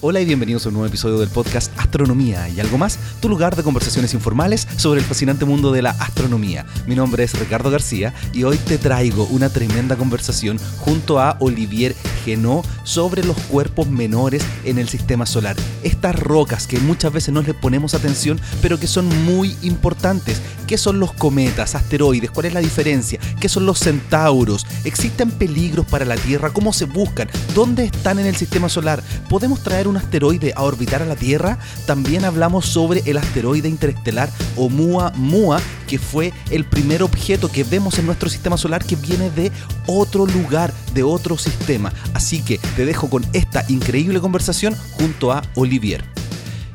Hola 0.00 0.20
y 0.20 0.24
bienvenidos 0.24 0.64
a 0.64 0.68
un 0.68 0.74
nuevo 0.74 0.86
episodio 0.86 1.18
del 1.18 1.28
podcast 1.28 1.76
Astronomía 1.76 2.48
y 2.48 2.60
algo 2.60 2.78
más, 2.78 3.00
tu 3.18 3.28
lugar 3.28 3.56
de 3.56 3.64
conversaciones 3.64 4.14
informales 4.14 4.68
sobre 4.76 5.00
el 5.00 5.04
fascinante 5.04 5.44
mundo 5.44 5.72
de 5.72 5.82
la 5.82 5.90
astronomía. 5.90 6.64
Mi 6.86 6.94
nombre 6.94 7.24
es 7.24 7.36
Ricardo 7.36 7.68
García 7.68 8.14
y 8.32 8.44
hoy 8.44 8.58
te 8.58 8.78
traigo 8.78 9.24
una 9.24 9.48
tremenda 9.48 9.96
conversación 9.96 10.60
junto 10.78 11.18
a 11.18 11.36
Olivier 11.40 11.96
Genot 12.24 12.64
sobre 12.84 13.24
los 13.24 13.36
cuerpos 13.48 13.88
menores 13.88 14.44
en 14.62 14.78
el 14.78 14.88
sistema 14.88 15.26
solar. 15.26 15.56
Estas 15.82 16.14
rocas 16.14 16.68
que 16.68 16.78
muchas 16.78 17.12
veces 17.12 17.34
no 17.34 17.42
les 17.42 17.54
ponemos 17.54 17.94
atención, 17.94 18.40
pero 18.62 18.78
que 18.78 18.86
son 18.86 19.08
muy 19.24 19.56
importantes. 19.62 20.40
¿Qué 20.68 20.78
son 20.78 21.00
los 21.00 21.12
cometas, 21.14 21.74
asteroides? 21.74 22.30
¿Cuál 22.30 22.46
es 22.46 22.52
la 22.52 22.60
diferencia? 22.60 23.18
¿Qué 23.40 23.48
son 23.48 23.64
los 23.64 23.78
centauros? 23.78 24.66
¿Existen 24.84 25.30
peligros 25.30 25.86
para 25.86 26.04
la 26.04 26.16
Tierra? 26.16 26.50
¿Cómo 26.50 26.74
se 26.74 26.84
buscan? 26.84 27.28
¿Dónde 27.54 27.84
están 27.84 28.18
en 28.18 28.26
el 28.26 28.36
sistema 28.36 28.68
solar? 28.68 29.02
¿Podemos 29.30 29.62
traer 29.62 29.87
un 29.88 29.96
asteroide 29.96 30.52
a 30.56 30.62
orbitar 30.62 31.02
a 31.02 31.06
la 31.06 31.16
Tierra, 31.16 31.58
también 31.86 32.24
hablamos 32.24 32.66
sobre 32.66 33.02
el 33.06 33.16
asteroide 33.16 33.68
interestelar 33.68 34.30
Oumuamua, 34.56 35.60
que 35.86 35.98
fue 35.98 36.32
el 36.50 36.64
primer 36.64 37.02
objeto 37.02 37.50
que 37.50 37.64
vemos 37.64 37.98
en 37.98 38.06
nuestro 38.06 38.28
sistema 38.28 38.56
solar 38.56 38.84
que 38.84 38.96
viene 38.96 39.30
de 39.30 39.50
otro 39.86 40.26
lugar, 40.26 40.72
de 40.94 41.02
otro 41.02 41.38
sistema. 41.38 41.92
Así 42.14 42.42
que 42.42 42.58
te 42.76 42.84
dejo 42.84 43.08
con 43.08 43.24
esta 43.32 43.64
increíble 43.68 44.20
conversación 44.20 44.76
junto 44.98 45.32
a 45.32 45.42
Olivier. 45.54 46.17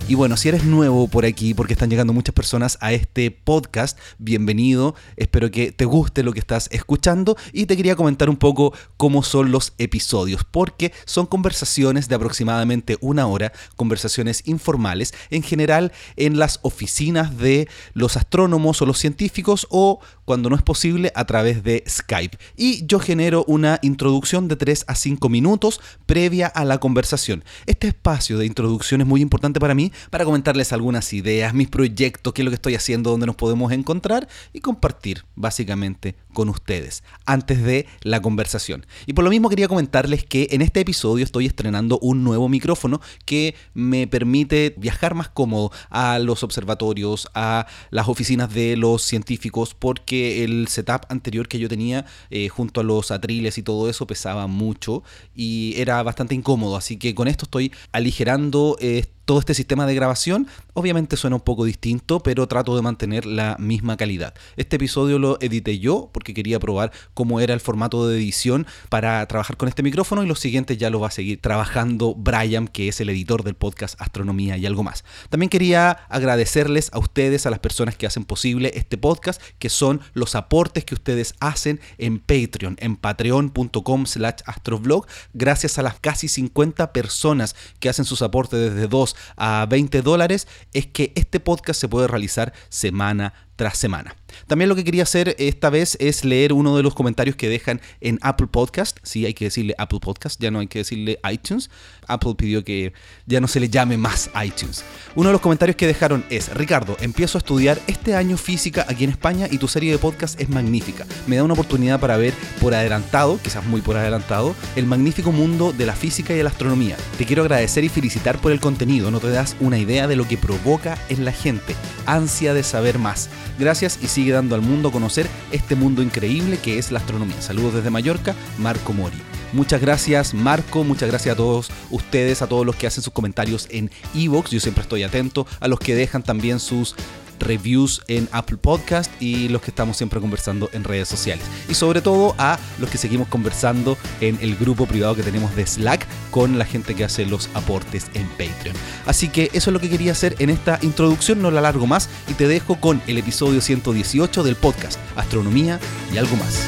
Y 0.05 0.15
bueno, 0.15 0.35
si 0.35 0.49
eres 0.49 0.65
nuevo 0.65 1.07
por 1.07 1.23
aquí, 1.25 1.53
porque 1.53 1.73
están 1.73 1.89
llegando 1.89 2.11
muchas 2.11 2.35
personas 2.35 2.77
a 2.81 2.91
este 2.91 3.31
podcast, 3.31 3.97
bienvenido. 4.17 4.95
Espero 5.15 5.49
que 5.49 5.71
te 5.71 5.85
guste 5.85 6.23
lo 6.23 6.33
que 6.33 6.39
estás 6.39 6.67
escuchando 6.73 7.37
y 7.53 7.67
te 7.67 7.77
quería 7.77 7.95
comentar 7.95 8.29
un 8.29 8.35
poco 8.35 8.73
cómo 8.97 9.23
son 9.23 9.53
los 9.53 9.71
episodios, 9.77 10.43
porque 10.43 10.91
son 11.05 11.25
conversaciones 11.25 12.09
de 12.09 12.15
aproximadamente 12.15 12.97
una 12.99 13.27
hora, 13.27 13.53
conversaciones 13.77 14.45
informales, 14.45 15.13
en 15.29 15.41
general 15.41 15.93
en 16.17 16.37
las 16.37 16.59
oficinas 16.63 17.37
de 17.37 17.69
los 17.93 18.17
astrónomos 18.17 18.81
o 18.81 18.85
los 18.85 18.99
científicos 18.99 19.67
o 19.69 20.01
cuando 20.25 20.49
no 20.49 20.55
es 20.55 20.61
posible 20.61 21.11
a 21.15 21.25
través 21.25 21.63
de 21.63 21.83
Skype. 21.87 22.37
Y 22.55 22.85
yo 22.85 22.99
genero 22.99 23.43
una 23.47 23.79
introducción 23.81 24.47
de 24.47 24.55
3 24.55 24.85
a 24.87 24.95
5 24.95 25.29
minutos 25.29 25.81
previa 26.05 26.47
a 26.47 26.65
la 26.65 26.79
conversación. 26.79 27.43
Este 27.65 27.87
espacio 27.87 28.37
de 28.37 28.45
introducción 28.45 29.01
es 29.01 29.07
muy 29.07 29.21
importante 29.21 29.59
para 29.59 29.75
mí 29.75 29.91
para 30.09 30.25
comentarles 30.25 30.73
algunas 30.73 31.13
ideas, 31.13 31.53
mis 31.53 31.67
proyectos, 31.67 32.33
qué 32.33 32.41
es 32.41 32.45
lo 32.45 32.51
que 32.51 32.55
estoy 32.55 32.75
haciendo, 32.75 33.11
dónde 33.11 33.25
nos 33.25 33.35
podemos 33.35 33.71
encontrar 33.71 34.27
y 34.53 34.59
compartir 34.59 35.25
básicamente 35.35 36.15
con 36.33 36.49
ustedes 36.49 37.03
antes 37.25 37.63
de 37.63 37.85
la 38.01 38.21
conversación. 38.21 38.85
Y 39.05 39.13
por 39.13 39.23
lo 39.23 39.29
mismo 39.29 39.49
quería 39.49 39.67
comentarles 39.67 40.23
que 40.23 40.47
en 40.51 40.61
este 40.61 40.81
episodio 40.81 41.23
estoy 41.23 41.45
estrenando 41.45 41.99
un 41.99 42.23
nuevo 42.23 42.49
micrófono 42.49 43.01
que 43.25 43.55
me 43.73 44.07
permite 44.07 44.73
viajar 44.77 45.13
más 45.15 45.29
cómodo 45.29 45.71
a 45.89 46.19
los 46.19 46.43
observatorios, 46.43 47.27
a 47.33 47.67
las 47.91 48.07
oficinas 48.07 48.53
de 48.53 48.77
los 48.77 49.03
científicos, 49.03 49.73
porque 49.73 50.12
el 50.13 50.67
setup 50.67 51.05
anterior 51.09 51.47
que 51.47 51.59
yo 51.59 51.69
tenía 51.69 52.05
eh, 52.29 52.49
junto 52.49 52.81
a 52.81 52.83
los 52.83 53.11
atriles 53.11 53.57
y 53.57 53.63
todo 53.63 53.89
eso 53.89 54.07
pesaba 54.07 54.47
mucho 54.47 55.03
y 55.35 55.73
era 55.77 56.01
bastante 56.03 56.35
incómodo. 56.35 56.75
Así 56.77 56.97
que 56.97 57.15
con 57.15 57.27
esto 57.27 57.45
estoy 57.45 57.71
aligerando 57.91 58.77
eh, 58.79 59.05
todo 59.25 59.39
este 59.39 59.53
sistema 59.53 59.85
de 59.85 59.95
grabación. 59.95 60.47
Obviamente 60.73 61.17
suena 61.17 61.35
un 61.35 61.41
poco 61.41 61.65
distinto, 61.65 62.21
pero 62.21 62.47
trato 62.47 62.75
de 62.75 62.81
mantener 62.81 63.25
la 63.25 63.55
misma 63.59 63.97
calidad. 63.97 64.33
Este 64.57 64.75
episodio 64.75 65.19
lo 65.19 65.37
edité 65.41 65.79
yo 65.79 66.09
porque 66.13 66.33
quería 66.33 66.59
probar 66.59 66.91
cómo 67.13 67.39
era 67.39 67.53
el 67.53 67.59
formato 67.59 68.07
de 68.07 68.17
edición 68.17 68.67
para 68.89 69.25
trabajar 69.27 69.57
con 69.57 69.69
este 69.69 69.83
micrófono 69.83 70.23
y 70.23 70.27
los 70.27 70.39
siguientes 70.39 70.77
ya 70.77 70.89
lo 70.89 70.99
va 70.99 71.07
a 71.07 71.11
seguir 71.11 71.39
trabajando 71.41 72.15
Brian, 72.15 72.67
que 72.67 72.87
es 72.87 72.99
el 72.99 73.09
editor 73.09 73.43
del 73.43 73.55
podcast 73.55 73.99
Astronomía 74.01 74.57
y 74.57 74.65
algo 74.65 74.83
más. 74.83 75.03
También 75.29 75.49
quería 75.49 75.91
agradecerles 75.91 76.89
a 76.93 76.99
ustedes, 76.99 77.45
a 77.45 77.49
las 77.49 77.59
personas 77.59 77.95
que 77.95 78.07
hacen 78.07 78.25
posible 78.25 78.71
este 78.75 78.97
podcast, 78.97 79.41
que 79.59 79.69
son 79.69 80.01
los 80.13 80.35
aportes 80.35 80.85
que 80.85 80.95
ustedes 80.95 81.35
hacen 81.39 81.79
en 81.97 82.19
Patreon, 82.19 82.77
en 82.79 82.95
patreon.com 82.95 84.05
slash 84.05 84.41
astroblog, 84.45 85.07
gracias 85.33 85.77
a 85.77 85.83
las 85.83 85.99
casi 85.99 86.27
50 86.27 86.93
personas 86.93 87.55
que 87.79 87.89
hacen 87.89 88.05
sus 88.05 88.21
aportes 88.21 88.59
desde 88.59 88.87
2 88.87 89.12
a 89.37 89.65
20 89.69 90.01
dólares, 90.01 90.47
es 90.73 90.87
que 90.87 91.11
este 91.15 91.39
podcast 91.39 91.79
se 91.79 91.89
puede 91.89 92.07
realizar 92.07 92.53
semana 92.69 93.33
tras 93.55 93.77
semana. 93.77 94.15
También 94.47 94.69
lo 94.69 94.75
que 94.75 94.83
quería 94.83 95.03
hacer 95.03 95.35
esta 95.39 95.69
vez 95.69 95.97
es 95.99 96.25
leer 96.25 96.53
uno 96.53 96.75
de 96.75 96.83
los 96.83 96.93
comentarios 96.93 97.35
que 97.35 97.49
dejan 97.49 97.81
en 98.01 98.19
Apple 98.21 98.47
Podcast. 98.47 98.97
Sí, 99.03 99.25
hay 99.25 99.33
que 99.33 99.45
decirle 99.45 99.75
Apple 99.77 99.99
Podcast, 99.99 100.41
ya 100.41 100.51
no 100.51 100.59
hay 100.59 100.67
que 100.67 100.79
decirle 100.79 101.19
iTunes. 101.31 101.69
Apple 102.07 102.33
pidió 102.35 102.63
que 102.63 102.93
ya 103.25 103.39
no 103.39 103.47
se 103.47 103.59
le 103.59 103.69
llame 103.69 103.97
más 103.97 104.29
iTunes. 104.43 104.83
Uno 105.15 105.29
de 105.29 105.33
los 105.33 105.41
comentarios 105.41 105.75
que 105.75 105.87
dejaron 105.87 106.25
es, 106.29 106.53
Ricardo, 106.53 106.97
empiezo 106.99 107.37
a 107.37 107.39
estudiar 107.39 107.79
este 107.87 108.15
año 108.15 108.37
física 108.37 108.85
aquí 108.87 109.03
en 109.03 109.11
España 109.11 109.47
y 109.49 109.57
tu 109.57 109.67
serie 109.67 109.91
de 109.91 109.97
podcast 109.97 110.39
es 110.39 110.49
magnífica. 110.49 111.05
Me 111.27 111.35
da 111.35 111.43
una 111.43 111.53
oportunidad 111.53 111.99
para 111.99 112.17
ver 112.17 112.33
por 112.59 112.73
adelantado, 112.73 113.39
quizás 113.41 113.65
muy 113.65 113.81
por 113.81 113.97
adelantado, 113.97 114.55
el 114.75 114.85
magnífico 114.85 115.31
mundo 115.31 115.73
de 115.73 115.85
la 115.85 115.95
física 115.95 116.33
y 116.33 116.37
de 116.37 116.43
la 116.43 116.49
astronomía. 116.49 116.97
Te 117.17 117.25
quiero 117.25 117.43
agradecer 117.43 117.83
y 117.83 117.89
felicitar 117.89 118.39
por 118.39 118.51
el 118.51 118.59
contenido. 118.59 119.11
No 119.11 119.19
te 119.19 119.29
das 119.29 119.55
una 119.59 119.77
idea 119.77 120.07
de 120.07 120.15
lo 120.15 120.27
que 120.27 120.37
provoca 120.37 120.97
en 121.09 121.25
la 121.25 121.31
gente. 121.31 121.75
Ansia 122.05 122.53
de 122.53 122.63
saber 122.63 122.99
más. 122.99 123.29
Gracias 123.59 123.99
y 124.01 124.07
sigue 124.07 124.31
dando 124.31 124.55
al 124.55 124.61
mundo 124.61 124.89
a 124.89 124.91
conocer 124.91 125.27
este 125.51 125.75
mundo 125.75 126.01
increíble 126.01 126.57
que 126.57 126.77
es 126.77 126.91
la 126.91 126.99
astronomía. 126.99 127.41
Saludos 127.41 127.75
desde 127.75 127.89
Mallorca, 127.89 128.35
Marco 128.57 128.93
Mori. 128.93 129.17
Muchas 129.53 129.81
gracias 129.81 130.33
Marco, 130.33 130.83
muchas 130.83 131.09
gracias 131.09 131.33
a 131.33 131.37
todos 131.37 131.69
ustedes, 131.91 132.41
a 132.41 132.47
todos 132.47 132.65
los 132.65 132.75
que 132.75 132.87
hacen 132.87 133.03
sus 133.03 133.13
comentarios 133.13 133.67
en 133.69 133.91
Evox. 134.15 134.49
Yo 134.49 134.59
siempre 134.59 134.81
estoy 134.81 135.03
atento 135.03 135.45
a 135.59 135.67
los 135.67 135.79
que 135.79 135.93
dejan 135.93 136.23
también 136.23 136.59
sus 136.59 136.95
reviews 137.39 138.01
en 138.07 138.27
Apple 138.31 138.57
Podcast 138.57 139.11
y 139.21 139.49
los 139.49 139.61
que 139.61 139.71
estamos 139.71 139.97
siempre 139.97 140.19
conversando 140.19 140.69
en 140.73 140.83
redes 140.83 141.07
sociales. 141.07 141.45
Y 141.69 141.73
sobre 141.73 142.01
todo 142.01 142.35
a 142.37 142.59
los 142.79 142.89
que 142.89 142.97
seguimos 142.97 143.27
conversando 143.27 143.97
en 144.21 144.37
el 144.41 144.55
grupo 144.55 144.85
privado 144.85 145.15
que 145.15 145.23
tenemos 145.23 145.55
de 145.55 145.65
Slack 145.65 146.05
con 146.31 146.57
la 146.57 146.65
gente 146.65 146.95
que 146.95 147.03
hace 147.03 147.25
los 147.25 147.49
aportes 147.53 148.07
en 148.13 148.27
Patreon. 148.29 148.75
Así 149.05 149.29
que 149.29 149.49
eso 149.53 149.69
es 149.69 149.73
lo 149.73 149.79
que 149.79 149.89
quería 149.89 150.11
hacer 150.11 150.35
en 150.39 150.49
esta 150.49 150.79
introducción, 150.81 151.41
no 151.41 151.51
la 151.51 151.61
largo 151.61 151.87
más 151.87 152.09
y 152.27 152.33
te 152.33 152.47
dejo 152.47 152.79
con 152.79 153.01
el 153.07 153.17
episodio 153.17 153.61
118 153.61 154.43
del 154.43 154.55
podcast 154.55 154.99
Astronomía 155.15 155.79
y 156.13 156.17
algo 156.17 156.35
más. 156.37 156.65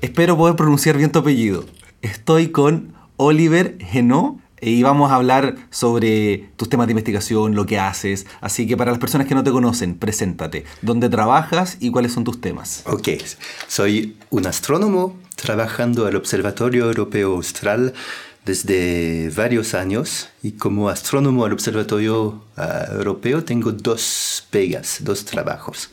Espero 0.00 0.36
poder 0.36 0.56
pronunciar 0.56 0.96
bien 0.96 1.12
tu 1.12 1.18
apellido. 1.18 1.64
Estoy 2.00 2.48
con 2.48 2.94
Oliver 3.16 3.76
Genot 3.80 4.36
y 4.60 4.82
vamos 4.82 5.10
a 5.10 5.16
hablar 5.16 5.56
sobre 5.70 6.50
tus 6.56 6.68
temas 6.68 6.86
de 6.86 6.92
investigación, 6.92 7.54
lo 7.54 7.66
que 7.66 7.78
haces. 7.78 8.26
Así 8.40 8.66
que 8.66 8.76
para 8.76 8.90
las 8.90 9.00
personas 9.00 9.26
que 9.26 9.34
no 9.34 9.44
te 9.44 9.50
conocen, 9.50 9.96
preséntate. 9.96 10.64
¿Dónde 10.82 11.08
trabajas 11.08 11.76
y 11.80 11.90
cuáles 11.90 12.12
son 12.12 12.24
tus 12.24 12.40
temas? 12.40 12.82
Ok, 12.86 13.08
soy 13.68 14.16
un 14.30 14.46
astrónomo 14.46 15.16
trabajando 15.34 16.06
al 16.06 16.16
Observatorio 16.16 16.86
Europeo 16.86 17.34
Austral 17.34 17.92
desde 18.44 19.30
varios 19.36 19.74
años 19.74 20.28
y 20.42 20.52
como 20.52 20.88
astrónomo 20.88 21.44
al 21.44 21.52
Observatorio 21.52 22.44
uh, 22.56 22.94
Europeo 22.94 23.44
tengo 23.44 23.72
dos 23.72 24.46
pegas, 24.50 24.98
dos 25.02 25.24
trabajos. 25.24 25.90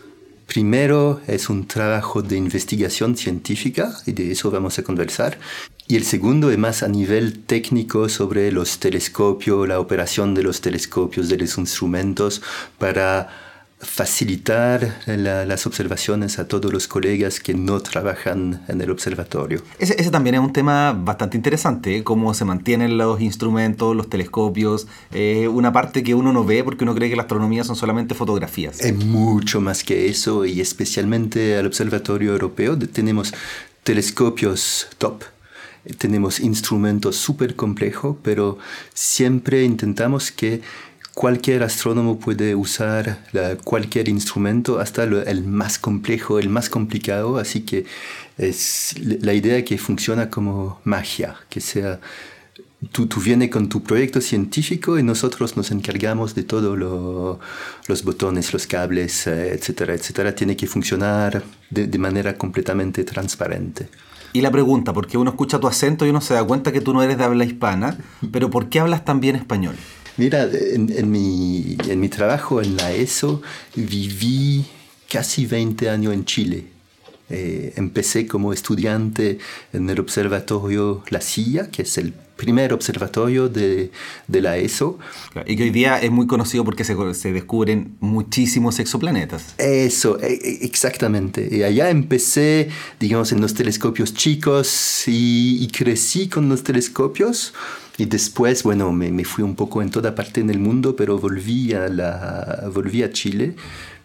Primero 0.48 1.22
es 1.28 1.50
un 1.50 1.68
trabajo 1.68 2.22
de 2.22 2.36
investigación 2.36 3.16
científica 3.18 3.94
y 4.06 4.12
de 4.12 4.32
eso 4.32 4.52
vamos 4.52 4.78
a 4.78 4.84
conversar. 4.84 5.40
Y 5.88 5.96
el 5.96 6.04
segundo 6.04 6.52
es 6.52 6.58
más 6.58 6.84
a 6.84 6.88
nivel 6.88 7.40
técnico 7.40 8.08
sobre 8.10 8.52
los 8.52 8.80
telescopios, 8.80 9.68
la 9.68 9.80
operación 9.80 10.34
de 10.34 10.44
los 10.44 10.62
telescopios, 10.62 11.30
de 11.30 11.38
los 11.38 11.58
instrumentos 11.58 12.42
para 12.78 13.53
facilitar 13.84 15.02
las 15.06 15.66
observaciones 15.68 16.40
a 16.40 16.48
todos 16.48 16.72
los 16.72 16.88
colegas 16.88 17.40
que 17.40 17.54
no 17.54 17.80
trabajan 17.82 18.64
en 18.68 18.82
el 18.82 18.90
observatorio. 18.92 19.62
Ese, 19.80 19.96
también 20.10 20.36
es 20.36 20.42
un 20.42 20.54
tema 20.54 20.94
bastante 20.94 21.38
interesante, 21.38 21.98
¿eh? 21.98 22.04
cómo 22.04 22.34
se 22.34 22.46
mantienen 22.46 22.98
los 22.98 23.22
instrumentos, 23.22 23.96
los 23.96 24.10
telescopios, 24.10 24.88
eh, 25.12 25.48
una 25.48 25.72
parte 25.72 26.04
que 26.04 26.16
uno 26.16 26.34
no 26.34 26.44
ve 26.44 26.64
porque 26.64 26.84
uno 26.84 26.96
cree 26.96 27.10
que 27.10 27.16
la 27.16 27.24
astronomía 27.24 27.64
son 27.64 27.76
solamente 27.76 28.16
fotografías. 28.16 28.80
Es 28.82 28.96
mucho 28.96 29.62
más 29.62 29.84
que 29.84 30.10
eso 30.10 30.46
y 30.46 30.62
especialmente 30.62 31.58
al 31.58 31.68
Observatorio 31.68 32.32
Europeo 32.32 32.78
tenemos 32.78 33.34
telescopios 33.84 34.88
top 34.98 35.24
tenemos 35.98 36.40
instrumentos 36.40 37.18
súper 37.18 37.56
complejos, 37.56 38.16
pero 38.24 38.58
siempre 38.94 39.64
intentamos 39.64 40.32
que 40.32 40.62
cualquier 41.14 41.64
astrónomo 41.64 42.20
puede 42.20 42.56
usar 42.56 43.20
cualquier 43.64 44.10
instrumento, 44.10 44.80
hasta 44.80 45.04
el 45.04 45.44
más 45.44 45.78
complejo, 45.78 46.40
el 46.40 46.50
más 46.50 46.70
complicado, 46.70 47.38
así 47.38 47.62
que 47.62 47.86
es 48.38 48.96
la 49.00 49.34
idea 49.34 49.64
que 49.64 49.78
funciona 49.78 50.30
como 50.30 50.82
magia, 50.84 51.36
que 51.50 51.62
sea... 51.62 52.00
Tú, 52.92 53.08
tú 53.08 53.22
vienes 53.22 53.50
con 53.50 53.70
tu 53.70 53.82
proyecto 53.82 54.20
científico 54.20 55.00
y 55.00 55.04
nosotros 55.04 55.56
nos 55.56 55.72
encargamos 55.72 56.36
de 56.36 56.44
todos 56.44 56.78
los 56.78 58.04
botones, 58.04 58.52
los 58.52 58.68
cables, 58.68 59.26
eh, 59.26 59.54
etcétera, 59.54 59.94
etcétera. 59.94 60.36
Tiene 60.36 60.58
que 60.58 60.68
funcionar 60.68 61.42
de, 61.70 61.98
manera 61.98 62.38
completamente 62.38 63.06
transparente. 63.06 63.88
Y 64.34 64.42
la 64.42 64.52
pregunta, 64.52 64.92
porque 64.92 65.18
uno 65.18 65.30
escucha 65.30 65.62
tu 65.62 65.68
acento 65.68 66.06
y 66.06 66.10
uno 66.10 66.20
se 66.20 66.34
da 66.34 66.44
cuenta 66.44 66.74
que 66.74 66.82
tú 66.82 66.94
no 66.94 67.02
eres 67.02 67.18
de 67.18 67.24
habla 67.24 67.46
hispana, 67.46 67.98
pero 68.34 68.50
¿por 68.50 68.68
qué 68.68 68.82
hablas 68.82 69.06
tan 69.06 69.22
bien 69.22 69.38
español? 69.38 69.78
Mira, 70.18 70.48
en, 70.52 71.12
mi, 71.12 71.78
en 71.88 72.00
mi 72.00 72.10
trabajo 72.10 72.62
en 72.62 72.78
la 72.78 72.94
ESO 72.94 73.42
viví 73.76 74.66
casi 75.10 75.46
20 75.46 75.90
años 75.90 76.14
en 76.14 76.26
Chile. 76.26 76.66
Eh, 77.30 77.74
empecé 77.78 78.28
como 78.28 78.54
estudiante 78.54 79.40
en 79.72 79.90
el 79.90 80.00
observatorio 80.00 81.04
La 81.10 81.20
Silla, 81.22 81.70
que 81.72 81.82
es 81.82 81.98
el 81.98 82.14
primer 82.36 82.74
observatorio 82.74 83.48
de, 83.48 83.92
de, 84.28 84.42
la 84.42 84.58
ESO. 84.58 85.00
Y 85.46 85.56
que 85.56 85.64
hoy 85.64 85.70
día 85.70 85.98
es 86.00 86.12
muy 86.12 86.28
conocido 86.28 86.64
porque 86.66 86.84
se, 86.84 86.96
se 87.14 87.32
descubren 87.32 87.96
muchísimos 88.00 88.80
exoplanetas. 88.80 89.56
Eso, 89.58 90.20
e, 90.20 90.34
e, 90.34 90.66
exactamente. 90.66 91.48
Y 91.50 91.64
allá 91.64 91.90
empecé, 91.90 92.70
digamos, 93.00 93.32
en 93.32 93.42
los 93.42 93.54
telescopios 93.54 94.14
chicos 94.14 95.08
y, 95.08 95.64
y 95.64 95.68
crecí 95.70 96.28
con 96.28 96.50
los 96.50 96.64
telescopios. 96.64 97.54
Y 97.98 98.06
después, 98.06 98.64
bueno, 98.64 98.92
me, 98.92 99.12
me, 99.12 99.24
fui 99.24 99.44
un 99.44 99.56
poco 99.56 99.82
en 99.82 99.92
toda 99.92 100.16
parte 100.16 100.42
en 100.42 100.50
el 100.50 100.60
mundo, 100.60 100.96
pero 100.96 101.20
volví 101.20 101.74
a, 101.74 101.88
la, 101.90 102.70
volví 102.74 103.04
a 103.04 103.12
Chile, 103.12 103.56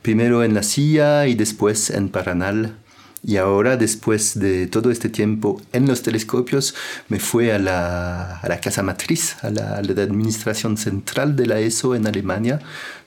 primero 0.03 0.45
en 0.45 0.55
La 0.55 0.63
Silla 0.63 1.27
y 1.27 1.35
después 1.35 1.91
en 1.91 2.09
Paranal 2.11 2.77
y 3.23 3.37
ahora, 3.37 3.77
después 3.77 4.39
de 4.39 4.69
todo 4.69 4.91
este 4.91 5.09
tiempo 5.09 5.61
en 5.73 5.87
los 5.87 6.03
telescopios, 6.03 6.75
me 7.09 7.19
fui 7.19 7.51
a 7.51 7.59
la, 7.59 8.39
a 8.39 8.49
la 8.49 8.61
casa 8.61 8.83
matriz, 8.83 9.37
a 9.43 9.51
la, 9.51 9.77
administración 9.79 10.77
central 10.77 11.35
de 11.35 11.47
la 11.47 11.59
ESO 11.59 11.95
en 11.95 12.07
Alemania, 12.07 12.61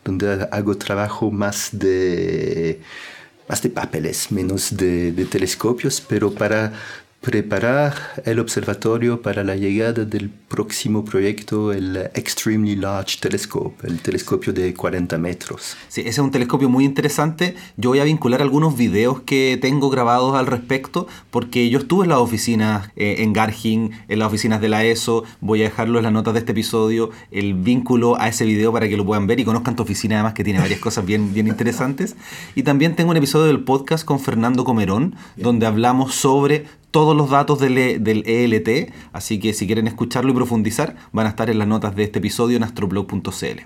donde 0.03 0.47
hago 0.51 0.77
trabajo 0.77 1.31
más 1.31 1.69
de, 1.71 2.81
más 3.47 3.61
de 3.61 3.69
papeles, 3.69 4.31
menos 4.31 4.75
de, 4.75 5.13
de 5.13 5.25
telescopios, 5.25 6.01
pero 6.01 6.33
para 6.33 6.73
preparar 7.21 7.93
el 8.25 8.39
observatorio 8.39 9.21
para 9.21 9.43
la 9.43 9.55
llegada 9.55 10.05
del 10.05 10.31
próximo 10.31 11.05
proyecto, 11.05 11.71
el 11.71 11.95
Extremely 12.15 12.75
Large 12.75 13.19
Telescope, 13.19 13.87
el 13.87 13.99
telescopio 13.99 14.51
de 14.53 14.73
40 14.73 15.19
metros. 15.19 15.77
Sí, 15.87 16.01
ese 16.01 16.09
es 16.09 16.17
un 16.17 16.31
telescopio 16.31 16.67
muy 16.67 16.83
interesante. 16.83 17.55
Yo 17.77 17.91
voy 17.91 17.99
a 17.99 18.05
vincular 18.05 18.41
algunos 18.41 18.75
videos 18.75 19.21
que 19.21 19.59
tengo 19.61 19.91
grabados 19.91 20.35
al 20.35 20.47
respecto, 20.47 21.07
porque 21.29 21.69
yo 21.69 21.77
estuve 21.77 22.05
en 22.05 22.09
las 22.09 22.17
oficinas 22.17 22.89
eh, 22.95 23.17
en 23.19 23.33
Gargin, 23.33 23.91
en 24.07 24.19
las 24.19 24.27
oficinas 24.27 24.59
de 24.59 24.69
la 24.69 24.83
ESO. 24.83 25.23
Voy 25.41 25.61
a 25.61 25.65
dejarlo 25.65 25.99
en 25.99 26.05
las 26.05 26.13
notas 26.13 26.33
de 26.33 26.39
este 26.39 26.53
episodio, 26.53 27.11
el 27.29 27.53
vínculo 27.53 28.19
a 28.19 28.29
ese 28.29 28.45
video 28.45 28.73
para 28.73 28.89
que 28.89 28.97
lo 28.97 29.05
puedan 29.05 29.27
ver 29.27 29.39
y 29.39 29.45
conozcan 29.45 29.75
tu 29.75 29.83
oficina, 29.83 30.15
además 30.15 30.33
que 30.33 30.43
tiene 30.43 30.59
varias 30.59 30.79
cosas 30.81 31.05
bien, 31.05 31.35
bien 31.35 31.47
interesantes. 31.47 32.15
Y 32.55 32.63
también 32.63 32.95
tengo 32.95 33.11
un 33.11 33.17
episodio 33.17 33.45
del 33.45 33.63
podcast 33.63 34.05
con 34.05 34.19
Fernando 34.19 34.63
Comerón, 34.63 35.15
donde 35.35 35.67
hablamos 35.67 36.15
sobre 36.15 36.65
todos 36.91 37.15
los 37.15 37.29
datos 37.29 37.59
del, 37.59 37.77
ELT, 37.77 38.67
e 38.67 38.93
así 39.13 39.39
que 39.39 39.53
si 39.53 39.65
quieren 39.65 39.87
escucharlo 39.87 40.31
y 40.31 40.35
profundizar, 40.35 40.95
van 41.11 41.25
a 41.25 41.29
estar 41.29 41.49
en 41.49 41.57
las 41.57 41.67
notas 41.67 41.95
de 41.95 42.03
este 42.03 42.19
episodio 42.19 42.57
en 42.57 42.63
astroblog.cl. 42.63 43.61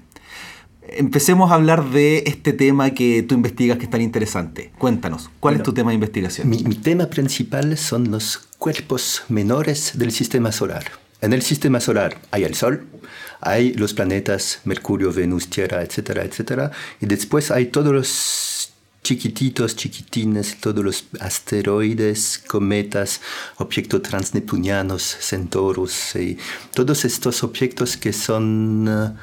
Empecemos 0.87 1.51
a 1.51 1.55
hablar 1.55 1.89
de 1.89 2.23
este 2.27 2.53
tema 2.53 2.91
que 2.91 3.23
tú 3.23 3.33
investigas 3.33 3.79
que 3.79 3.85
es 3.85 3.89
tan 3.89 4.01
interesante. 4.01 4.71
Cuéntanos, 4.77 5.31
¿cuál 5.39 5.55
es 5.55 5.63
tu 5.63 5.73
tema 5.73 5.89
de 5.89 5.95
investigación? 5.95 6.47
Mi, 6.47 6.63
mi 6.63 6.75
tema 6.75 7.07
principal 7.07 7.75
son 7.77 8.11
los 8.11 8.47
cuerpos 8.59 9.23
menores 9.27 9.97
del 9.97 10.11
sistema 10.11 10.51
solar. 10.51 10.83
En 11.21 11.33
el 11.33 11.41
sistema 11.41 11.79
solar 11.79 12.19
hay 12.29 12.43
el 12.43 12.53
Sol, 12.53 12.85
hay 13.41 13.73
los 13.73 13.95
planetas 13.95 14.61
Mercurio, 14.65 15.11
Venus, 15.11 15.49
Tierra, 15.49 15.81
etcétera, 15.81 16.23
etcétera, 16.23 16.71
y 17.01 17.07
después 17.07 17.49
hay 17.49 17.65
todos 17.67 17.91
los 17.91 18.54
chiquititos, 19.05 19.75
chiquitines, 19.75 20.57
todos 20.59 20.83
los 20.83 21.05
asteroides, 21.19 22.41
cometas, 22.47 23.21
objetos 23.57 24.01
transneptunianos, 24.01 25.03
centauros, 25.19 26.15
y 26.15 26.37
todos 26.73 27.05
estos 27.05 27.43
objetos 27.43 27.97
que 27.97 28.11
son 28.11 29.15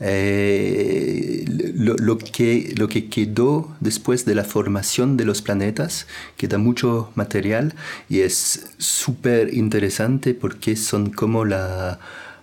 eh, 0.00 1.44
lo, 1.46 2.18
que, 2.18 2.74
lo 2.76 2.88
que 2.88 3.08
quedó 3.08 3.76
después 3.78 4.24
de 4.24 4.34
la 4.34 4.42
formación 4.42 5.16
de 5.16 5.24
los 5.24 5.40
planetas, 5.40 6.08
queda 6.36 6.58
mucho 6.58 7.12
material 7.14 7.74
y 8.08 8.20
es 8.20 8.70
súper 8.78 9.54
interesante 9.54 10.34
porque 10.34 10.74
son 10.74 11.10
como 11.10 11.44
la 11.44 12.00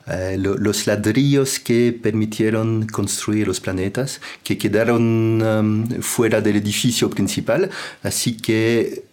eh, 0.07 0.37
los 0.37 0.85
ladrillos 0.85 1.59
que 1.59 1.91
permitieron 1.91 2.85
construir 2.87 3.47
los 3.47 3.59
planetas, 3.59 4.21
que 4.43 4.57
quedaron 4.57 5.41
um, 5.41 6.01
fuera 6.01 6.41
del 6.41 6.57
edificio 6.57 7.09
principal, 7.09 7.71
así 8.03 8.37
que 8.37 9.03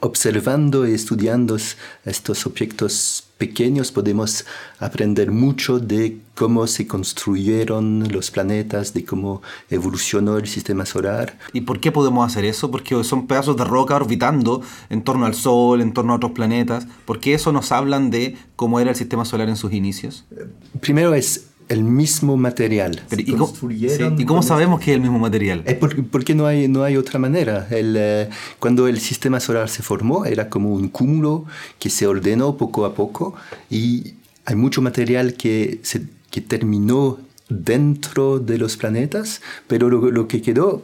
observando 0.00 0.86
y 0.86 0.92
estudiando 0.92 1.56
estos 2.04 2.46
objetos 2.46 3.21
pequeños 3.42 3.90
podemos 3.90 4.46
aprender 4.78 5.32
mucho 5.32 5.80
de 5.80 6.20
cómo 6.36 6.68
se 6.68 6.86
construyeron 6.86 8.06
los 8.12 8.30
planetas, 8.30 8.94
de 8.94 9.04
cómo 9.04 9.42
evolucionó 9.68 10.36
el 10.36 10.46
sistema 10.46 10.86
solar. 10.86 11.36
¿Y 11.52 11.62
por 11.62 11.80
qué 11.80 11.90
podemos 11.90 12.24
hacer 12.24 12.44
eso? 12.44 12.70
Porque 12.70 13.02
son 13.02 13.26
pedazos 13.26 13.56
de 13.56 13.64
roca 13.64 13.96
orbitando 13.96 14.62
en 14.90 15.02
torno 15.02 15.26
al 15.26 15.34
Sol, 15.34 15.80
en 15.80 15.92
torno 15.92 16.12
a 16.12 16.16
otros 16.16 16.30
planetas. 16.30 16.86
¿Por 17.04 17.18
qué 17.18 17.34
eso 17.34 17.50
nos 17.50 17.72
hablan 17.72 18.10
de 18.10 18.36
cómo 18.54 18.78
era 18.78 18.90
el 18.90 18.96
sistema 18.96 19.24
solar 19.24 19.48
en 19.48 19.56
sus 19.56 19.72
inicios? 19.72 20.24
Primero 20.80 21.12
es 21.12 21.48
el 21.72 21.84
mismo 21.84 22.36
material. 22.36 23.02
¿y, 23.16 23.32
cómo, 24.24 24.42
sabemos 24.42 24.78
que 24.80 24.90
es 24.90 24.96
el 24.96 25.00
mismo 25.00 25.18
material? 25.18 25.62
Es 25.64 25.74
porque, 25.74 26.34
no, 26.34 26.46
hay, 26.46 26.68
no 26.68 26.84
hay 26.84 26.96
otra 26.96 27.18
manera. 27.18 27.66
El, 27.70 27.96
eh, 27.98 28.28
cuando 28.58 28.88
el 28.88 29.00
sistema 29.00 29.40
solar 29.40 29.68
se 29.70 29.82
formó, 29.82 30.26
era 30.26 30.50
como 30.50 30.72
un 30.72 30.88
cúmulo 30.88 31.46
que 31.78 31.88
se 31.88 32.06
ordenó 32.06 32.56
poco 32.56 32.84
a 32.84 32.94
poco 32.94 33.34
y 33.70 34.14
hay 34.44 34.54
mucho 34.54 34.82
material 34.82 35.34
que, 35.34 35.80
se, 35.82 36.02
que 36.30 36.42
terminó 36.42 37.18
dentro 37.48 38.38
de 38.38 38.58
los 38.58 38.76
planetas, 38.76 39.40
pero 39.66 39.88
lo, 39.88 40.10
lo 40.10 40.28
que 40.28 40.42
quedó 40.42 40.82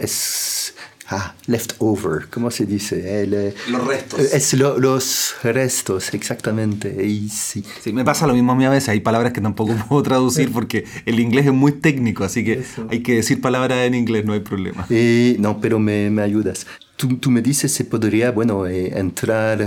es 0.00 0.73
Ah, 1.08 1.34
leftover, 1.46 2.28
¿cómo 2.30 2.50
se 2.50 2.64
dice? 2.64 3.24
Eh, 3.24 3.54
los 3.68 3.86
restos. 3.86 4.20
Es 4.20 4.54
los 4.54 5.34
restos, 5.42 6.14
exactamente. 6.14 7.04
Y 7.04 7.28
sí. 7.28 7.62
sí. 7.82 7.92
me 7.92 8.04
pasa 8.04 8.26
lo 8.26 8.32
mismo 8.32 8.52
a 8.52 8.54
mí 8.54 8.64
a 8.64 8.70
veces. 8.70 8.88
Hay 8.88 9.00
palabras 9.00 9.32
que 9.34 9.42
tampoco 9.42 9.74
puedo 9.88 10.02
traducir 10.02 10.50
porque 10.50 10.84
el 11.04 11.20
inglés 11.20 11.46
es 11.46 11.52
muy 11.52 11.72
técnico, 11.72 12.24
así 12.24 12.42
que 12.42 12.64
hay 12.90 13.00
que 13.00 13.16
decir 13.16 13.40
palabras 13.42 13.78
en 13.86 13.94
inglés, 13.94 14.24
no 14.24 14.32
hay 14.32 14.40
problema. 14.40 14.86
Eh, 14.88 15.36
no, 15.38 15.60
pero 15.60 15.78
me, 15.78 16.08
me 16.08 16.22
ayudas. 16.22 16.66
Tú, 16.96 17.16
tú, 17.18 17.30
me 17.30 17.42
dices 17.42 17.72
se 17.72 17.84
podría, 17.84 18.30
bueno, 18.30 18.66
eh, 18.66 18.98
entrar 18.98 19.60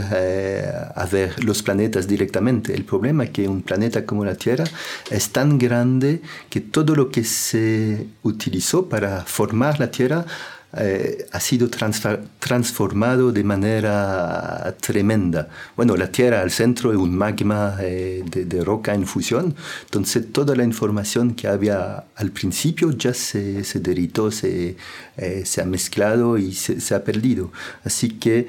a 0.96 1.06
ver 1.06 1.44
los 1.44 1.62
planetas 1.62 2.08
directamente. 2.08 2.74
El 2.74 2.86
problema 2.86 3.26
es 3.26 3.30
que 3.32 3.48
un 3.48 3.62
planeta 3.62 4.06
como 4.06 4.26
la 4.26 4.36
Tierra 4.36 4.64
es 5.12 5.30
tan 5.30 5.60
grande 5.60 6.22
que 6.50 6.62
todo 6.62 6.96
lo 6.96 7.12
que 7.12 7.26
se 7.26 8.08
utilizó 8.24 8.88
para 8.88 9.26
formar 9.26 9.80
la 9.80 9.92
Tierra 9.92 10.26
eh, 10.74 11.26
ha 11.32 11.40
sido 11.40 11.70
transformado 11.70 13.32
de 13.32 13.44
manera 13.44 14.76
tremenda. 14.82 15.48
Bueno, 15.78 15.96
la 15.96 16.12
Tierra 16.12 16.42
al 16.42 16.52
centro 16.52 16.92
es 16.92 16.98
un 16.98 17.16
magma 17.16 17.78
eh, 17.80 18.24
de, 18.26 18.64
roca 18.64 18.94
en 18.94 19.08
fusión, 19.08 19.56
entonces 19.86 20.32
toda 20.34 20.56
la 20.56 20.64
información 20.64 21.36
que 21.36 21.48
había 21.48 22.04
al 22.16 22.32
principio 22.32 22.92
ya 22.92 23.14
se, 23.14 23.64
se 23.64 23.80
derritó, 23.80 24.30
se, 24.30 24.76
eh, 25.16 25.44
se, 25.46 25.62
ha 25.62 25.66
mezclado 25.66 26.38
y 26.38 26.54
se, 26.54 26.82
se 26.82 26.94
ha 26.94 27.04
perdido. 27.04 27.52
Así 27.86 28.10
que 28.10 28.48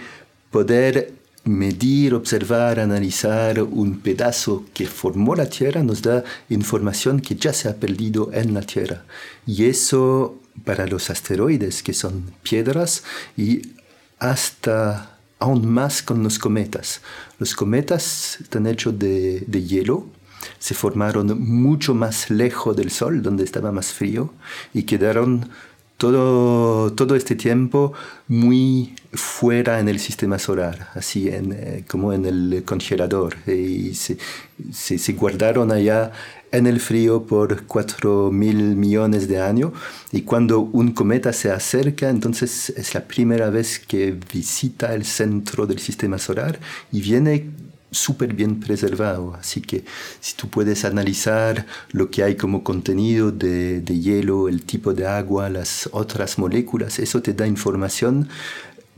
poder 0.51 1.13
medir, 1.45 2.15
observar, 2.15 2.81
analizar 2.81 3.63
un 3.63 4.01
pedazo 4.01 4.65
que 4.75 4.87
formó 4.87 5.35
la 5.37 5.49
Tierra 5.49 5.83
nos 5.83 6.03
da 6.03 6.25
información 6.49 7.21
que 7.21 7.37
ya 7.37 7.53
se 7.53 7.69
ha 7.69 7.77
perdido 7.77 8.31
en 8.33 8.55
la 8.55 8.63
Tierra. 8.63 9.05
Y 9.47 9.67
eso 9.67 10.37
para 10.65 10.87
los 10.87 11.11
asteroides, 11.11 11.83
que 11.83 11.93
son 11.93 12.33
piedras, 12.43 13.05
y 13.37 13.63
hasta 14.19 15.19
aún 15.39 15.69
más 15.71 16.03
con 16.03 16.23
los 16.23 16.39
cometas. 16.39 17.01
Los 17.39 17.55
cometas 17.55 18.39
están 18.41 18.67
hechos 18.67 18.99
de, 18.99 19.45
de 19.47 19.63
hielo, 19.63 20.07
se 20.59 20.75
formaron 20.75 21.41
mucho 21.41 21.95
más 21.95 22.31
lejos 22.31 22.77
del 22.77 22.91
Sol, 22.91 23.23
donde 23.23 23.45
estaba 23.45 23.73
más 23.73 23.93
frío, 23.93 24.33
y 24.75 24.85
quedaron 24.85 25.49
todo, 25.99 26.93
todo 26.93 27.17
este 27.17 27.35
tiempo 27.35 27.93
muy 28.29 28.95
fuera 29.13 29.81
en 29.81 29.89
el 29.89 29.99
sistema 29.99 30.39
solar, 30.39 30.91
así 30.95 31.29
en, 31.29 31.53
eh, 31.53 31.85
como 31.89 32.13
en 32.13 32.25
el 32.25 32.63
congelador. 32.65 33.37
Y 33.49 33.95
se, 33.95 34.17
se, 34.73 34.97
se, 34.99 35.13
guardaron 35.15 35.73
allá 35.73 36.13
en 36.53 36.67
el 36.67 36.81
frío 36.81 37.25
por 37.25 37.65
4 37.67 38.31
mil 38.31 38.77
millones 38.77 39.29
de 39.29 39.41
años 39.41 39.73
y 40.13 40.23
cuando 40.23 40.61
un 40.61 40.93
cometa 40.93 41.33
se 41.33 41.51
acerca, 41.51 42.09
entonces 42.09 42.71
es 42.71 42.95
la 42.95 43.05
primera 43.07 43.51
vez 43.51 43.79
que 43.79 44.17
visita 44.33 44.95
el 44.95 45.05
centro 45.05 45.67
del 45.67 45.79
sistema 45.79 46.19
solar 46.19 46.59
y 46.93 47.01
viene 47.01 47.51
súper 47.91 48.35
bien 48.35 48.61
preservado. 48.61 49.35
Así 49.35 49.61
que 49.61 49.85
si 50.21 50.35
tú 50.37 50.49
puedes 50.49 50.85
analizar 50.85 51.67
lo 51.91 52.11
que 52.11 52.23
hay 52.23 52.37
como 52.37 52.63
contenido 52.63 53.31
de, 53.33 53.81
de, 53.81 53.99
hielo, 53.99 54.49
el 54.49 54.63
tipo 54.63 54.95
de 54.95 55.07
agua, 55.07 55.49
las 55.49 55.89
otras 55.93 56.39
moléculas, 56.39 56.99
eso 56.99 57.23
te 57.23 57.33
da 57.33 57.47
información 57.47 58.29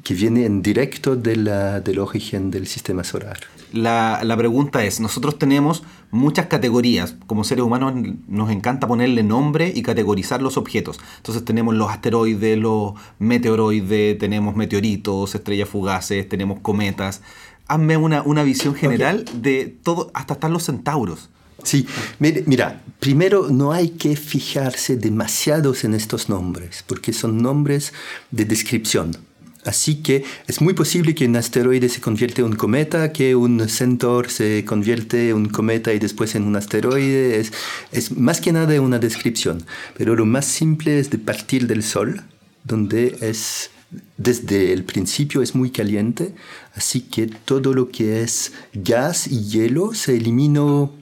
que 0.03 0.15
viene 0.15 0.47
en 0.47 0.63
directo 0.63 1.17
de 1.17 1.37
la, 1.37 1.81
del 1.81 1.99
origen 1.99 2.51
del 2.51 2.67
sistema 2.67 3.05
solar. 3.05 3.39
La, 3.73 4.23
la, 4.25 4.37
pregunta 4.37 4.85
es, 4.85 4.99
nosotros 4.99 5.39
tenemos 5.39 5.83
muchas 6.11 6.47
categorías, 6.47 7.17
como 7.27 7.45
seres 7.45 7.65
humanos 7.65 7.95
nos 8.29 8.51
encanta 8.51 8.87
ponerle 8.87 9.23
nombre 9.23 9.73
y 9.75 9.83
categorizar 9.83 10.43
los 10.43 10.57
objetos. 10.57 10.99
Entonces 11.19 11.45
tenemos 11.45 11.75
los 11.75 11.91
asteroides, 11.91 12.59
los 12.59 12.95
meteoroides, 13.19 14.19
tenemos 14.19 14.57
meteoritos, 14.57 15.35
estrellas 15.35 15.69
fugaces, 15.69 16.29
tenemos 16.29 16.61
cometas. 16.61 17.23
Hazme 17.69 17.97
una, 17.97 18.23
una 18.23 18.43
visión 18.43 18.75
general 18.75 19.25
de 19.35 19.67
todo, 19.67 20.11
hasta 20.15 20.35
están 20.35 20.53
los 20.53 20.65
centauros. 20.65 21.29
Sí, 21.63 21.87
mira, 22.19 22.83
primero 22.99 23.49
no 23.51 23.73
hay 23.73 23.91
que 23.91 24.17
fijarse 24.17 24.97
demasiados 24.97 25.85
en 25.85 25.95
estos 25.95 26.29
nombres, 26.29 26.83
porque 26.87 27.13
son 27.13 27.43
nombres 27.43 27.93
de 28.31 28.45
descripción. 28.47 29.17
Así 29.65 29.97
que 29.97 30.25
es 30.47 30.61
muy 30.61 30.73
posible 30.73 31.15
que 31.15 31.27
un 31.27 31.37
asteroide 31.37 31.89
se 31.89 32.01
convierta 32.01 32.41
en 32.41 32.47
un 32.47 32.57
cometa, 32.57 33.13
que 33.13 33.35
un 33.35 33.69
centaur 33.69 34.31
se 34.31 34.65
convierte 34.65 35.31
en 35.31 35.37
un 35.37 35.49
cometa 35.49 35.93
y 35.93 35.99
después 35.99 36.35
en 36.35 36.45
un 36.45 36.57
asteroide. 36.57 37.39
Es, 37.39 37.53
es 37.93 38.17
más 38.17 38.41
que 38.41 38.53
nada 38.53 38.81
una 38.81 38.99
descripción. 38.99 39.65
Pero 39.99 40.17
lo 40.17 40.25
más 40.25 40.47
simple 40.47 40.99
es 40.99 41.11
de 41.11 41.19
partir 41.19 41.67
del 41.67 41.83
Sol, 41.83 42.23
donde 42.65 43.17
es 43.21 43.71
desde 44.17 44.73
el 44.73 44.85
principio 44.85 45.43
es 45.43 45.55
muy 45.55 45.71
caliente, 45.71 46.35
así 46.75 47.03
que 47.03 47.27
todo 47.27 47.75
lo 47.75 47.91
que 47.91 48.23
es 48.23 48.53
gas 48.73 49.27
y 49.27 49.49
hielo 49.49 49.95
se 49.95 50.17
eliminó 50.17 50.93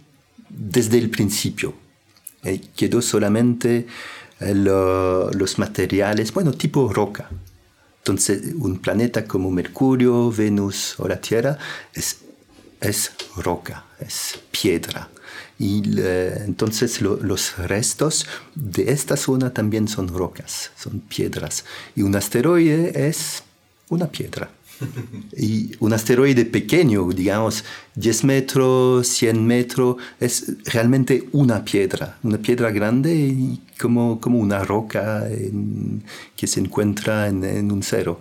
desde 0.48 0.98
el 0.98 1.10
principio. 1.10 1.74
Eh, 2.44 2.60
quedó 2.76 3.02
solamente 3.02 3.86
eh, 4.40 4.54
los 4.54 5.58
materiales, 5.58 6.32
bueno, 6.32 6.52
tipo 6.52 6.92
roca. 6.92 7.28
Entonces, 8.08 8.54
un 8.56 8.78
planeta 8.78 9.26
como 9.26 9.50
Mercurio, 9.50 10.32
Venus 10.32 10.94
o 10.98 11.06
la 11.06 11.20
Tierra 11.20 11.58
es, 11.92 12.20
es 12.80 13.12
roca, 13.36 13.84
es 14.00 14.40
piedra. 14.50 15.10
Y 15.58 15.82
entonces 16.00 17.02
los 17.02 17.58
restos 17.58 18.26
de 18.54 18.92
esta 18.92 19.18
zona 19.18 19.52
también 19.52 19.88
son 19.88 20.08
rocas, 20.08 20.70
son 20.78 21.00
piedras. 21.00 21.66
Y 21.94 22.00
un 22.00 22.16
asteroide 22.16 23.08
es 23.08 23.42
una 23.90 24.06
piedra. 24.06 24.48
Y 25.36 25.72
un 25.80 25.92
asteroide 25.92 26.44
pequeño, 26.44 27.08
digamos 27.10 27.64
10 27.94 28.24
metros, 28.24 29.08
100 29.08 29.46
metros, 29.46 29.96
es 30.20 30.52
realmente 30.64 31.28
una 31.32 31.64
piedra, 31.64 32.18
una 32.22 32.38
piedra 32.38 32.70
grande 32.70 33.14
y 33.14 33.60
como, 33.80 34.20
como 34.20 34.38
una 34.38 34.64
roca 34.64 35.24
que 36.36 36.46
se 36.46 36.60
encuentra 36.60 37.28
en, 37.28 37.70
un 37.72 37.82
cero. 37.82 38.20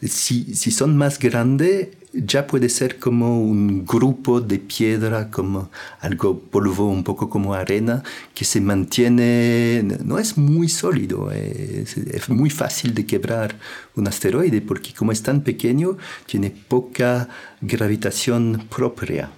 Si, 0.00 0.54
si 0.54 0.70
son 0.70 0.96
más 0.96 1.18
grandes, 1.18 1.88
ya 2.12 2.46
puede 2.46 2.68
ser 2.68 2.98
como 2.98 3.40
un 3.40 3.86
grupo 3.86 4.40
de 4.40 4.58
piedra, 4.58 5.30
como 5.30 5.70
algo 6.00 6.38
polvo, 6.38 6.88
un 6.88 7.04
poco 7.04 7.30
como 7.30 7.54
arena, 7.54 8.02
que 8.34 8.44
se 8.44 8.60
mantiene, 8.60 9.82
no 10.04 10.18
es 10.18 10.36
muy 10.36 10.68
sólido, 10.68 11.30
es, 11.30 12.28
muy 12.28 12.50
fácil 12.50 12.94
de 12.94 13.06
quebrar 13.06 13.56
un 13.96 14.06
asteroide, 14.08 14.60
porque 14.60 14.92
como 14.92 15.12
es 15.12 15.22
tan 15.22 15.42
pequeño, 15.42 15.96
tiene 16.26 16.50
poca 16.50 17.28
gravitación 17.60 18.66
propia. 18.68 19.30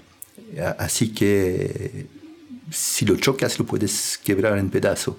Así 0.79 1.09
que 1.09 2.07
si 2.71 3.05
lo 3.05 3.17
chocas, 3.17 3.59
lo 3.59 3.67
puedes 3.67 4.19
quebrar 4.23 4.59
en 4.59 4.71
pedazos. 4.71 5.17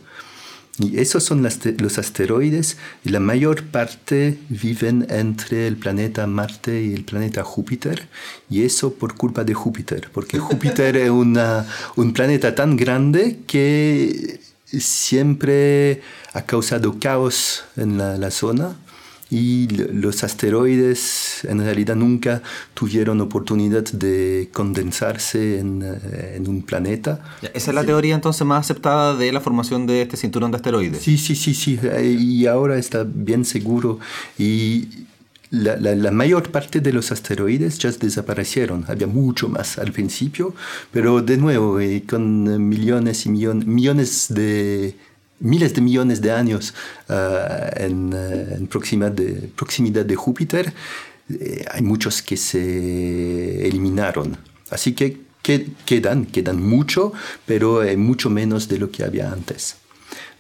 Y 0.78 1.00
esos 1.00 1.24
son 1.24 1.42
los 1.42 1.98
asteroides 1.98 2.78
y 3.06 3.10
la 3.10 3.22
mayor 3.22 3.64
parte 3.64 4.38
viven 4.50 5.08
entre 5.10 5.68
el 5.68 5.78
planeta 5.78 6.28
Marte 6.28 6.84
y 6.84 6.94
el 6.94 7.06
planeta 7.06 7.44
Júpiter. 7.44 8.10
Y 8.50 8.64
eso 8.64 8.94
por 8.94 9.16
culpa 9.16 9.46
de 9.46 9.54
Júpiter, 9.54 10.10
porque 10.12 10.38
Júpiter 10.40 10.98
es 10.98 11.10
una, 11.10 11.66
un 11.96 12.12
planeta 12.12 12.56
tan 12.56 12.76
grande 12.76 13.40
que 13.48 14.42
siempre 14.66 16.02
ha 16.34 16.42
causado 16.42 17.00
caos 17.00 17.64
en 17.78 17.98
la, 17.98 18.18
la 18.18 18.32
zona 18.32 18.76
y 19.36 19.68
los 19.68 20.24
asteroides 20.24 21.44
en 21.44 21.60
realidad 21.60 21.98
nunca 21.98 22.42
tuvieron 22.74 23.20
oportunidad 23.20 23.84
de 23.84 24.50
condensarse 24.54 25.60
en, 25.60 25.84
eh, 25.84 26.36
en 26.38 26.48
un 26.48 26.62
planeta. 26.62 27.20
Esa 27.54 27.72
es 27.72 27.76
la 27.76 27.84
teoría 27.84 28.16
entonces 28.16 28.48
más 28.48 28.66
aceptada 28.66 29.14
de 29.18 29.34
la 29.34 29.42
formación 29.42 29.88
de 29.88 30.04
este 30.04 30.16
cinturón 30.16 30.52
de 30.52 30.56
asteroides. 30.56 31.02
Sí, 31.02 31.18
sí, 31.18 31.36
sí, 31.36 31.54
sí, 31.54 31.78
y 32.02 32.46
ahora 32.46 32.78
está 32.78 33.04
bien 33.06 33.44
seguro 33.44 34.00
y 34.40 34.88
la, 35.50 35.76
la, 35.76 35.96
la, 35.96 36.12
mayor 36.12 36.50
parte 36.50 36.80
de 36.80 36.94
los 36.94 37.12
asteroides 37.12 37.78
ya 37.78 37.92
desaparecieron. 37.92 38.86
Había 38.88 39.08
mucho 39.08 39.50
más 39.50 39.78
al 39.78 39.92
principio, 39.92 40.56
pero 40.92 41.22
de 41.22 41.36
nuevo, 41.36 41.80
eh, 41.82 42.04
con 42.08 42.70
millones 42.70 43.26
y 43.26 43.30
millones 43.30 44.28
de 44.30 44.96
miles 45.40 45.74
de 45.74 45.82
millones 45.82 46.22
de 46.22 46.32
años 46.32 46.74
uh, 47.10 47.14
en, 47.76 48.14
en 48.14 48.68
proximidad, 48.68 49.12
de, 50.06 50.16
Júpiter, 50.16 50.74
eh, 51.30 51.66
hay 51.72 51.82
muchos 51.82 52.22
que 52.22 52.38
se 52.38 53.68
eliminaron. 53.68 54.38
Así 54.70 54.94
que, 54.94 55.22
que 55.42 55.68
quedan, 55.86 56.26
quedan 56.26 56.62
mucho, 56.62 57.14
pero 57.46 57.84
eh, 57.84 57.98
mucho 57.98 58.30
menos 58.30 58.68
de 58.68 58.80
lo 58.80 58.92
que 58.92 59.04
había 59.04 59.32
antes. 59.32 59.78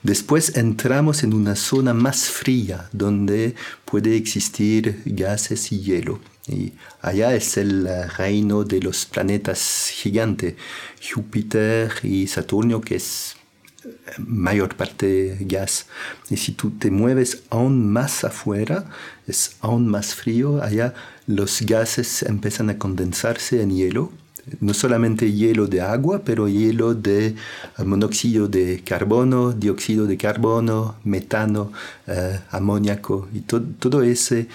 Después 0.03 0.55
entramos 0.55 1.23
en 1.23 1.33
una 1.33 1.55
zona 1.55 1.93
más 1.93 2.25
fría 2.25 2.89
donde 2.91 3.55
puede 3.85 4.15
existir 4.15 5.01
gases 5.05 5.71
y 5.71 5.79
hielo. 5.79 6.19
Y 6.47 6.73
allá 7.01 7.33
es 7.33 7.57
el 7.57 7.89
reino 8.17 8.63
de 8.63 8.81
los 8.81 9.05
planetas 9.07 9.89
gigantes, 9.91 10.53
Júpiter 11.01 11.91
y 12.03 12.27
Saturno, 12.27 12.81
que 12.81 12.97
es 12.97 13.34
mayor 14.17 14.75
parte 14.75 15.37
gas. 15.41 15.87
Y 16.29 16.37
si 16.37 16.51
tú 16.53 16.71
te 16.71 16.91
mueves 16.91 17.43
aún 17.49 17.91
más 17.91 18.23
afuera, 18.23 18.85
es 19.27 19.57
aún 19.61 19.87
más 19.87 20.15
frío, 20.15 20.61
allá 20.61 20.93
los 21.27 21.61
gases 21.61 22.23
empiezan 22.23 22.69
a 22.69 22.77
condensarse 22.77 23.61
en 23.61 23.71
hielo. 23.71 24.11
No 24.59 24.75
solamente 24.75 25.31
hielo 25.31 25.65
de 25.65 25.81
agua, 25.81 26.21
pero 26.23 26.47
hielo 26.47 26.93
de 26.93 27.27
eh, 27.29 27.35
monóxido 27.83 28.47
de 28.47 28.83
carbono, 28.85 29.53
dióxido 29.53 30.05
de 30.05 30.17
carbono, 30.17 30.97
metano, 31.03 31.71
eh, 32.05 32.39
amoníaco 32.51 33.27
y 33.33 33.39
todo 33.39 34.03
ese 34.03 34.47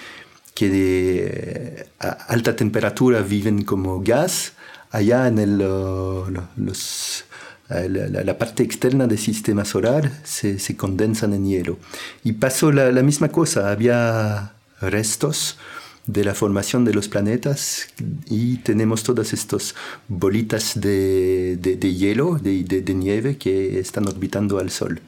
que 0.53 0.69
de 0.69 1.87
alta 1.99 2.55
temperatura 2.55 3.21
viven 3.21 3.63
como 3.63 4.01
gas, 4.01 4.53
allá 4.91 5.27
en 5.27 5.39
el, 5.39 5.57
los 5.57 7.25
la, 7.89 8.37
parte 8.37 8.63
externa 8.63 9.07
del 9.07 9.17
sistema 9.17 9.65
solar 9.65 10.11
se, 10.23 10.59
se 10.59 10.75
condensan 10.75 11.33
en 11.33 11.45
hielo. 11.45 11.77
Y 12.23 12.33
pasó 12.33 12.71
la, 12.71 12.91
misma 13.03 13.29
cosa, 13.29 13.71
había 13.71 14.53
restos 14.81 15.57
de 16.07 16.23
la 16.23 16.33
formación 16.33 16.83
de 16.83 16.93
los 16.93 17.07
planetas 17.07 17.87
y 18.27 18.57
tenemos 18.57 19.03
todas 19.03 19.33
estas 19.33 19.75
bolitas 20.07 20.79
de, 20.79 21.57
hielo, 21.97 22.39
de, 22.39 22.93
nieve 22.93 23.37
que 23.37 23.79
están 23.79 24.07
orbitando 24.07 24.59
al 24.59 24.71
Sol. 24.71 24.99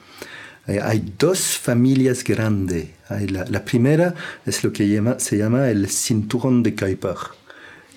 Eh, 0.67 0.79
hay 0.82 1.13
dos 1.20 1.39
familias 1.58 2.24
grandes. 2.24 2.89
La, 3.29 3.65
primera 3.65 4.15
es 4.46 4.63
lo 4.63 4.72
que 4.72 5.01
se 5.17 5.38
llama 5.38 5.70
el 5.70 5.89
cinturón 5.89 6.63
de 6.63 6.75
Kuiper, 6.75 7.17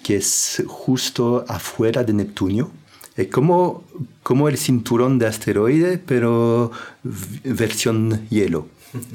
que 0.03 0.17
es 0.17 0.63
justo 0.67 1.45
afuera 1.49 2.03
de 2.03 2.13
Neptuno 2.13 2.73
es 3.17 3.29
como, 3.29 3.85
como 4.23 4.49
el 4.49 4.59
cinturón 4.59 5.19
de 5.19 5.27
asteroide, 5.27 5.99
pero 5.99 6.71
versión 7.45 8.29
hielo. 8.29 8.69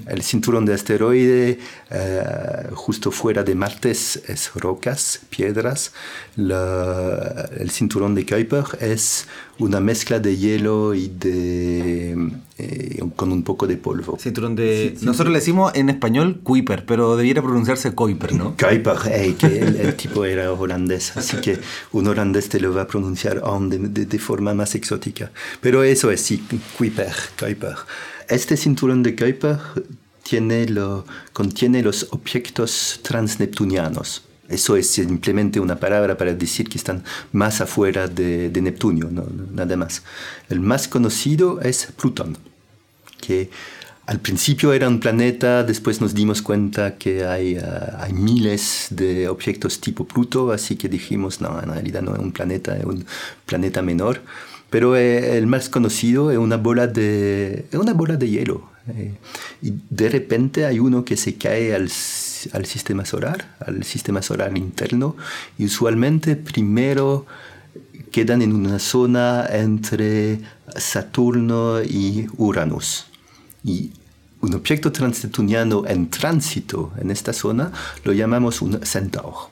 El 0.08 0.22
cinturón 0.22 0.66
de 0.66 0.74
asteroide 0.74 1.60
eh, 1.90 2.24
justo 2.74 3.12
fuera 3.12 3.44
de 3.44 3.56
Marte 3.56 3.92
es, 3.92 4.52
rocas, 4.56 5.22
piedras. 5.30 5.94
el 6.38 7.72
cinturón 7.72 8.16
de 8.16 8.26
Kuiper 8.26 8.66
es 8.80 9.28
una 9.60 9.80
mezcla 9.80 10.20
de 10.20 10.38
hielo 10.38 10.94
y 10.94 11.08
de 11.08 12.32
eh, 12.62 13.04
con 13.16 13.32
un 13.32 13.42
poco 13.42 13.66
de 13.66 13.76
polvo. 13.76 14.18
Cinturón 14.20 14.56
de 14.56 14.96
nosotros 15.02 15.34
le 15.34 15.40
decimos 15.40 15.72
en 15.74 15.90
español 15.90 16.40
Kuiper, 16.44 16.86
pero 16.86 17.18
debiera 17.18 17.42
pronunciarse 17.42 17.94
Kuiper, 17.94 18.34
¿no? 18.34 18.56
Kuiper, 18.56 18.98
que 19.38 19.60
el, 19.60 19.96
tipo 19.96 20.26
era 20.26 20.52
holandés, 20.54 21.18
así 21.18 21.38
que 21.38 21.58
un 21.92 22.08
holandés 22.08 22.50
te 22.50 22.60
lo 22.60 22.72
va 22.72 22.84
a 22.84 22.88
pronunciar 22.88 23.42
de, 23.42 24.06
de, 24.06 24.20
forma 24.20 24.54
más 24.54 24.76
exótica. 24.76 25.32
Pero 25.60 25.82
eso 25.84 26.12
es 26.12 26.22
sí, 26.22 26.44
Kuiper, 26.78 27.14
Kuiper. 27.40 27.76
Este 28.30 28.56
cinturón 28.58 29.02
de 29.02 29.16
Kuiper 29.16 29.58
tiene 30.22 30.68
lo, 30.68 31.06
contiene 31.34 31.82
los 31.82 32.10
objetos 32.12 33.00
transneptunianos. 33.02 34.24
Eso 34.50 34.76
es 34.76 34.88
simplemente 34.88 35.60
una 35.60 35.78
palabra 35.78 36.18
para 36.18 36.34
decir 36.34 36.70
que 36.70 36.78
están 36.78 37.04
más 37.32 37.62
afuera 37.62 38.08
de, 38.08 38.50
de 38.50 38.62
Neptuno, 38.62 39.10
no, 39.10 39.26
nada 39.52 39.78
más. 39.78 40.04
El 40.50 40.60
más 40.60 40.88
conocido 40.90 41.62
es 41.62 41.88
Plutón, 41.98 42.38
que 43.22 43.50
al 44.08 44.20
principio 44.20 44.74
era 44.74 44.90
un 44.90 45.00
planeta, 45.00 45.64
después 45.64 46.02
nos 46.02 46.14
dimos 46.14 46.42
cuenta 46.42 46.98
que 46.98 47.24
hay, 47.24 47.56
ah, 47.56 47.98
hay, 48.02 48.14
miles 48.14 48.88
de 48.90 49.30
objetos 49.30 49.80
tipo 49.80 50.06
Pluto, 50.06 50.52
así 50.52 50.76
que 50.76 50.90
dijimos, 50.90 51.40
no, 51.40 51.62
en 51.62 51.70
realidad 51.70 52.02
no 52.02 52.14
es 52.14 52.20
un 52.20 52.32
planeta, 52.34 52.76
es 52.76 52.84
un 52.84 53.06
planeta 53.46 53.82
menor. 53.82 54.22
Pero 54.70 54.96
eh, 54.96 55.38
el 55.38 55.48
más 55.48 55.70
conocido 55.70 56.32
es 56.32 56.38
una 56.38 56.58
bola 56.58 56.88
de, 56.88 57.68
una 57.74 57.94
bola 57.94 58.18
de 58.18 58.30
hielo. 58.30 58.70
Eh, 58.88 59.14
y 59.62 59.74
de 59.90 60.10
repente 60.10 60.66
hay 60.66 60.80
uno 60.80 61.06
que 61.06 61.16
se 61.16 61.36
cae 61.36 61.76
al, 61.76 61.90
al 62.54 62.66
sistema 62.66 63.06
solar, 63.06 63.56
al 63.60 63.84
sistema 63.84 64.22
solar 64.22 64.58
interno, 64.58 65.16
y 65.58 65.66
usualmente 65.66 66.36
primero 66.36 67.26
quedan 68.12 68.42
en 68.42 68.54
una 68.54 68.80
zona 68.80 69.46
entre 69.52 70.40
Saturno 70.76 71.82
y 71.84 72.28
Uranus. 72.38 73.11
Y 73.64 73.92
un 74.42 74.54
objeto 74.56 74.92
transneptuniano 74.92 75.86
en 75.88 76.10
tránsito 76.10 76.92
en 77.00 77.12
esta 77.12 77.34
zona 77.34 77.72
lo 78.04 78.14
llamamos 78.14 78.62
un 78.62 78.84
centauro. 78.86 79.52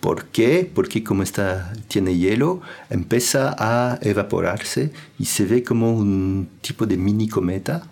¿Por 0.00 0.26
qué? 0.26 0.68
Porque 0.72 1.04
como 1.04 1.22
está, 1.22 1.72
tiene 1.86 2.16
hielo, 2.16 2.60
empieza 2.90 3.54
a 3.56 3.98
evaporarse 4.02 4.90
y 5.18 5.26
se 5.26 5.44
ve 5.44 5.62
como 5.62 5.92
un 5.92 6.48
tipo 6.60 6.86
de 6.86 6.96
mini 6.96 7.28
cometa. 7.28 7.86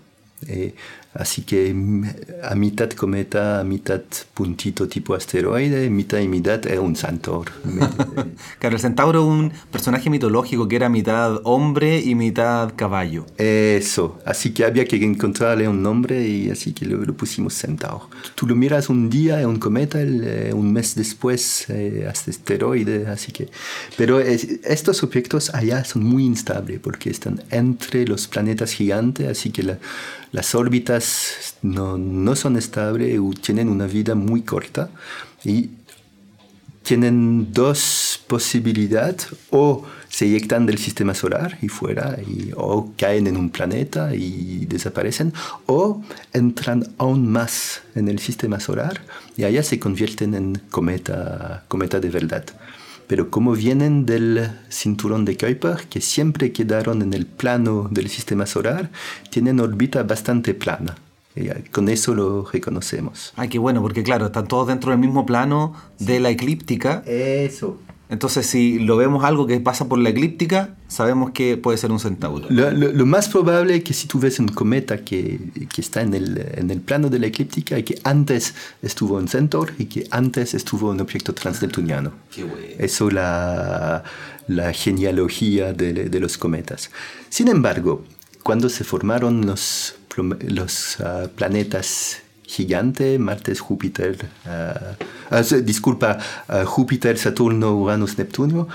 Eh, 0.47 0.75
Así 1.13 1.43
que 1.43 1.75
mm, 1.75 2.05
a 2.45 2.55
mitad 2.55 2.89
cometa, 2.91 3.61
a 3.61 3.65
mitad 3.65 4.01
puntito 4.33 4.87
tipo 4.87 5.15
asteroide, 5.15 5.91
mitad 5.91 6.19
y 6.19 6.29
mitad 6.29 6.65
es 6.67 6.79
un 6.79 6.95
centauro. 6.95 7.51
claro, 8.61 8.77
el 8.77 8.81
centauro 8.81 9.21
es 9.21 9.27
un 9.27 9.53
personaje 9.73 10.09
mitológico 10.09 10.69
que 10.69 10.77
era 10.77 10.89
mitad 10.89 11.41
hombre 11.43 11.99
y 12.01 12.15
mitad 12.15 12.73
caballo. 12.77 13.27
Eso, 13.39 14.21
así 14.25 14.53
que 14.53 14.65
había 14.65 14.85
que 14.85 14.97
encontrarle 15.05 15.67
un 15.67 15.83
nombre 15.83 16.29
y 16.29 16.49
así 16.49 16.73
que 16.73 16.85
lo, 16.87 17.13
pusimos 17.15 17.55
centauro. 17.55 18.09
Tú 18.37 18.47
lo 18.47 18.55
miras 18.55 18.89
un 18.89 19.11
día, 19.11 19.41
es 19.41 19.47
un 19.47 19.59
cometa, 19.59 20.01
eh, 20.01 20.53
un 20.55 20.73
mes 20.73 20.95
después 20.95 21.67
eh, 21.71 22.07
asteroide, 22.09 23.09
así 23.09 23.33
que... 23.33 23.49
Pero 23.97 24.21
estos 24.21 25.03
objetos 25.03 25.53
allá 25.55 25.85
son 25.85 26.05
muy 26.05 26.25
instables 26.25 26.79
porque 26.79 27.11
están 27.11 27.43
entre 27.51 28.07
los 28.07 28.29
planetas 28.29 28.73
gigantes, 28.73 29.29
así 29.29 29.51
que 29.51 29.65
la 29.65 29.79
las 30.33 30.55
órbitas 30.55 31.57
no, 31.63 31.99
no 31.99 32.37
son 32.37 32.57
estables, 32.57 33.19
tienen 33.43 33.69
una 33.69 33.87
vida 33.87 34.15
muy 34.15 34.43
corta 34.43 34.91
y 35.45 35.71
tienen 36.83 37.53
dos 37.53 38.21
posibilidades, 38.27 39.29
o 39.51 39.85
se 40.09 40.27
eyectan 40.27 40.67
del 40.67 40.79
sistema 40.79 41.15
solar 41.15 41.59
y 41.63 41.69
fuera, 41.69 42.17
o 42.57 42.93
caen 42.97 43.27
en 43.27 43.37
un 43.37 43.51
planeta 43.51 44.15
y 44.15 44.67
desaparecen, 44.67 45.33
o 45.67 46.03
entran 46.33 46.85
aún 46.99 47.31
más 47.31 47.83
en 47.95 48.09
el 48.09 48.19
sistema 48.19 48.59
solar 48.59 49.03
y 49.37 49.45
allá 49.45 49.63
se 49.63 49.79
convierten 49.79 50.35
en 50.35 50.63
cometa, 50.71 51.65
cometa 51.69 52.01
de 52.01 52.09
verdad 52.09 52.45
pero 53.11 53.29
como 53.29 53.55
vienen 53.55 54.07
del 54.07 54.53
cinturón 54.69 55.25
de 55.25 55.37
Kuiper, 55.37 55.89
que 55.91 56.01
siempre 56.01 56.53
quedaron 56.53 57.03
en 57.03 57.13
el 57.13 57.27
plano 57.27 57.89
del 57.91 58.09
sistema 58.09 58.47
solar, 58.47 58.89
tienen 59.31 59.59
órbita 59.59 60.05
bastante 60.05 60.55
plana. 60.55 60.95
Y 61.35 61.49
con 61.73 61.89
eso 61.89 62.15
lo 62.15 62.45
reconocemos. 62.45 63.33
Ay, 63.35 63.49
qué 63.49 63.59
bueno, 63.59 63.83
porque 63.83 64.05
claro, 64.05 64.27
están 64.27 64.47
todos 64.47 64.69
dentro 64.69 64.93
del 64.93 65.01
mismo 65.01 65.27
plano 65.27 65.75
de 65.99 66.21
la 66.21 66.31
eclíptica. 66.31 67.03
Eso. 67.05 67.81
Entonces, 68.11 68.45
si 68.45 68.81
lo 68.81 68.97
vemos 68.97 69.25
algo 69.25 69.47
que 69.47 69.61
pasa 69.61 69.89
por 69.89 69.99
la 70.01 70.09
eclíptica, 70.09 70.75
sabemos 70.89 71.31
que 71.31 71.57
puede 71.57 71.79
ser 71.79 71.93
un 71.93 72.01
centauro. 72.01 72.49
Lo, 72.51 73.07
más 73.07 73.29
probable 73.29 73.77
es 73.77 73.85
que 73.85 73.95
si 73.95 74.09
tú 74.09 74.19
ves 74.19 74.41
un 74.41 74.49
cometa 74.49 75.05
que, 75.05 75.39
que, 75.73 75.81
está 75.81 76.03
en 76.03 76.15
el, 76.15 76.45
en 76.57 76.71
el 76.73 76.81
plano 76.81 77.09
de 77.09 77.21
la 77.21 77.29
eclíptica 77.29 77.79
y 77.79 77.85
que 77.85 78.01
antes 78.03 78.55
estuvo 78.83 79.17
un 79.17 79.29
centauro 79.29 79.73
y 79.79 79.85
que 79.85 80.09
antes 80.11 80.55
estuvo 80.55 80.91
un 80.91 81.01
objeto 81.01 81.33
transneptuniano. 81.35 82.13
Qué 82.35 82.43
bueno. 82.43 82.67
Eso 82.79 83.09
es 83.09 83.15
la, 83.15 84.03
la 84.49 84.73
genealogía 84.73 85.73
de, 85.73 85.93
de, 85.93 86.21
los 86.21 86.37
cometas. 86.37 86.91
Sin 87.29 87.47
embargo, 87.47 88.05
cuando 88.43 88.69
se 88.69 88.83
formaron 88.83 89.47
los, 89.47 89.95
los 90.41 90.99
uh, 90.99 91.29
planetas 91.29 92.23
gigante, 92.51 93.19
Marte, 93.19 93.55
Júpiter, 93.55 94.17
uh, 94.47 95.61
disculpa, 95.63 96.19
uh, 96.49 96.65
Júpiter, 96.65 97.17
Saturno, 97.17 97.77
Uranus, 97.77 98.19
Neptuno, 98.19 98.67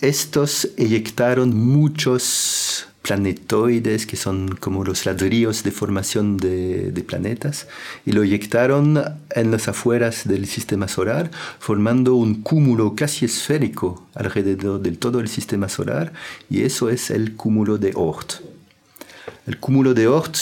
estos 0.00 0.68
eyectaron 0.76 1.56
muchos 1.56 2.88
planetoides 3.02 4.04
que 4.06 4.16
son 4.16 4.56
como 4.58 4.84
los 4.84 5.06
ladrillos 5.06 5.62
de 5.62 5.70
formación 5.70 6.36
de, 6.38 6.90
de, 6.90 7.02
planetas 7.02 7.68
y 8.04 8.12
lo 8.12 8.22
eyectaron 8.22 9.00
en 9.30 9.50
las 9.50 9.68
afueras 9.68 10.26
del 10.26 10.46
sistema 10.46 10.88
solar 10.88 11.30
formando 11.58 12.14
un 12.14 12.42
cúmulo 12.42 12.94
casi 12.96 13.26
esférico 13.26 14.06
alrededor 14.14 14.80
del 14.80 14.98
todo 14.98 15.20
el 15.20 15.28
sistema 15.28 15.68
solar 15.68 16.12
y 16.50 16.62
eso 16.62 16.90
es 16.90 17.10
el 17.10 17.34
cúmulo 17.36 17.78
de 17.78 17.92
Oort. 17.94 18.34
El 19.46 19.58
cúmulo 19.58 19.94
de 19.94 20.06
Oort 20.06 20.36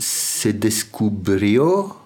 se 0.00 0.52
descubrió 0.52 1.96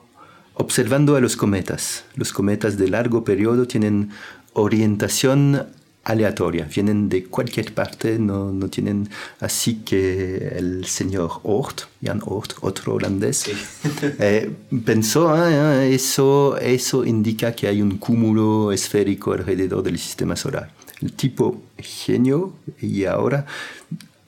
observando 0.54 1.16
a 1.16 1.20
los 1.20 1.36
cometas. 1.36 2.04
Los 2.14 2.32
cometas 2.32 2.76
de 2.76 2.88
largo 2.88 3.24
periodo 3.24 3.66
tienen 3.66 4.10
orientación 4.52 5.66
aleatoria, 6.04 6.68
vienen 6.72 7.08
de 7.08 7.24
cualquier 7.24 7.72
parte, 7.72 8.18
no, 8.18 8.52
no 8.52 8.68
tienen 8.68 9.08
así 9.40 9.76
que 9.76 10.48
el 10.56 10.84
señor 10.84 11.40
Oort, 11.44 11.82
Jan 12.02 12.20
Oort, 12.26 12.52
otro 12.60 12.94
holandés, 12.94 13.46
eh, 14.18 14.50
pensó, 14.84 15.30
ah, 15.30 15.46
ah, 15.48 15.84
eso, 15.86 16.58
eso 16.58 17.06
indica 17.06 17.52
que 17.52 17.68
hay 17.68 17.80
un 17.80 17.96
cúmulo 17.96 18.70
esférico 18.70 19.32
alrededor 19.32 19.82
del 19.82 19.98
sistema 19.98 20.36
solar. 20.36 20.70
El 21.00 21.12
tipo 21.12 21.62
genio 21.78 22.52
y 22.80 23.04
ahora 23.06 23.46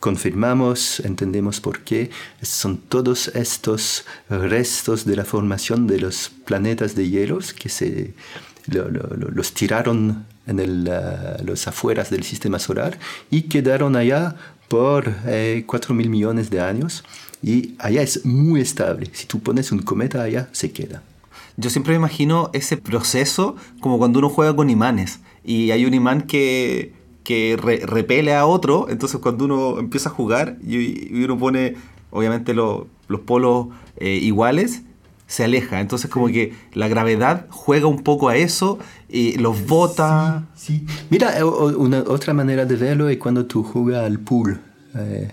confirmamos, 0.00 1.00
entendemos 1.00 1.60
por 1.60 1.80
qué, 1.80 2.10
son 2.42 2.78
todos 2.78 3.28
estos 3.28 4.04
restos 4.28 5.04
de 5.04 5.16
la 5.16 5.24
formación 5.24 5.86
de 5.86 6.00
los 6.00 6.30
planetas 6.44 6.94
de 6.94 7.08
hielos 7.08 7.54
que 7.54 7.68
se 7.68 8.14
los 8.66 9.52
tiraron 9.52 10.26
en 10.46 10.60
el, 10.60 10.90
los 11.44 11.66
afueras 11.66 12.10
del 12.10 12.24
sistema 12.24 12.58
solar 12.58 12.98
y 13.30 13.42
quedaron 13.42 13.96
allá 13.96 14.36
por 14.68 15.14
eh, 15.26 15.64
4 15.66 15.94
mil 15.94 16.10
millones 16.10 16.50
de 16.50 16.60
años 16.60 17.04
y 17.42 17.74
allá 17.78 18.02
es 18.02 18.24
muy 18.24 18.60
estable. 18.60 19.10
Si 19.12 19.26
tú 19.26 19.40
pones 19.40 19.70
un 19.72 19.80
cometa 19.80 20.22
allá, 20.22 20.48
se 20.52 20.72
queda. 20.72 21.02
Yo 21.56 21.70
siempre 21.70 21.92
me 21.92 21.98
imagino 21.98 22.50
ese 22.52 22.76
proceso 22.76 23.56
como 23.80 23.98
cuando 23.98 24.18
uno 24.18 24.28
juega 24.28 24.54
con 24.54 24.68
imanes 24.68 25.20
y 25.44 25.70
hay 25.70 25.86
un 25.86 25.94
imán 25.94 26.22
que 26.22 26.92
que 27.26 27.56
repele 27.58 28.36
a 28.36 28.46
otro, 28.46 28.86
entonces 28.88 29.18
cuando 29.20 29.46
uno 29.46 29.80
empieza 29.80 30.10
a 30.10 30.12
jugar 30.12 30.58
y, 30.64 31.24
uno 31.24 31.36
pone 31.36 31.74
obviamente 32.12 32.54
los 32.54 32.86
polos 33.24 33.66
eh, 33.96 34.20
iguales, 34.22 34.82
se 35.26 35.42
aleja. 35.42 35.80
Entonces 35.80 36.08
como 36.08 36.28
que 36.28 36.54
la 36.72 36.86
gravedad 36.86 37.46
juega 37.50 37.88
un 37.88 38.04
poco 38.04 38.28
a 38.28 38.36
eso 38.36 38.78
y 39.08 39.38
los 39.38 39.66
bota. 39.66 40.46
Sí, 40.54 40.86
Mira, 41.10 41.44
una, 41.44 42.04
otra 42.06 42.32
manera 42.32 42.64
de 42.64 42.76
verlo 42.76 43.08
es 43.08 43.18
cuando 43.18 43.44
tú 43.46 43.64
juegas 43.64 44.04
al 44.04 44.20
pool, 44.20 44.60
eh, 44.94 45.32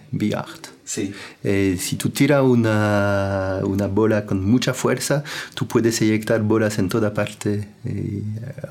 Sí. 0.94 1.12
Eh, 1.44 1.78
si 1.80 1.96
tú 1.96 2.12
tiras 2.12 2.44
una, 2.44 3.62
una, 3.64 3.88
bola 3.88 4.28
con 4.28 4.46
mucha 4.46 4.76
fuerza, 4.76 5.24
tú 5.56 5.66
puedes 5.68 6.00
eyectar 6.04 6.44
bolas 6.44 6.78
en 6.78 6.88
toda 6.88 7.16
parte, 7.16 7.68
eh, 7.84 8.22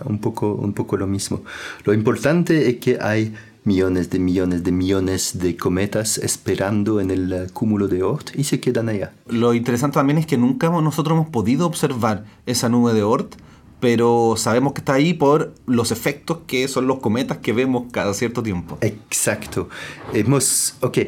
un, 0.05 0.21
poco, 0.21 0.55
un 0.55 0.73
poco 0.73 0.97
lo 0.97 1.09
mismo. 1.09 1.43
Lo 1.83 1.93
importante 1.93 2.71
es 2.71 2.77
que 2.77 2.99
hay 3.01 3.35
millones 3.65 4.11
de 4.11 4.21
millones 4.21 4.63
de 4.63 4.71
millones 4.71 5.39
de 5.41 5.57
cometas 5.57 6.19
esperando 6.19 7.01
en 7.01 7.11
el 7.11 7.51
cúmulo 7.53 7.89
de 7.89 8.05
Oort 8.05 8.31
y 8.37 8.45
se 8.45 8.61
quedan 8.61 8.89
allá. 8.89 9.11
Lo 9.27 9.53
interesante 9.53 9.95
también 9.95 10.19
es 10.19 10.27
que 10.27 10.39
nunca 10.39 10.71
nosotros 10.71 11.17
hemos 11.17 11.31
podido 11.31 11.67
observar 11.67 12.25
esa 12.47 12.69
nube 12.69 12.95
de 12.95 13.03
Oort, 13.03 13.35
pero 13.81 14.35
sabemos 14.37 14.75
que 14.75 14.81
está 14.81 14.95
ahí 14.95 15.13
por 15.13 15.55
los 15.67 15.91
efectos 15.91 16.39
que 16.47 16.69
son 16.69 16.87
los 16.87 17.01
cometas 17.01 17.39
que 17.39 17.53
vemos 17.53 17.87
cada 17.91 18.15
cierto 18.15 18.45
tiempo. 18.45 18.79
Exacto. 18.81 19.69
Hemos, 20.13 20.77
ok, 20.83 20.99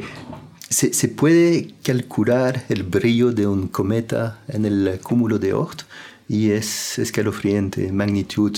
se, 0.69 1.09
puede 1.09 1.75
calcular 1.83 2.65
el 2.69 2.83
brillo 2.83 3.33
de 3.33 3.47
un 3.47 3.69
cometa 3.69 4.41
en 4.49 4.65
el 4.65 4.99
cúmulo 5.03 5.39
de 5.39 5.53
Oort 5.53 5.83
y 6.29 6.51
es 6.51 6.99
escalofriante, 6.99 7.93
magnitud, 7.93 8.57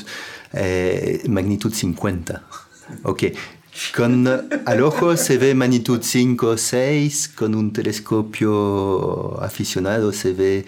eh, 0.53 1.23
magnitud 1.29 1.73
50. 1.73 2.45
Ok, 3.03 3.25
con, 3.95 4.27
al 4.65 4.83
ojo 4.83 5.17
se 5.17 5.37
ve 5.37 5.55
magnitud 5.55 6.01
5 6.03 6.47
o 6.47 6.57
6, 6.57 7.29
con 7.35 7.55
un 7.55 7.73
telescopio 7.73 9.43
aficionado 9.43 10.13
se 10.13 10.33
ve 10.33 10.65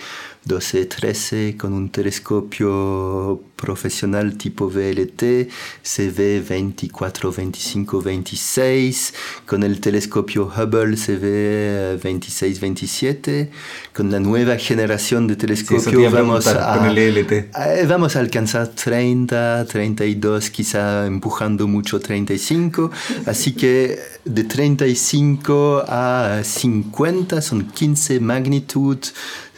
12, 0.48 0.86
13, 0.86 1.56
con 1.58 1.74
un 1.74 1.90
telescopio 1.90 3.42
profesional 3.54 4.38
tipo 4.38 4.70
VLT 4.70 5.50
se 5.82 6.10
ve 6.10 6.40
24, 6.40 7.32
25, 7.32 8.00
26, 8.00 9.14
con 9.44 9.62
el 9.62 9.80
telescopio 9.80 10.46
Hubble 10.46 10.96
se 10.96 11.16
ve 11.16 11.98
26, 12.02 12.60
27, 12.60 13.50
con 13.92 14.10
la 14.10 14.20
nueva 14.20 14.56
generación 14.56 15.26
de 15.26 15.36
telescopios 15.36 16.12
vamos, 16.12 16.46
a, 16.46 16.78
con 16.78 16.86
el 16.86 16.96
LT. 16.96 17.32
Eh, 17.32 17.86
vamos 17.86 18.16
a 18.16 18.20
alcanzar 18.20 18.68
30, 18.68 19.66
32, 19.66 20.50
quizá 20.50 21.06
empujando 21.06 21.66
mucho 21.66 22.00
35, 22.00 22.90
así 23.26 23.52
que 23.52 23.98
de 24.24 24.44
35 24.44 25.84
a 25.86 26.40
50 26.42 27.42
son 27.42 27.66
15 27.66 28.20
magnitud, 28.20 28.98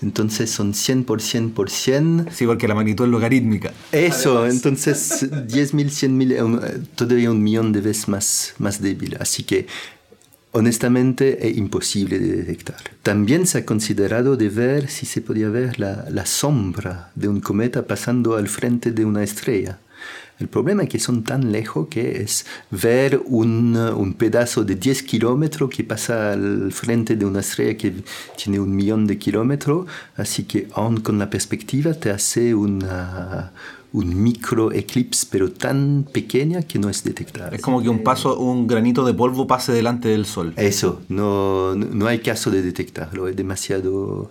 entonces 0.03 0.51
son 0.51 0.75
100 0.75 1.05
por 1.05 1.21
100 1.21 1.51
por 1.51 1.71
100. 1.71 2.29
Sí, 2.33 2.47
porque 2.47 2.67
la 2.67 2.75
magnitud 2.75 3.05
es 3.05 3.11
logarítmica. 3.11 3.73
Eso, 3.93 4.47
entonces 4.47 5.31
10.000, 5.31 5.73
100.000, 5.73 6.87
todavía 6.95 7.31
un 7.31 7.43
millón 7.43 7.73
de 7.73 7.81
veces 7.81 8.09
más, 8.09 8.55
más 8.59 8.81
débil. 8.81 9.17
Así 9.21 9.43
que 9.43 9.67
honestamente 10.53 11.49
es 11.49 11.57
imposible 11.57 12.19
de 12.19 12.37
detectar. 12.37 12.81
También 13.03 13.47
se 13.47 13.59
ha 13.59 13.67
considerado 13.67 14.37
de 14.37 14.49
ver 14.49 14.89
si 14.89 15.07
se 15.07 15.21
podía 15.21 15.49
ver 15.49 15.79
la, 15.79 16.07
la 16.11 16.27
sombra 16.27 17.11
de 17.15 17.29
un 17.29 17.41
cometa 17.41 17.87
pasando 17.87 18.37
al 18.37 18.49
frente 18.49 18.93
de 18.93 19.05
una 19.05 19.23
estrella. 19.23 19.79
El 20.39 20.49
problema 20.49 20.85
es 20.85 20.89
que 20.89 20.99
son 20.99 21.23
tan 21.23 21.53
lejos 21.53 21.89
que 21.89 22.23
es 22.23 22.47
ver 22.71 23.21
un, 23.27 23.77
un 23.77 24.15
pedazo 24.15 24.65
de 24.65 24.75
10 24.75 25.03
kilómetros 25.03 25.69
que 25.69 25.85
pasa 25.85 26.33
al 26.33 26.73
frente 26.73 27.15
de 27.17 27.27
una 27.27 27.41
estrella 27.41 27.77
que 27.77 27.93
tiene 28.37 28.59
un 28.59 28.75
millón 28.75 29.07
de 29.07 29.19
kilómetros, 29.19 29.87
así 30.17 30.45
que 30.45 30.69
aún 30.73 31.01
con 31.01 31.19
la 31.19 31.29
perspectiva 31.29 31.93
te 31.93 32.11
hace 32.11 32.55
una, 32.55 33.53
un 33.93 34.23
micro 34.23 34.73
eclipse, 34.73 35.27
pero 35.31 35.51
tan 35.53 36.07
pequeña 36.11 36.63
que 36.63 36.79
no 36.79 36.89
es 36.89 37.03
detectable. 37.03 37.57
Es 37.57 37.63
como 37.63 37.83
que 37.83 37.89
un 37.89 38.03
paso, 38.03 38.39
un 38.39 38.67
granito 38.67 39.05
de 39.05 39.15
polvo 39.15 39.47
pase 39.47 39.73
delante 39.73 40.09
del 40.09 40.27
sol. 40.27 40.55
Eso, 40.57 41.03
no, 41.09 41.75
no 41.75 42.07
hay 42.07 42.21
caso 42.21 42.51
de 42.51 42.63
detectarlo, 42.63 43.29
es 43.29 43.37
demasiado, 43.37 44.31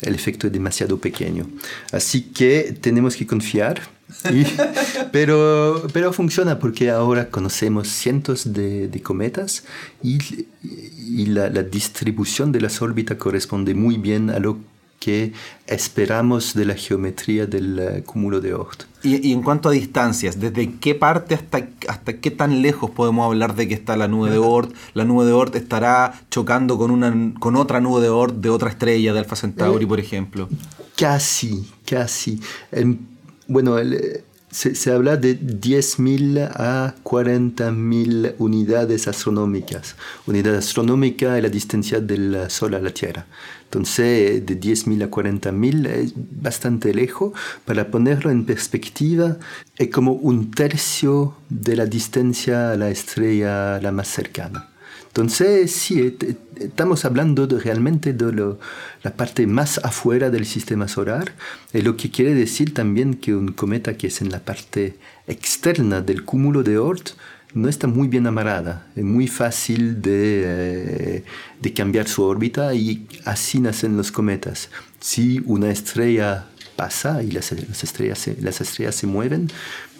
el 0.00 0.14
efecto 0.14 0.46
es 0.46 0.52
demasiado 0.52 0.98
pequeño. 0.98 1.46
Así 1.92 2.22
que 2.22 2.76
tenemos 2.80 3.16
que 3.16 3.26
confiar 3.26 3.80
pero, 5.12 5.86
pero 5.92 6.12
funciona 6.12 6.58
porque 6.58 6.90
ahora 6.90 7.30
conocemos 7.30 7.88
cientos 7.88 8.52
de, 8.52 8.88
de 8.88 9.02
cometas 9.02 9.64
y, 10.02 10.18
y 10.62 11.26
la, 11.26 11.48
la, 11.48 11.62
distribución 11.62 12.52
de 12.52 12.60
las 12.60 12.82
órbitas 12.82 13.16
corresponde 13.18 13.74
muy 13.74 13.96
bien 13.96 14.30
a 14.30 14.38
lo 14.38 14.58
que 15.00 15.32
esperamos 15.66 16.54
de 16.54 16.66
la 16.66 16.74
geometría 16.74 17.46
del 17.46 17.80
uh, 17.80 18.04
cúmulo 18.04 18.40
de 18.40 18.54
Oort. 18.54 18.84
Y, 19.02 19.28
y, 19.28 19.32
en 19.32 19.42
cuanto 19.42 19.70
a 19.70 19.72
distancias, 19.72 20.38
¿desde 20.38 20.74
qué 20.74 20.94
parte 20.94 21.34
hasta, 21.34 21.66
hasta 21.88 22.18
qué 22.18 22.30
tan 22.30 22.60
lejos 22.60 22.90
podemos 22.90 23.24
hablar 23.24 23.56
de 23.56 23.66
que 23.66 23.72
está 23.72 23.96
la 23.96 24.08
nube 24.08 24.30
de 24.30 24.36
Oort? 24.36 24.72
¿La 24.92 25.06
nube 25.06 25.24
de 25.24 25.32
Oort 25.32 25.56
estará 25.56 26.20
chocando 26.30 26.76
con, 26.76 26.90
una, 26.90 27.32
con 27.40 27.56
otra 27.56 27.80
nube 27.80 28.02
de 28.02 28.10
Oort 28.10 28.36
de 28.36 28.50
otra 28.50 28.68
estrella, 28.68 29.14
de 29.14 29.18
Alpha 29.20 29.36
Centauri, 29.36 29.84
eh, 29.86 29.88
por 29.88 30.00
ejemplo? 30.00 30.48
Casi, 30.96 31.66
casi. 31.86 32.38
En 32.70 33.08
bueno, 33.50 33.78
el, 33.78 34.22
se, 34.50 34.74
se, 34.74 34.92
habla 34.92 35.16
de 35.16 35.38
10.000 35.38 36.50
a 36.54 36.94
40.000 37.04 38.34
unidades 38.38 39.06
astronómicas. 39.06 39.96
Unidad 40.26 40.56
astronómica 40.56 41.36
es 41.36 41.42
la 41.42 41.48
distancia 41.48 42.00
del 42.00 42.50
Sol 42.50 42.74
a 42.74 42.80
la 42.80 42.90
Tierra. 42.90 43.26
Entonces, 43.64 44.44
de 44.44 44.60
10.000 44.60 45.04
a 45.04 45.10
40.000 45.10 45.86
es 45.86 46.12
bastante 46.16 46.92
lejos. 46.94 47.32
Para 47.64 47.90
ponerlo 47.90 48.30
en 48.30 48.44
perspectiva, 48.44 49.36
es 49.76 49.88
como 49.90 50.12
un 50.12 50.50
tercio 50.50 51.36
de 51.48 51.76
la 51.76 51.86
distancia 51.86 52.72
a 52.72 52.76
la 52.76 52.90
estrella 52.90 53.80
la 53.80 53.92
más 53.92 54.08
cercana. 54.08 54.69
Entonces, 55.10 55.72
sí, 55.72 56.16
estamos 56.56 57.04
hablando 57.04 57.48
de 57.48 57.58
realmente 57.58 58.12
de 58.12 58.32
lo, 58.32 58.60
la 59.02 59.12
parte 59.12 59.44
más 59.48 59.78
afuera 59.78 60.30
del 60.30 60.46
sistema 60.46 60.86
solar, 60.86 61.32
y 61.72 61.82
lo 61.82 61.96
que 61.96 62.12
quiere 62.12 62.32
decir 62.32 62.72
también 62.72 63.14
que 63.14 63.34
un 63.34 63.48
cometa 63.48 63.96
que 63.96 64.06
es 64.06 64.20
en 64.20 64.30
la 64.30 64.38
parte 64.38 64.94
externa 65.26 66.00
del 66.00 66.24
cúmulo 66.24 66.62
de 66.62 66.78
Oort 66.78 67.10
no 67.54 67.68
está 67.68 67.88
muy 67.88 68.06
bien 68.06 68.28
amarrada, 68.28 68.86
es 68.94 69.02
muy 69.02 69.26
fácil 69.26 70.00
de, 70.00 70.42
eh, 70.46 71.24
de 71.60 71.72
cambiar 71.72 72.06
su 72.06 72.22
órbita 72.22 72.72
y 72.74 73.08
así 73.24 73.58
nacen 73.58 73.96
los 73.96 74.12
cometas. 74.12 74.70
Si 75.00 75.42
una 75.44 75.72
estrella 75.72 76.46
pasa 76.76 77.20
y 77.24 77.32
las, 77.32 77.50
las, 77.50 77.82
estrellas, 77.82 78.20
se, 78.20 78.40
las 78.40 78.60
estrellas 78.60 78.94
se 78.94 79.08
mueven, 79.08 79.48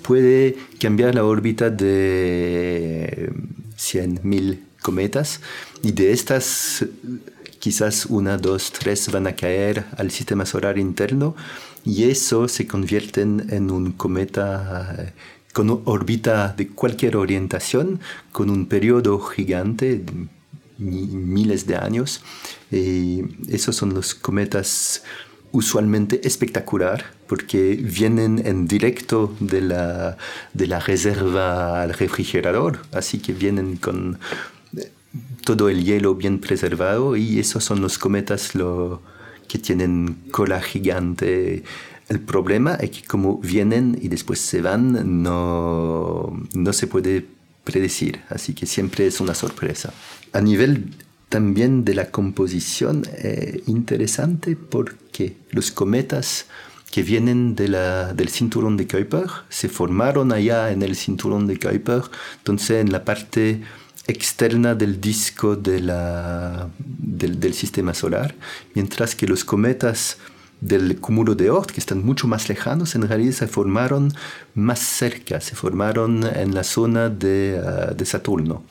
puede 0.02 0.56
cambiar 0.78 1.16
la 1.16 1.24
órbita 1.24 1.68
de 1.68 3.32
100.000 3.76 4.69
cometas 4.82 5.40
y 5.82 5.92
de 5.92 6.12
estas 6.12 6.84
quizás 7.58 8.06
una, 8.06 8.38
dos, 8.38 8.72
tres 8.72 9.10
van 9.12 9.26
a 9.26 9.36
caer 9.36 9.84
al 9.96 10.10
sistema 10.10 10.46
solar 10.46 10.78
interno 10.78 11.36
y 11.84 12.04
eso 12.04 12.48
se 12.48 12.66
convierte 12.66 13.22
en 13.22 13.70
un 13.70 13.92
cometa 13.92 14.94
eh, 14.98 15.12
con 15.52 15.82
órbita 15.84 16.54
de 16.56 16.68
cualquier 16.68 17.16
orientación, 17.16 18.00
con 18.32 18.50
un 18.50 18.66
periodo 18.66 19.18
gigante, 19.18 20.04
miles 20.78 21.66
de 21.66 21.76
años. 21.76 22.22
Y 22.70 23.22
esos 23.48 23.76
son 23.76 23.94
los 23.94 24.14
cometas 24.14 25.02
usualmente 25.52 26.20
espectacular 26.26 27.04
porque 27.26 27.74
vienen 27.74 28.40
en 28.46 28.68
directo 28.68 29.34
de 29.40 29.60
la, 29.60 30.16
de 30.54 30.66
la 30.68 30.78
reserva 30.78 31.82
al 31.82 31.92
refrigerador, 31.92 32.80
así 32.92 33.18
que 33.18 33.32
vienen 33.32 33.76
con 33.76 34.18
todo 35.44 35.68
el 35.68 35.84
hielo 35.84 36.14
bien 36.14 36.38
preservado 36.40 37.16
y 37.16 37.38
esos 37.38 37.64
son 37.64 37.80
los 37.80 37.98
cometas 37.98 38.54
lo, 38.54 39.02
que 39.50 39.58
tienen 39.58 40.16
cola 40.30 40.62
gigante. 40.62 41.64
El 42.08 42.20
problema 42.20 42.74
es 42.74 42.90
que 42.90 43.02
como 43.02 43.38
vienen 43.38 43.98
y 44.00 44.08
después 44.08 44.38
se 44.38 44.62
van, 44.62 45.22
no, 45.22 46.40
no 46.54 46.72
se 46.72 46.86
puede 46.86 47.26
predecir, 47.64 48.20
así 48.28 48.54
que 48.54 48.66
siempre 48.66 49.06
es 49.06 49.20
una 49.20 49.34
sorpresa. 49.34 49.92
A 50.32 50.40
nivel 50.40 50.94
también 51.28 51.84
de 51.84 51.94
la 51.94 52.10
composición, 52.10 53.02
es 53.16 53.66
interesante 53.68 54.56
porque 54.56 55.36
los 55.50 55.72
cometas 55.72 56.46
que 56.90 57.02
vienen 57.02 57.54
de 57.54 57.68
la, 57.68 58.12
del 58.14 58.28
cinturón 58.28 58.76
de 58.76 58.86
Kuiper 58.86 59.26
se 59.48 59.68
formaron 59.68 60.32
allá 60.32 60.72
en 60.72 60.82
el 60.82 60.96
cinturón 60.96 61.46
de 61.46 61.58
Kuiper, 61.58 62.02
entonces 62.38 62.80
en 62.80 62.90
la 62.92 63.04
parte 63.04 63.62
externa 64.10 64.74
del 64.74 65.00
disco 65.00 65.56
de 65.56 65.80
la, 65.80 66.68
del, 66.78 67.38
del, 67.40 67.54
sistema 67.54 67.94
solar, 67.94 68.34
mientras 68.74 69.14
que 69.14 69.26
los 69.26 69.44
cometas 69.44 70.18
del 70.60 70.98
cúmulo 71.00 71.34
de 71.34 71.50
Oort, 71.50 71.70
que 71.70 71.80
están 71.80 72.04
mucho 72.04 72.28
más 72.28 72.48
lejanos, 72.48 72.94
en 72.94 73.08
realidad 73.08 73.32
se 73.32 73.46
formaron 73.46 74.12
más 74.54 74.78
cerca, 74.78 75.40
se 75.40 75.56
formaron 75.56 76.24
en 76.24 76.54
la 76.54 76.64
zona 76.64 77.08
de, 77.08 77.60
uh, 77.62 77.94
de 77.94 78.04
Saturno. 78.04 78.62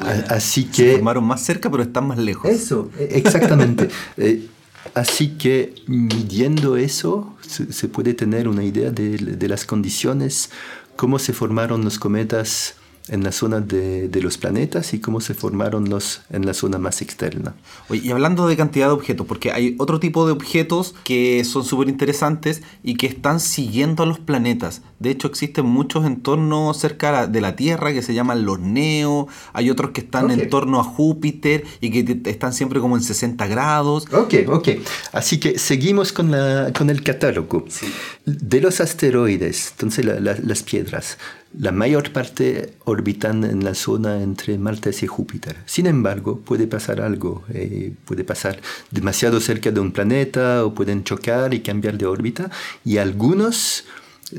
Ah, 0.00 0.24
Así 0.30 0.64
que... 0.64 0.84
Se 0.84 0.92
formaron 0.92 1.24
más 1.24 1.44
cerca, 1.44 1.70
pero 1.70 1.82
están 1.82 2.06
más 2.06 2.18
lejos. 2.18 2.50
Eso, 2.50 2.90
e, 2.98 3.18
exactamente. 3.18 3.88
eh, 4.16 4.48
Así 4.94 5.36
que 5.36 5.74
midiendo 5.86 6.76
eso 6.76 7.36
se, 7.46 7.70
se, 7.70 7.86
puede 7.86 8.14
tener 8.14 8.48
una 8.48 8.64
idea 8.64 8.90
de, 8.90 9.18
de 9.18 9.48
las 9.48 9.66
condiciones, 9.66 10.50
cómo 10.96 11.18
se 11.18 11.34
formaron 11.34 11.84
los 11.84 11.98
cometas 11.98 12.76
en 13.10 13.24
la 13.24 13.32
zona 13.32 13.60
de, 13.60 14.08
de, 14.08 14.20
los 14.22 14.38
planetas 14.38 14.94
y 14.94 15.00
cómo 15.00 15.20
se 15.20 15.34
formaron 15.34 15.90
los 15.90 16.22
en 16.30 16.46
la 16.46 16.54
zona 16.54 16.78
más 16.78 17.02
externa. 17.02 17.54
Oye, 17.88 18.02
y 18.04 18.10
hablando 18.10 18.46
de 18.46 18.56
cantidad 18.56 18.86
de 18.86 18.92
objetos, 18.92 19.26
porque 19.26 19.50
hay 19.50 19.74
otro 19.78 19.98
tipo 19.98 20.26
de 20.26 20.32
objetos 20.32 20.94
que 21.04 21.44
son 21.44 21.64
súper 21.64 21.88
interesantes 21.88 22.62
y 22.82 22.94
que 22.94 23.06
están 23.06 23.40
siguiendo 23.40 24.04
a 24.04 24.06
los 24.06 24.20
planetas. 24.20 24.82
De 25.00 25.10
hecho, 25.10 25.26
existen 25.26 25.66
muchos 25.66 26.06
entornos 26.06 26.76
cerca 26.76 27.26
de 27.26 27.40
la 27.40 27.56
Tierra 27.56 27.92
que 27.92 28.02
se 28.02 28.14
llaman 28.14 28.44
los 28.44 28.60
Neo, 28.60 29.26
hay 29.52 29.70
otros 29.70 29.90
que 29.90 30.02
están 30.02 30.26
okay. 30.26 30.40
en 30.40 30.50
torno 30.50 30.78
a 30.78 30.84
Júpiter 30.84 31.64
y 31.80 31.90
que 31.90 32.30
están 32.30 32.52
siempre 32.52 32.80
como 32.80 32.96
en 32.96 33.02
60 33.02 33.46
grados. 33.48 34.06
Ok, 34.12 34.34
ok. 34.46 34.68
Así 35.12 35.40
que 35.40 35.58
seguimos 35.58 36.12
con, 36.12 36.30
la, 36.30 36.72
con 36.76 36.90
el 36.90 37.02
catálogo. 37.02 37.64
Sí. 37.68 37.86
De 38.24 38.60
los 38.60 38.80
asteroides, 38.80 39.72
entonces 39.72 40.04
la, 40.04 40.20
la, 40.20 40.36
las 40.42 40.62
piedras, 40.62 41.18
la 41.58 41.72
mayor 41.72 42.12
parte 42.12 42.74
orbitan 42.84 43.44
en 43.44 43.64
la 43.64 43.74
zona 43.74 44.22
entre 44.22 44.56
Marte 44.56 44.90
y 45.02 45.06
Júpiter. 45.06 45.56
Sin 45.66 45.86
embargo, 45.86 46.40
puede 46.40 46.66
pasar 46.66 47.00
algo. 47.00 47.44
Eh, 47.52 47.92
puede 48.04 48.22
pasar 48.24 48.60
demasiado 48.90 49.40
cerca 49.40 49.70
de 49.70 49.80
un 49.80 49.90
planeta 49.90 50.64
o 50.64 50.74
pueden 50.74 51.02
chocar 51.02 51.52
y 51.52 51.60
cambiar 51.60 51.98
de 51.98 52.06
órbita. 52.06 52.50
Y 52.84 52.98
algunos 52.98 53.84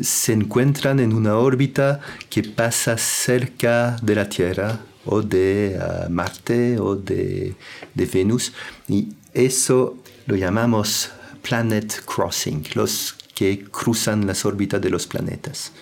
se 0.01 0.31
encuentran 0.31 1.01
en 1.01 1.13
una 1.13 1.35
órbita 1.35 1.99
que 2.29 2.43
pasa 2.43 2.97
cerca 2.97 3.97
de 4.01 4.15
la 4.15 4.29
Tierra 4.29 4.79
o 5.03 5.21
de 5.21 5.77
uh, 5.77 6.09
Marte 6.09 6.79
o 6.79 6.95
de 6.95 7.55
Venus. 7.93 8.53
Y 8.87 9.09
eso 9.33 9.97
lo 10.27 10.37
llamamos 10.37 11.11
planet 11.41 12.05
crossing, 12.05 12.63
los 12.75 13.15
que 13.35 13.65
cruzan 13.65 14.27
las 14.27 14.45
órbitas 14.45 14.79
de 14.81 14.89
los 14.89 15.07
planetas. 15.07 15.73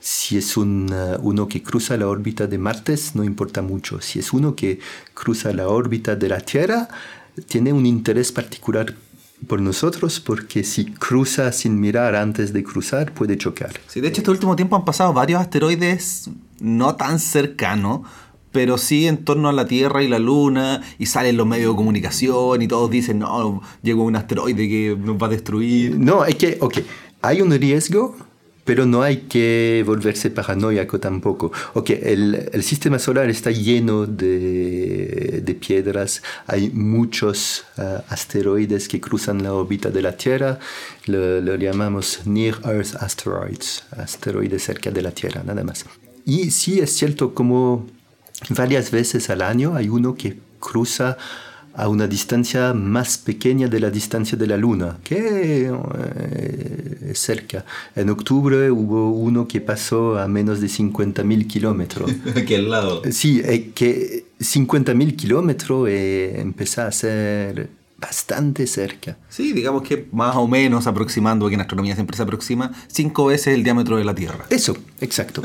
Si 0.00 0.38
es 0.38 0.56
un, 0.56 0.92
uh, 0.92 1.18
uno 1.20 1.46
que 1.46 1.62
cruza 1.62 1.96
la 1.96 2.08
órbita 2.08 2.46
de 2.46 2.58
Marte, 2.58 2.96
no 3.14 3.22
importa 3.22 3.62
mucho. 3.62 4.00
Si 4.00 4.18
es 4.18 4.32
uno 4.32 4.56
que 4.56 4.80
cruza 5.14 5.52
la 5.52 5.68
órbita 5.68 6.16
de 6.16 6.28
la 6.28 6.40
Tierra, 6.40 6.88
tiene 7.46 7.72
un 7.72 7.86
interés 7.86 8.32
particular 8.32 8.94
por 9.46 9.60
nosotros 9.60 10.20
porque 10.20 10.64
si 10.64 10.86
cruza 10.86 11.52
sin 11.52 11.80
mirar 11.80 12.14
antes 12.14 12.52
de 12.52 12.62
cruzar 12.62 13.12
puede 13.12 13.38
chocar. 13.38 13.72
Sí, 13.86 14.00
de 14.00 14.08
hecho 14.08 14.20
este 14.20 14.30
último 14.30 14.56
tiempo 14.56 14.76
han 14.76 14.84
pasado 14.84 15.12
varios 15.12 15.40
asteroides 15.40 16.30
no 16.60 16.96
tan 16.96 17.18
cercanos, 17.18 18.02
pero 18.52 18.78
sí 18.78 19.06
en 19.06 19.24
torno 19.24 19.48
a 19.48 19.52
la 19.52 19.66
Tierra 19.66 20.02
y 20.02 20.08
la 20.08 20.18
Luna, 20.18 20.82
y 20.98 21.06
salen 21.06 21.36
los 21.36 21.46
medios 21.46 21.72
de 21.72 21.76
comunicación 21.76 22.62
y 22.62 22.68
todos 22.68 22.90
dicen, 22.90 23.20
no, 23.20 23.62
llegó 23.82 24.04
un 24.04 24.16
asteroide 24.16 24.68
que 24.68 24.96
nos 24.98 25.16
va 25.16 25.26
a 25.26 25.30
destruir. 25.30 25.98
No, 25.98 26.22
hay 26.22 26.34
que, 26.34 26.58
ok, 26.60 26.78
hay 27.22 27.40
un 27.40 27.50
riesgo 27.52 28.16
pero 28.70 28.86
no 28.86 29.02
hay 29.02 29.22
que 29.22 29.82
volverse 29.84 30.30
paranoico 30.30 31.00
tampoco. 31.00 31.50
Ok, 31.74 31.90
el, 31.90 32.50
el 32.52 32.62
sistema 32.62 33.00
solar 33.00 33.28
está 33.28 33.50
lleno 33.50 34.06
de, 34.06 35.42
de 35.44 35.54
piedras, 35.56 36.22
hay 36.46 36.70
muchos 36.70 37.64
uh, 37.78 37.98
asteroides 38.08 38.86
que 38.86 39.00
cruzan 39.00 39.42
la 39.42 39.54
órbita 39.54 39.90
de 39.90 40.02
la 40.02 40.16
Tierra, 40.16 40.60
lo, 41.06 41.40
lo, 41.40 41.56
llamamos 41.56 42.20
Near 42.26 42.60
Earth 42.64 42.94
Asteroids, 43.00 43.82
asteroides 43.90 44.62
cerca 44.62 44.92
de 44.92 45.02
la 45.02 45.10
Tierra, 45.10 45.42
nada 45.44 45.64
más. 45.64 45.84
Y 46.24 46.52
sí 46.52 46.78
es 46.78 46.92
cierto 46.92 47.34
como 47.34 47.88
varias 48.50 48.92
veces 48.92 49.30
al 49.30 49.42
año 49.42 49.74
hay 49.74 49.88
uno 49.88 50.14
que 50.14 50.38
cruza 50.60 51.18
a 51.74 51.88
una 51.88 52.06
distancia 52.06 52.74
más 52.74 53.18
pequeña 53.18 53.68
de 53.68 53.80
la 53.80 53.90
distancia 53.90 54.36
de 54.36 54.46
la 54.46 54.56
Luna, 54.56 54.98
que 55.04 55.66
eh, 55.66 57.10
es 57.10 57.18
cerca. 57.18 57.64
En 57.94 58.10
octubre 58.10 58.70
hubo 58.70 59.10
uno 59.12 59.46
que 59.46 59.60
pasó 59.60 60.18
a 60.18 60.26
menos 60.26 60.60
de 60.60 60.66
50.000 60.66 61.46
kilómetros. 61.46 62.10
Al 62.50 62.70
lado. 62.70 63.02
Sí, 63.10 63.40
eh, 63.44 63.70
que 63.74 64.26
50.000 64.40 65.16
kilómetros 65.16 65.88
eh, 65.88 66.40
empezó 66.40 66.82
a 66.82 66.92
ser 66.92 67.70
bastante 67.98 68.66
cerca. 68.66 69.16
Sí, 69.28 69.52
digamos 69.52 69.82
que 69.82 70.06
más 70.12 70.34
o 70.36 70.48
menos 70.48 70.86
aproximando, 70.86 71.48
que 71.48 71.54
en 71.54 71.60
astronomía 71.60 71.94
siempre 71.94 72.16
se 72.16 72.22
aproxima, 72.22 72.72
cinco 72.88 73.26
veces 73.26 73.54
el 73.54 73.62
diámetro 73.62 73.96
de 73.96 74.04
la 74.04 74.14
Tierra. 74.14 74.46
Eso, 74.48 74.76
exacto. 75.00 75.42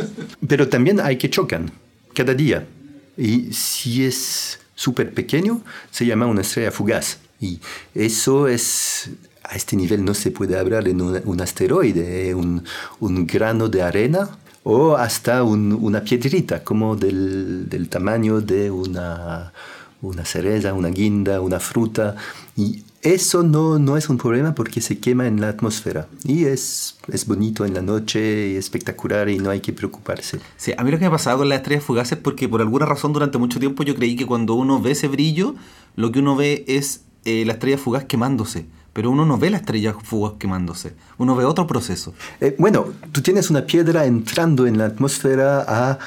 Pero 0.47 0.69
también 0.69 0.99
hay 0.99 1.17
que 1.17 1.29
chocan 1.29 1.71
cada 2.13 2.33
día. 2.33 2.65
Y 3.17 3.53
si 3.53 4.05
es 4.05 4.59
súper 4.75 5.13
pequeño, 5.13 5.61
se 5.89 6.05
llama 6.05 6.27
una 6.27 6.41
estrella 6.41 6.71
fugaz. 6.71 7.17
Y 7.39 7.59
eso 7.93 8.47
es, 8.47 9.09
a 9.43 9.55
este 9.55 9.75
nivel 9.75 10.05
no 10.05 10.13
se 10.13 10.31
puede 10.31 10.57
hablar 10.57 10.83
de 10.83 10.91
un, 10.91 11.41
asteroide, 11.41 12.29
¿eh? 12.29 12.35
un, 12.35 12.63
un, 12.99 13.27
grano 13.27 13.67
de 13.67 13.81
arena 13.81 14.29
o 14.63 14.95
hasta 14.95 15.43
un, 15.43 15.73
una 15.73 16.03
piedrita, 16.03 16.63
como 16.63 16.95
del, 16.95 17.67
del 17.69 17.89
tamaño 17.89 18.41
de 18.41 18.71
una, 18.71 19.53
una 20.01 20.25
cereza, 20.25 20.73
una 20.73 20.89
guinda, 20.89 21.41
una 21.41 21.59
fruta. 21.59 22.15
Eso 23.05 23.43
no, 23.43 23.77
no 23.77 23.97
es 23.97 24.09
un 24.09 24.17
problema 24.17 24.55
porque 24.55 24.81
se 24.81 24.97
quema 24.97 25.27
en 25.27 25.39
la 25.39 25.49
atmósfera 25.49 26.07
y 26.23 26.45
es, 26.45 26.97
es 27.07 27.27
bonito 27.27 27.63
en 27.63 27.75
la 27.75 27.83
noche 27.83 28.49
y 28.49 28.55
espectacular 28.55 29.29
y 29.29 29.37
no 29.37 29.51
hay 29.51 29.59
que 29.59 29.73
preocuparse. 29.73 30.39
Sí, 30.57 30.73
a 30.75 30.83
mí 30.83 30.89
lo 30.89 30.97
que 30.97 31.03
me 31.03 31.07
ha 31.09 31.11
pasado 31.11 31.37
con 31.37 31.49
las 31.49 31.59
estrellas 31.59 31.83
fugaces 31.83 32.13
es 32.13 32.23
porque 32.23 32.49
por 32.49 32.61
alguna 32.61 32.87
razón 32.87 33.13
durante 33.13 33.37
mucho 33.37 33.59
tiempo 33.59 33.83
yo 33.83 33.93
creí 33.93 34.15
que 34.15 34.25
cuando 34.25 34.55
uno 34.55 34.81
ve 34.81 34.91
ese 34.91 35.07
brillo, 35.07 35.53
lo 35.95 36.11
que 36.11 36.17
uno 36.17 36.35
ve 36.35 36.65
es 36.67 37.01
eh, 37.25 37.45
la 37.45 37.53
estrella 37.53 37.77
fugaz 37.77 38.05
quemándose. 38.05 38.65
Pero 38.91 39.11
uno 39.11 39.23
no 39.23 39.37
ve 39.37 39.51
la 39.51 39.57
estrella 39.57 39.93
fugaz 39.93 40.33
quemándose, 40.39 40.95
uno 41.17 41.35
ve 41.35 41.45
otro 41.45 41.67
proceso. 41.67 42.13
Eh, 42.39 42.55
bueno, 42.57 42.87
tú 43.11 43.21
tienes 43.21 43.51
una 43.51 43.67
piedra 43.67 44.05
entrando 44.05 44.65
en 44.65 44.79
la 44.79 44.85
atmósfera 44.85 45.65
a 45.67 45.99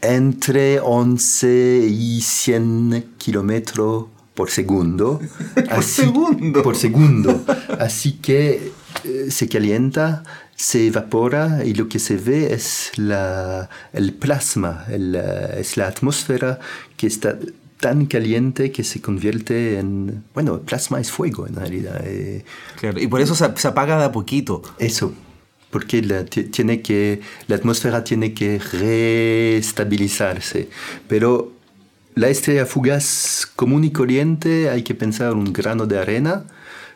entre 0.00 0.80
11 0.80 1.86
y 1.86 2.20
100 2.22 3.14
kilómetros 3.18 4.06
por 4.40 4.50
segundo. 4.50 5.20
por 5.54 5.70
así, 5.70 6.04
segundo. 6.04 6.62
Por 6.62 6.74
segundo. 6.74 7.44
Así 7.78 8.12
que 8.12 8.72
eh, 9.04 9.30
se 9.30 9.50
calienta, 9.50 10.22
se 10.56 10.86
evapora 10.86 11.62
y 11.62 11.74
lo 11.74 11.90
que 11.90 11.98
se 11.98 12.16
ve 12.16 12.54
es 12.54 12.90
la, 12.96 13.68
el 13.92 14.14
plasma, 14.14 14.86
el, 14.88 15.14
es 15.14 15.76
la 15.76 15.88
atmósfera 15.88 16.58
que 16.96 17.06
está 17.06 17.38
tan 17.80 18.06
caliente 18.06 18.72
que 18.72 18.82
se 18.82 19.02
convierte 19.02 19.78
en... 19.78 20.24
Bueno, 20.32 20.54
el 20.54 20.62
plasma 20.62 21.00
es 21.00 21.10
fuego 21.10 21.46
en 21.46 21.56
realidad. 21.56 22.00
Eh, 22.06 22.42
claro, 22.78 22.98
y 22.98 23.08
por 23.08 23.20
eso 23.20 23.34
se, 23.34 23.44
se 23.56 23.68
apaga 23.68 23.98
de 23.98 24.06
a 24.06 24.12
poquito. 24.12 24.62
Eso 24.78 25.12
porque 25.70 26.00
la, 26.00 26.24
tiene 26.24 26.80
que, 26.80 27.20
la 27.46 27.56
atmósfera 27.56 28.04
tiene 28.04 28.32
que 28.32 28.58
reestabilizarse. 28.58 30.70
Pero 31.08 31.59
la 32.14 32.28
estrella 32.28 32.66
fugaz 32.66 33.46
común 33.56 33.84
y 33.84 33.92
corriente 33.92 34.68
hay 34.70 34.82
que 34.82 34.94
pensar 34.94 35.34
un 35.34 35.52
grano 35.52 35.86
de 35.86 35.98
arena. 35.98 36.44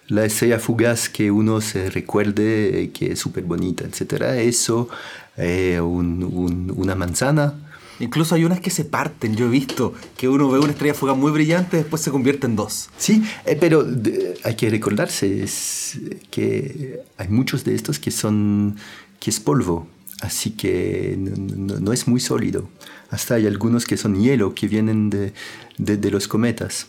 La 0.09 0.25
estrella 0.25 0.59
fugaz 0.59 1.09
que 1.09 1.31
uno 1.31 1.61
se 1.61 1.89
recuerde 1.89 2.91
que 2.93 3.13
es 3.13 3.19
súper 3.19 3.45
bonita, 3.45 3.85
etc. 3.85 4.23
Eso, 4.37 4.89
eh, 5.37 5.81
un, 5.81 6.23
un, 6.25 6.73
una 6.77 6.95
manzana. 6.95 7.55
Incluso 8.01 8.35
hay 8.35 8.45
unas 8.45 8.61
que 8.61 8.71
se 8.71 8.85
parten, 8.85 9.37
yo 9.37 9.47
he 9.47 9.49
visto 9.49 9.95
que 10.17 10.29
uno 10.29 10.51
ve 10.51 10.59
una 10.59 10.73
estrella 10.73 10.95
fugaz 10.95 11.17
muy 11.17 11.31
brillante 11.31 11.77
y 11.77 11.81
después 11.81 12.03
se 12.03 12.11
convierte 12.11 12.47
en 12.47 12.57
dos. 12.57 12.91
Sí, 12.99 13.23
eh, 13.47 13.57
pero 13.59 13.85
de, 13.85 14.37
hay 14.43 14.57
que 14.57 14.69
recordarse 14.69 15.43
es 15.43 16.01
que 16.31 17.01
hay 17.17 17.29
muchos 17.29 17.65
de 17.65 17.75
estos 17.75 17.99
que 17.99 18.11
son 18.11 18.77
que 19.21 19.31
es 19.31 19.39
polvo, 19.39 19.87
así 20.21 20.51
que 20.51 21.17
no, 21.17 21.37
no, 21.57 21.81
no, 21.81 21.93
es 21.93 22.09
muy 22.09 22.21
sólido. 22.21 22.69
Hasta 23.15 23.35
hay 23.37 23.47
algunos 23.47 23.85
que 23.87 23.97
son 23.97 24.21
hielo, 24.21 24.55
que 24.55 24.67
vienen 24.67 25.09
de, 25.09 25.33
de, 25.79 26.11
los 26.11 26.27
cometas. 26.27 26.89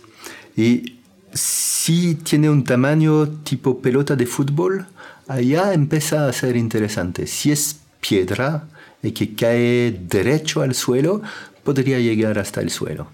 Y 0.58 0.98
si 1.34 2.16
tiene 2.16 2.50
un 2.50 2.64
tamaño 2.64 3.28
tipo 3.44 3.80
pelota 3.80 4.16
de 4.16 4.26
fútbol, 4.26 4.88
allá 5.28 5.74
empieza 5.74 6.28
a 6.28 6.34
ser 6.34 6.56
interesante. 6.58 7.28
Si 7.28 7.52
es 7.52 7.80
piedra, 8.02 8.68
y 9.04 9.12
que 9.12 9.36
cae 9.36 9.92
derecho 9.92 10.62
al 10.62 10.74
suelo, 10.74 11.22
podría 11.64 12.00
llegar 12.00 12.40
hasta 12.40 12.62
el 12.62 12.72
suelo. 12.72 13.08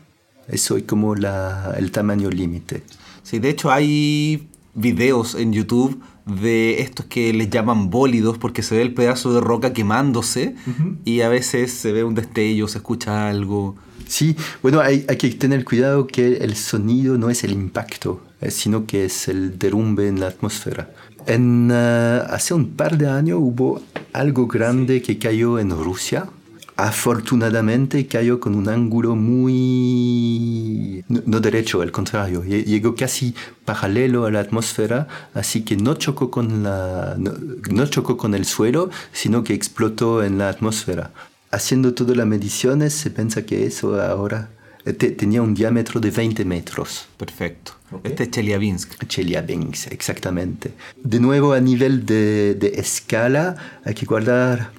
Eso 0.47 0.77
es 0.77 0.83
como 0.83 1.15
la, 1.15 1.75
el 1.77 1.91
tamaño 1.91 2.29
límite. 2.29 2.83
Sí, 3.23 3.39
de 3.39 3.49
hecho 3.49 3.71
hay 3.71 4.47
videos 4.73 5.35
en 5.35 5.51
YouTube 5.51 6.01
de 6.25 6.81
estos 6.81 7.05
que 7.07 7.33
les 7.33 7.49
llaman 7.49 7.89
bólidos 7.89 8.37
porque 8.37 8.63
se 8.63 8.75
ve 8.75 8.81
el 8.81 8.93
pedazo 8.93 9.33
de 9.33 9.41
roca 9.41 9.73
quemándose 9.73 10.55
uh 10.67 10.69
-huh. 10.69 10.97
y 11.05 11.21
a 11.21 11.29
veces 11.29 11.71
se 11.71 11.91
ve 11.91 12.03
un 12.03 12.15
destello, 12.15 12.67
se 12.67 12.77
escucha 12.77 13.29
algo. 13.29 13.75
Sí, 14.07 14.35
bueno, 14.61 14.81
hay, 14.81 15.05
hay, 15.07 15.17
que 15.17 15.29
tener 15.29 15.63
cuidado 15.63 16.05
que 16.05 16.37
el 16.37 16.55
sonido 16.55 17.17
no 17.17 17.29
es 17.29 17.43
el 17.43 17.51
impacto, 17.51 18.21
sino 18.49 18.85
que 18.85 19.05
es 19.05 19.27
el 19.29 19.57
derrumbe 19.57 20.07
en 20.07 20.19
la 20.19 20.27
atmósfera. 20.27 20.89
En, 21.27 21.71
uh, 21.71 22.23
hace 22.29 22.53
un 22.53 22.71
par 22.71 22.97
de 22.97 23.07
años 23.07 23.39
hubo 23.41 23.81
algo 24.11 24.47
grande 24.47 24.95
sí. 24.95 25.01
que 25.01 25.17
cayó 25.17 25.59
en 25.59 25.71
Rusia. 25.71 26.27
Afortunadamente 26.75 28.07
cayó 28.07 28.39
con 28.39 28.55
un 28.55 28.69
ángulo 28.69 29.15
muy... 29.15 31.03
No, 31.07 31.21
no, 31.25 31.39
derecho, 31.39 31.81
al 31.81 31.91
contrario. 31.91 32.43
Llegó 32.43 32.95
casi 32.95 33.35
paralelo 33.65 34.25
a 34.25 34.31
la 34.31 34.39
atmósfera, 34.39 35.07
así 35.33 35.63
que 35.63 35.77
no 35.77 35.95
chocó 35.95 36.31
con, 36.31 36.63
la, 36.63 37.15
no, 37.17 37.33
no 37.69 37.85
chocó 37.87 38.17
con 38.17 38.33
el 38.33 38.45
suelo, 38.45 38.89
sino 39.11 39.43
que 39.43 39.53
explotó 39.53 40.23
en 40.23 40.37
la 40.37 40.49
atmósfera. 40.49 41.11
Haciendo 41.51 41.93
todas 41.93 42.15
las 42.15 42.25
mediciones, 42.27 42.93
se 42.93 43.11
piensa 43.11 43.45
que 43.45 43.65
eso 43.65 44.01
ahora 44.01 44.49
te, 44.83 45.11
tenía 45.11 45.41
un 45.41 45.53
diámetro 45.53 45.99
de 45.99 46.11
20 46.11 46.45
metros. 46.45 47.07
Perfecto. 47.17 47.73
Okay. 47.91 48.11
Este 48.11 48.23
es 48.23 48.31
Chelyabinsk. 48.31 49.05
Chelyabinsk, 49.07 49.91
exactamente. 49.91 50.73
De 51.03 51.19
nuevo, 51.19 51.53
a 51.53 51.59
nivel 51.59 52.05
de, 52.05 52.55
de, 52.55 52.67
escala, 52.79 53.57
hay 53.83 53.93
que 53.93 54.05
guardar, 54.05 54.71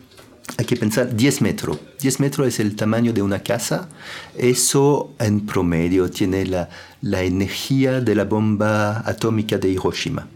hay 0.57 0.65
que 0.65 0.77
pensar 0.77 1.15
10 1.15 1.43
metros. 1.43 1.79
10 2.01 2.21
metros 2.21 2.49
es 2.49 2.61
el 2.61 2.77
tamaño 2.77 3.13
de 3.13 3.23
una 3.23 3.41
casa. 3.41 3.89
Eso 4.37 5.15
en 5.19 5.47
promedio 5.47 6.11
tiene 6.11 6.45
la, 6.47 6.69
la 7.01 7.23
energía 7.23 8.01
de 8.01 8.15
la 8.15 8.25
bomba 8.25 9.03
atómica 9.07 9.59
de 9.59 9.69
Hiroshima. 9.69 10.29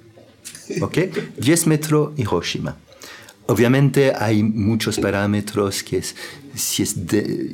¿Ok? 0.81 0.99
10 1.39 1.67
metros 1.67 2.13
Hiroshima. 2.17 2.77
Obviamente 3.47 4.13
hay 4.19 4.43
muchos 4.43 4.99
parámetros 4.99 5.83
que 5.85 5.99
es, 5.99 6.17
si, 6.57 6.83
es 6.83 6.97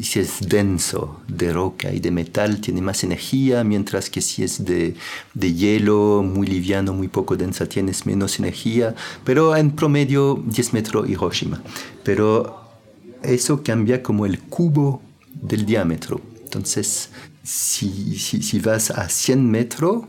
si 0.00 0.20
es 0.20 0.48
denso 0.48 1.20
de 1.28 1.52
roca 1.52 1.92
y 1.92 2.00
de 2.00 2.10
metal 2.10 2.60
tiene 2.60 2.80
más 2.80 3.04
energía, 3.04 3.64
mientras 3.64 4.08
que 4.08 4.20
si 4.20 4.44
es 4.44 4.64
de, 4.64 4.94
de 5.34 5.54
hielo 5.54 6.22
muy 6.22 6.46
liviano, 6.46 6.92
muy 6.92 7.08
poco 7.08 7.36
densa, 7.36 7.66
tienes 7.66 8.06
menos 8.06 8.38
energía, 8.38 8.94
pero 9.24 9.56
en 9.56 9.72
promedio 9.72 10.42
10 10.46 10.72
metros 10.72 11.08
Hiroshima. 11.08 11.62
Pero 12.04 12.62
eso 13.22 13.62
cambia 13.62 14.02
como 14.02 14.26
el 14.26 14.38
cubo 14.38 15.02
del 15.34 15.66
diámetro. 15.66 16.20
Entonces, 16.44 17.10
si, 17.42 18.18
si, 18.18 18.42
si 18.42 18.60
vas 18.60 18.90
a 18.90 19.08
100 19.08 19.50
metros, 19.50 20.04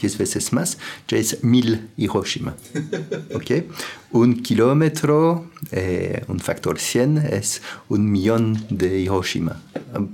10 0.00 0.18
veces 0.18 0.52
más, 0.52 0.78
ya 1.08 1.18
es 1.18 1.42
mil 1.42 1.88
Hiroshima. 1.96 2.54
¿Ok? 3.34 3.64
Un 4.10 4.42
kilómetro, 4.42 5.50
eh, 5.70 6.24
un 6.28 6.40
factor 6.40 6.78
100, 6.78 7.18
es 7.18 7.60
un 7.88 8.10
millón 8.10 8.64
de 8.70 9.00
Hiroshima. 9.00 9.60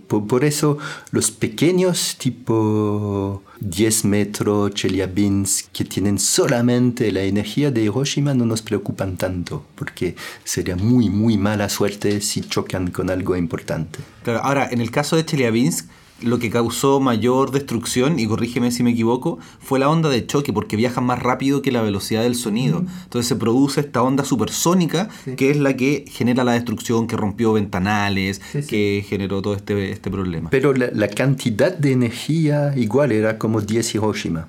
Por, 0.08 0.44
eso 0.44 0.78
los 1.12 1.30
pequeños, 1.30 2.16
tipo 2.18 3.42
10 3.60 4.04
metros, 4.06 4.74
Chelyabinsk, 4.74 5.70
que 5.72 5.84
tienen 5.84 6.18
solamente 6.18 7.12
la 7.12 7.22
energía 7.22 7.70
de 7.70 7.82
Hiroshima, 7.82 8.34
no 8.34 8.46
nos 8.46 8.62
preocupan 8.62 9.16
tanto, 9.16 9.64
porque 9.76 10.16
sería 10.42 10.76
muy, 10.76 11.08
muy 11.08 11.38
mala 11.38 11.68
suerte 11.68 12.20
si 12.20 12.40
chocan 12.40 12.90
con 12.90 13.10
algo 13.10 13.36
importante. 13.36 14.00
Claro, 14.24 14.40
ahora, 14.42 14.68
en 14.70 14.80
el 14.80 14.90
caso 14.90 15.14
de 15.16 15.24
Chelyabinsk, 15.24 15.88
lo 16.22 16.38
que 16.38 16.50
causó 16.50 17.00
mayor 17.00 17.50
destrucción, 17.50 18.18
y 18.18 18.26
corrígeme 18.26 18.70
si 18.70 18.82
me 18.82 18.92
equivoco, 18.92 19.38
fue 19.60 19.78
la 19.78 19.88
onda 19.88 20.08
de 20.08 20.26
choque, 20.26 20.52
porque 20.52 20.76
viajan 20.76 21.04
más 21.04 21.18
rápido 21.18 21.62
que 21.62 21.72
la 21.72 21.82
velocidad 21.82 22.22
del 22.22 22.34
sonido. 22.34 22.84
Entonces 23.04 23.28
se 23.28 23.36
produce 23.36 23.80
esta 23.80 24.02
onda 24.02 24.24
supersónica, 24.24 25.08
que 25.36 25.50
es 25.50 25.56
la 25.56 25.76
que 25.76 26.04
genera 26.08 26.44
la 26.44 26.52
destrucción, 26.52 27.06
que 27.06 27.16
rompió 27.16 27.52
ventanales, 27.52 28.40
que 28.68 29.04
generó 29.06 29.42
todo 29.42 29.54
este, 29.54 29.90
este 29.90 30.10
problema. 30.10 30.50
Pero 30.50 30.72
la, 30.72 31.08
cantidad 31.14 31.76
de 31.76 31.92
energía 31.92 32.72
igual 32.76 33.12
era 33.12 33.38
como 33.38 33.60
10 33.60 33.94
Hiroshima. 33.94 34.48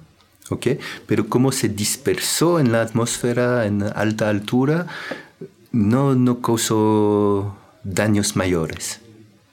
¿ok? 0.49 0.67
Pero 1.05 1.27
como 1.27 1.51
se 1.51 1.69
dispersó 1.69 2.59
en 2.59 2.71
la 2.71 2.81
atmósfera 2.81 3.65
en 3.65 3.83
alta 3.83 4.29
altura, 4.29 4.87
no, 5.71 6.15
no 6.15 6.41
causó 6.41 7.55
daños 7.83 8.35
mayores 8.35 9.01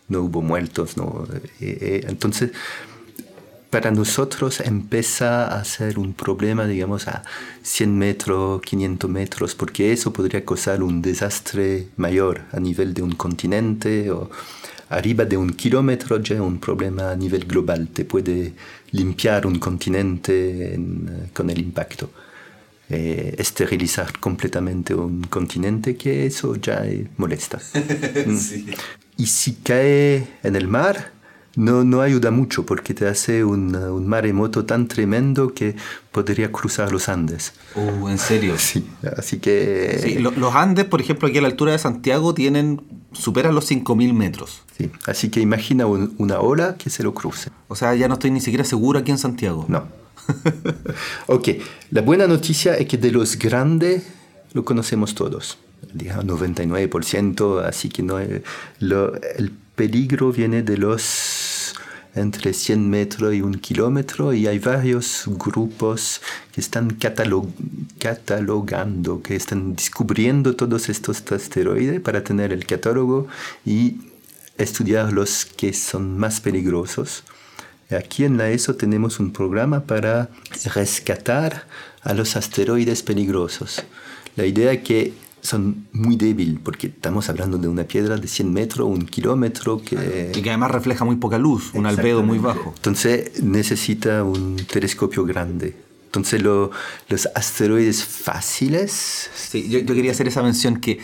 no 0.09 0.23
hubo 0.23 0.43
muertos. 0.43 0.97
No, 0.97 1.27
eh, 1.61 1.79
eh, 1.81 2.05
entonces, 2.09 2.53
para 3.71 3.91
nosotros 3.91 4.61
empieza 4.61 5.47
a 5.47 5.65
ser 5.65 5.99
un 5.99 6.13
problema, 6.13 6.67
digamos, 6.67 7.09
a 7.09 7.25
100 7.63 7.99
metros, 7.99 8.61
500 8.63 9.11
metros, 9.11 9.55
porque 9.55 9.93
eso 9.93 10.13
podría 10.13 10.45
causar 10.45 10.83
un 10.83 11.01
desastre 11.01 11.89
mayor 11.97 12.43
a 12.53 12.61
nivel 12.61 12.93
de 12.95 13.03
un 13.03 13.13
continente 13.13 14.11
o 14.11 14.31
arriba 14.91 15.25
de 15.25 15.39
un 15.39 15.51
kilómetro 15.55 16.19
ya 16.21 16.43
un 16.43 16.59
problema 16.61 17.13
a 17.13 17.17
nivel 17.17 17.47
global. 17.47 17.89
Te 17.89 18.05
puede 18.05 18.53
limpiar 18.91 19.47
un 19.47 19.59
continente 19.59 20.79
con 21.33 21.49
el 21.49 21.59
impacto. 21.59 22.11
Eh, 22.95 23.37
esterilizar 23.39 24.19
completamente 24.19 24.95
un 24.95 25.23
continente, 25.23 25.97
que 25.97 26.27
eso 26.27 26.57
ya 26.57 26.85
molesta. 27.17 27.59
sí. 28.39 28.67
Y 29.17 29.27
si 29.29 29.55
cae 29.55 30.29
en 30.43 30.57
el 30.57 30.69
mar, 30.69 31.11
no, 31.57 31.85
no 31.85 32.03
ayuda 32.03 32.31
mucho 32.31 32.67
porque 32.67 32.93
te 32.93 33.07
hace 33.09 33.45
un, 33.45 33.75
un 33.75 34.07
maremoto 34.07 34.67
tan 34.67 34.89
tremendo 34.89 35.55
que 35.55 35.75
podría 36.11 36.53
cruzar 36.53 36.93
los 36.93 37.09
Andes. 37.09 37.55
Uh, 37.75 38.09
¿en 38.11 38.19
serio? 38.19 38.59
Sí, 38.59 38.87
así 39.17 39.39
que... 39.39 39.99
Sí, 40.03 40.19
los 40.19 40.55
Andes, 40.55 40.85
por 40.85 41.01
ejemplo, 41.01 41.29
aquí 41.29 41.39
a 41.39 41.41
la 41.41 41.49
altura 41.49 41.73
de 41.73 41.79
Santiago, 41.79 42.35
tienen 42.35 42.83
superan 43.13 43.55
los 43.55 43.71
5.000 43.71 44.13
metros. 44.13 44.61
Sí, 44.77 44.91
así 45.07 45.31
que 45.31 45.41
imagina 45.41 45.87
una 45.87 46.41
ola 46.41 46.77
que 46.77 46.91
se 46.91 47.03
lo 47.03 47.15
cruce. 47.15 47.51
O 47.69 47.75
sea, 47.75 47.95
ya 47.95 48.07
no 48.09 48.15
estoy 48.15 48.33
ni 48.33 48.41
siquiera 48.41 48.65
seguro 48.65 48.99
aquí 48.99 49.11
en 49.11 49.19
Santiago. 49.19 49.65
No. 49.67 50.02
ok, 51.27 51.49
la 51.91 52.03
buena 52.03 52.27
noticia 52.27 52.75
es 52.75 52.87
que 52.87 52.99
de 52.99 53.11
los 53.11 53.39
grandes 53.39 54.05
lo 54.53 54.65
conocemos 54.65 55.15
todos 55.15 55.59
digamos 55.93 56.25
99%, 56.25 57.65
así 57.65 57.89
que 57.89 58.03
no, 58.03 58.19
eh, 58.21 58.43
el 58.81 59.53
peligro 59.75 60.33
viene 60.33 60.63
de 60.63 60.77
los 60.77 61.75
entre 62.15 62.53
100 62.53 62.91
metros 62.91 63.35
y 63.35 63.41
un 63.41 63.55
kilómetro 63.55 64.35
y 64.35 64.47
hay 64.47 64.59
varios 64.59 65.25
grupos 65.27 66.21
que 66.53 66.61
están 66.61 66.91
catalogando, 67.99 69.23
que 69.23 69.35
están 69.35 69.75
descubriendo 69.75 70.55
todos 70.55 70.91
estos 70.91 71.23
asteroides 71.33 72.01
para 72.01 72.23
tener 72.23 72.53
el 72.53 72.67
catálogo 72.67 73.29
y 73.65 73.97
estudiar 74.59 75.11
los 75.11 75.47
que 75.47 75.73
son 75.73 76.19
más 76.19 76.43
peligrosos. 76.43 77.25
Aquí 77.97 78.25
en 78.25 78.37
la 78.37 78.51
ESO 78.51 78.77
tenemos 78.77 79.21
un 79.21 79.33
programa 79.33 79.85
para 79.85 80.31
rescatar 80.75 81.67
a 82.03 82.15
los 82.15 82.37
asteroides 82.37 83.03
peligrosos. 83.03 83.83
La 84.37 84.47
idea 84.47 84.73
es 84.73 84.83
que 84.83 85.15
son 85.43 85.89
muy 85.93 86.17
débiles 86.17 86.61
porque 86.63 86.87
estamos 86.87 87.29
hablando 87.29 87.59
de 87.59 87.69
una 87.69 87.85
piedra 87.85 88.17
de 88.17 88.29
100 88.29 88.53
metros, 88.53 88.89
un 88.89 89.07
kilómetro 89.07 89.83
que... 89.83 90.31
Y 90.35 90.41
que 90.41 90.51
además 90.51 90.71
refleja 90.71 91.05
muy 91.05 91.17
poca 91.17 91.37
luz, 91.37 91.75
un 91.75 91.87
albedo 91.87 92.23
muy 92.23 92.39
bajo. 92.39 92.73
Entonces 92.77 93.43
necesita 93.43 94.23
un 94.23 94.57
telescopio 94.57 95.25
grande. 95.25 95.75
Entonces 96.07 96.43
los 96.43 96.71
asteroides 97.35 98.05
fáciles... 98.05 99.31
Sí, 99.35 99.69
yo, 99.69 99.81
yo, 99.81 99.95
quería 99.95 100.13
hacer 100.13 100.29
esa 100.29 100.43
mención 100.43 100.77
que 100.77 101.01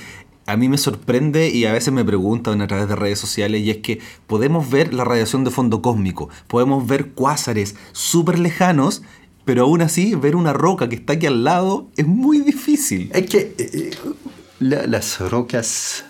a 0.48 0.56
mí 0.56 0.68
me 0.70 0.78
sorprende 0.78 1.50
y 1.50 1.66
a 1.66 1.72
veces 1.72 1.92
me 1.92 2.04
preguntan 2.04 2.62
a 2.62 2.66
través 2.66 2.88
de 2.88 2.96
redes 2.96 3.18
sociales 3.18 3.60
y 3.60 3.70
es 3.70 3.76
que 3.78 4.00
podemos 4.26 4.70
ver 4.70 4.94
la 4.94 5.04
radiación 5.04 5.44
de 5.44 5.50
fondo 5.50 5.82
cósmico, 5.82 6.30
podemos 6.46 6.86
ver 6.86 7.10
cuásares 7.10 7.76
súper 7.92 8.38
lejanos 8.38 9.02
pero 9.44 9.62
aún 9.62 9.82
así 9.82 10.14
ver 10.14 10.36
una 10.36 10.52
roca 10.52 10.88
que 10.88 10.96
está 10.96 11.14
aquí 11.14 11.26
al 11.26 11.44
lado 11.44 11.88
es 11.96 12.06
muy 12.06 12.40
difícil. 12.40 13.10
Es 13.14 13.30
que 13.30 13.54
eh, 13.56 13.90
las 14.60 15.20
rocas 15.20 16.04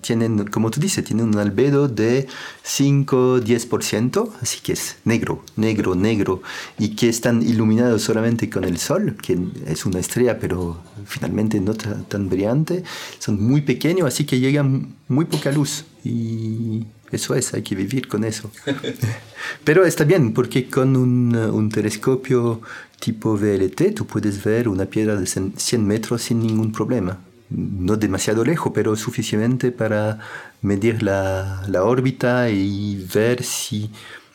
tienen, 0.00 0.46
como 0.46 0.70
tú 0.70 0.80
dices, 0.80 1.04
tienen 1.04 1.28
un 1.28 1.38
albedo 1.38 1.88
de 1.88 2.26
5-10%, 2.64 4.30
así 4.40 4.60
que 4.60 4.72
es 4.72 4.96
negro, 5.04 5.42
negro, 5.56 5.94
negro, 5.94 6.42
y 6.78 6.96
que 6.96 7.08
están 7.08 7.42
iluminados 7.42 8.02
solamente 8.02 8.48
con 8.50 8.64
el 8.64 8.78
sol, 8.78 9.16
que 9.20 9.38
es 9.66 9.86
una 9.86 9.98
estrella, 9.98 10.38
pero 10.38 10.80
finalmente 11.06 11.60
no 11.60 11.74
tan 11.74 12.28
brillante, 12.28 12.82
son 13.18 13.42
muy 13.42 13.62
pequeños, 13.62 14.06
así 14.06 14.24
que 14.24 14.40
llegan 14.40 14.94
muy 15.08 15.24
poca 15.24 15.50
luz. 15.52 15.84
Y 16.04 16.86
eso 17.10 17.34
es, 17.34 17.54
hay 17.54 17.62
que 17.62 17.74
vivir 17.74 18.08
con 18.08 18.24
eso. 18.24 18.50
Pero 19.64 19.84
está 19.84 20.04
bien, 20.04 20.32
porque 20.32 20.68
con 20.68 20.96
un, 20.96 21.34
un, 21.34 21.68
telescopio 21.70 22.60
tipo 23.00 23.36
VLT 23.36 23.94
tú 23.94 24.06
puedes 24.06 24.42
ver 24.44 24.68
una 24.68 24.86
piedra 24.86 25.16
de 25.16 25.26
100 25.26 25.86
metros 25.86 26.22
sin 26.22 26.40
ningún 26.40 26.72
problema. 26.72 27.18
No 27.50 27.96
demasiado 27.96 28.44
lejos, 28.44 28.72
pero 28.74 28.94
suficiente 28.96 29.72
para 29.72 30.18
medir 30.60 31.02
la, 31.02 31.62
órbita 31.82 32.50
y 32.50 33.06
ver 33.12 33.42
si 33.42 33.90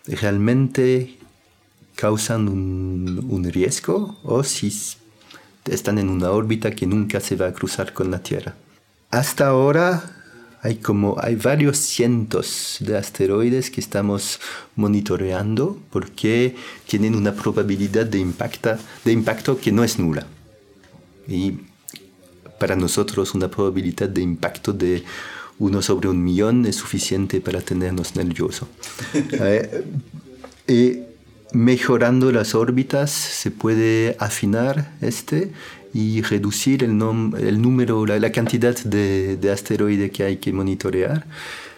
realmente 0.08 1.20
causan 1.96 2.48
un, 2.48 3.26
un 3.30 3.44
riesgo 3.52 4.18
o 4.24 4.44
si 4.44 4.72
están 5.66 6.00
en 6.00 6.10
una 6.10 6.32
órbita 6.32 6.72
que 6.72 6.88
nunca 6.88 7.20
se 7.20 7.36
va 7.36 7.48
a 7.48 7.54
cruzar 7.54 7.94
con 7.94 8.12
la 8.12 8.20
Tierra. 8.20 8.56
Hasta 9.12 9.48
ahora 9.48 10.04
hay 10.64 10.78
como 10.78 11.18
hay 11.20 11.36
varios 11.36 11.78
cientos 11.78 12.78
de 12.80 12.98
asteroides 12.98 13.70
que 13.70 13.82
estamos 13.82 14.40
monitoreando 14.78 15.78
porque 15.92 16.56
tienen 16.88 17.16
una 17.16 17.34
probabilidad 17.34 18.06
de, 18.06 18.20
impacta, 18.20 18.80
de 19.04 19.12
impacto 19.12 19.60
que 19.60 19.74
no 19.74 19.84
es 19.84 20.00
nula. 20.00 20.26
Y 21.28 21.58
para 22.64 22.78
nosotros 22.78 23.36
una 23.36 23.52
probabilidad 23.52 24.08
de 24.08 24.22
impacto 24.22 24.72
de 24.72 25.04
uno 25.60 25.82
sobre 25.82 26.08
un 26.08 26.24
millón 26.24 26.66
es 26.66 26.78
suficiente 26.78 27.42
para 27.42 27.60
tenernos 27.60 28.16
nerviosos. 28.16 28.70
eh, 29.14 29.84
y 30.66 31.00
mejorando 31.52 32.32
las 32.32 32.56
órbitas 32.56 33.12
se 33.12 33.52
puede 33.52 34.16
afinar 34.18 34.94
este 35.02 35.52
y 35.94 36.22
reducir 36.22 36.86
el, 36.86 36.92
el 37.38 37.62
número, 37.62 38.06
la, 38.06 38.32
cantidad 38.32 38.74
de, 38.86 39.36
de 39.36 39.52
asteroides 39.52 40.12
que 40.12 40.24
hay 40.24 40.38
que 40.38 40.54
monitorear. 40.54 41.26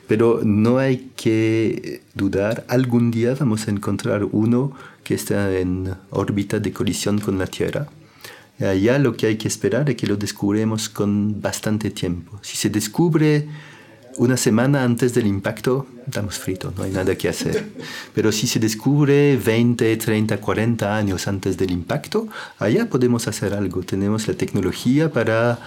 Pero 0.08 0.42
no 0.44 0.78
hay 0.78 1.10
que 1.16 2.04
dudar, 2.14 2.64
algún 2.68 3.10
día 3.10 3.34
vamos 3.34 3.68
a 3.68 3.72
encontrar 3.72 4.24
uno 4.32 4.72
que 5.04 5.16
está 5.16 5.52
en 5.58 5.96
órbita 6.12 6.60
de 6.60 6.72
colisión 6.72 7.18
con 7.18 7.40
la 7.40 7.48
Tierra. 7.48 7.88
Allá 8.60 9.00
lo 9.00 9.16
que 9.18 9.28
hay 9.28 9.38
que 9.38 9.48
esperar 9.48 9.90
es 9.90 9.96
que 9.96 10.08
lo 10.08 10.16
descubremos 10.16 10.90
con 10.90 11.42
bastante 11.42 11.92
tiempo. 11.92 12.40
Si 12.42 12.56
se 12.56 12.70
descubre 12.70 13.48
una 14.18 14.38
semana 14.38 14.84
antes 14.84 15.14
del 15.14 15.28
impacto, 15.28 15.88
estamos 16.06 16.40
fritos, 16.40 16.76
no 16.78 16.84
hay 16.84 16.92
nada 16.92 17.16
que 17.16 17.28
hacer. 17.28 17.68
Pero 18.14 18.32
si 18.32 18.48
se 18.48 18.60
descubre 18.60 19.38
20, 19.38 19.98
30, 19.98 20.38
40 20.38 20.96
años 20.96 21.28
antes 21.28 21.58
del 21.58 21.72
impacto, 21.72 22.28
allá 22.58 22.90
podemos 22.90 23.28
hacer 23.28 23.54
algo. 23.54 23.84
Tenemos 23.84 24.28
la 24.28 24.36
tecnología 24.36 25.12
para 25.12 25.60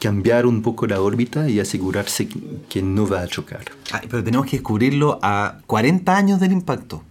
cambiar 0.00 0.46
un 0.46 0.62
poco 0.62 0.86
la 0.86 1.00
órbita 1.00 1.48
y 1.48 1.58
asegurarse 1.58 2.28
que 2.68 2.82
no 2.82 3.08
va 3.08 3.22
a 3.22 3.26
chocar. 3.26 3.64
pero 4.08 4.22
tenemos 4.22 4.46
que 4.46 4.58
descubrirlo 4.58 5.18
a 5.22 5.58
40 5.66 6.16
años 6.16 6.40
del 6.40 6.52
impacto. 6.52 7.02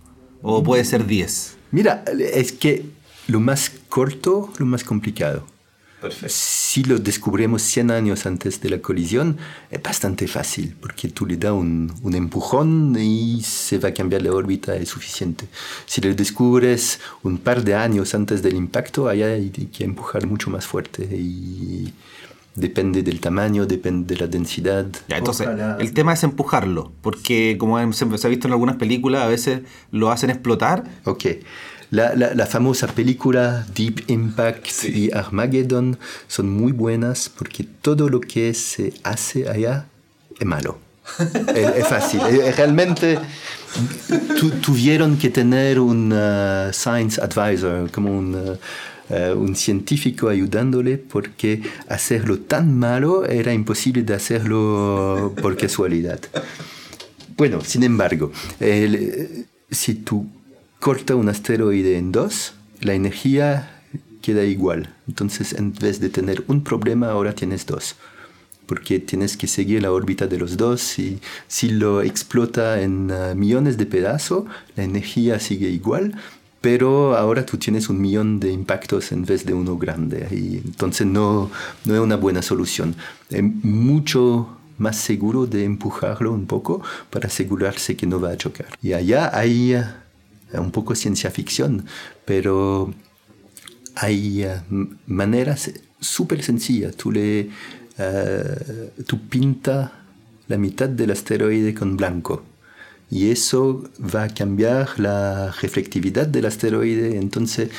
¿O 0.42 0.64
puede 0.64 0.86
ser 0.86 1.06
10? 1.06 1.58
Mira, 1.72 2.06
es 2.20 2.52
que 2.52 2.86
lo 3.28 3.40
más 3.40 3.72
corto, 3.96 4.52
lo 4.58 4.66
más 4.66 4.84
complicado. 4.84 5.48
Si 6.28 6.84
lo 6.84 7.00
descubrimos 7.00 7.62
100 7.62 7.92
años 7.92 8.26
antes 8.26 8.60
de 8.60 8.70
la 8.70 8.80
colisión, 8.80 9.38
es 9.72 9.82
bastante 9.82 10.28
fácil, 10.28 10.76
porque 10.82 11.08
tú 11.08 11.26
le 11.26 11.38
das 11.38 11.54
un, 11.54 11.94
un, 12.04 12.14
empujón 12.14 12.94
y 13.00 13.42
se 13.42 13.78
va 13.78 13.90
a 13.90 13.94
cambiar 13.94 14.22
la 14.22 14.34
órbita, 14.34 14.76
es 14.76 14.90
suficiente. 14.90 15.48
Si 15.86 16.02
lo 16.02 16.14
descubres 16.14 17.00
un 17.24 17.38
par 17.38 17.64
de 17.64 17.74
años 17.74 18.14
antes 18.14 18.42
del 18.42 18.56
impacto, 18.56 19.08
allá 19.08 19.28
hay 19.28 19.50
que 19.50 19.86
empujar 19.86 20.28
mucho 20.28 20.50
más 20.50 20.66
fuerte 20.68 21.04
y 21.06 21.94
depende 22.56 23.04
del 23.04 23.20
tamaño, 23.20 23.66
depende 23.66 24.16
de 24.16 24.22
la 24.22 24.28
densidad. 24.28 24.86
Ya, 25.08 25.18
entonces, 25.18 25.48
el 25.80 25.94
tema 25.94 26.14
es 26.14 26.24
empujarlo, 26.24 26.92
porque 27.02 27.58
como 27.60 27.94
se 27.94 28.06
ha 28.06 28.30
visto 28.30 28.48
en 28.48 28.54
algunas 28.54 28.78
películas, 28.78 29.24
a 29.24 29.28
veces 29.28 29.62
lo 29.92 30.12
hacen 30.12 30.30
explotar. 30.30 30.84
Ok. 31.04 31.26
La, 31.92 32.16
la, 32.16 32.46
famosa 32.48 32.88
película 32.88 33.66
Deep 33.74 34.06
Impact 34.08 34.86
y 34.86 35.12
Armageddon 35.14 35.98
son 36.28 36.50
muy 36.50 36.72
buenas 36.72 37.30
porque 37.30 37.64
todo 37.64 38.10
lo 38.10 38.20
que 38.20 38.54
se 38.56 38.92
hace 39.04 39.48
allá 39.48 39.86
es 40.40 40.46
malo. 40.46 40.80
es, 41.56 41.88
fácil. 41.88 42.22
Realmente 42.58 43.20
tuvieron 44.62 45.18
que 45.18 45.30
tener 45.30 45.80
un 45.80 46.12
uh, 46.12 46.74
science 46.74 47.22
advisor, 47.22 47.90
como 47.92 48.18
un, 48.18 48.36
uh, 48.36 48.58
uh, 49.10 49.38
un 49.38 49.56
científico 49.56 50.30
ayudándole 50.30 50.98
porque 50.98 51.62
hacerlo 51.88 52.40
tan 52.40 52.78
malo 52.78 53.26
era 53.26 53.54
imposible 53.54 54.04
de 54.04 54.14
hacerlo 54.14 55.34
por 55.42 55.58
casualidad. 55.58 56.20
Bueno, 57.38 57.62
sin 57.62 57.84
embargo, 57.84 58.32
si 59.70 59.94
tú 59.96 60.28
corta 60.80 61.16
un 61.16 61.28
asteroide 61.28 61.98
en 61.98 62.12
dos, 62.12 62.54
la 62.82 62.94
energía 62.94 63.82
queda 64.22 64.44
igual. 64.44 64.94
Entonces, 65.08 65.54
en 65.54 65.74
vez 65.74 66.00
de 66.00 66.10
tener 66.10 66.44
un 66.48 66.64
problema, 66.64 67.10
ahora 67.12 67.34
tienes 67.34 67.66
dos. 67.66 67.96
Porque 68.66 69.00
tienes 69.00 69.38
que 69.38 69.48
seguir 69.48 69.84
la 69.84 69.92
órbita 69.92 70.26
de 70.26 70.40
los 70.40 70.58
dos 70.58 70.98
y 70.98 71.20
si 71.48 71.70
lo 71.70 72.02
explota 72.02 72.82
en 72.82 73.12
ah, 73.12 73.36
millones 73.36 73.78
de 73.78 73.86
pedazos, 73.86 74.46
la 74.76 74.84
energía 74.84 75.40
sigue 75.40 75.70
igual, 75.70 76.16
pero 76.66 77.16
ahora 77.16 77.46
tú 77.46 77.58
tienes 77.58 77.90
un 77.90 78.02
millón 78.02 78.40
de 78.40 78.52
impactos 78.52 79.12
en 79.12 79.24
vez 79.24 79.46
de 79.46 79.54
uno 79.54 79.78
grande. 79.78 80.28
Y 80.32 80.64
entonces 80.66 81.06
no, 81.06 81.52
no 81.86 81.94
es 81.94 82.02
una 82.02 82.16
buena 82.16 82.42
solución. 82.42 82.96
Es 83.30 83.44
mucho 83.44 84.58
más 84.80 84.98
seguro 84.98 85.46
de 85.46 85.64
empujarlo 85.64 86.32
un 86.32 86.48
poco 86.48 86.82
para 87.12 87.28
asegurarse 87.28 87.96
que 87.96 88.08
no 88.08 88.20
va 88.20 88.32
a 88.32 88.38
chocar. 88.38 88.66
Y 88.82 88.94
allá 88.94 89.30
hay 89.38 89.76
ah, 89.76 89.96
un 90.54 90.72
poco 90.72 90.96
ciencia 90.96 91.30
ficción, 91.30 91.86
pero 92.26 92.92
hay 93.94 94.46
eh, 94.46 94.60
maneras 95.06 95.70
súper 96.00 96.42
sencillas. 96.42 96.96
Tú, 96.96 97.12
le, 97.12 97.52
uh, 98.00 99.04
tú 99.04 99.20
pinta 99.30 99.92
la 100.48 100.58
mitad 100.58 100.90
del 100.90 101.12
asteroide 101.12 101.76
con 101.76 101.96
blanco 101.96 102.42
y 103.10 103.30
eso 103.30 103.84
va 104.00 104.24
a 104.24 104.30
cambiar 104.30 105.00
la 105.00 105.52
reflectividad 105.62 106.28
del 106.28 106.46
asteroide. 106.46 107.18
Entonces, 107.18 107.70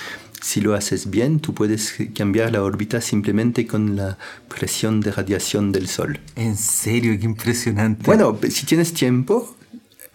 si 0.41 0.61
lo 0.61 0.75
haces 0.75 1.11
bien, 1.11 1.41
tú 1.41 1.55
puedes 1.55 1.95
cambiar 2.15 2.53
la 2.53 2.63
órbita 2.63 3.01
simplemente 3.01 3.67
con 3.67 3.97
la 3.97 4.19
presión 4.49 5.01
de 5.01 5.11
radiación 5.11 5.73
del 5.73 5.89
Sol. 5.89 6.21
En 6.37 6.57
serio, 6.57 7.19
qué 7.19 7.25
impresionante. 7.25 8.05
Bueno, 8.05 8.39
si 8.49 8.67
tienes 8.67 8.93
tiempo, 8.93 9.57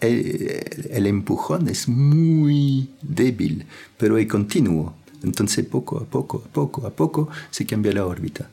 el, 0.00 1.06
empujón 1.06 1.68
es 1.68 1.88
muy 1.88 2.90
débil, 3.02 3.66
pero 3.98 4.18
es 4.18 4.26
continuo. 4.26 4.94
Entonces 5.22 5.64
poco 5.66 5.98
a 5.98 6.04
poco, 6.04 6.42
a 6.44 6.48
poco 6.52 6.86
a 6.86 6.90
poco 6.90 7.28
se 7.50 7.64
cambia 7.64 7.92
la 7.92 8.06
órbita. 8.06 8.48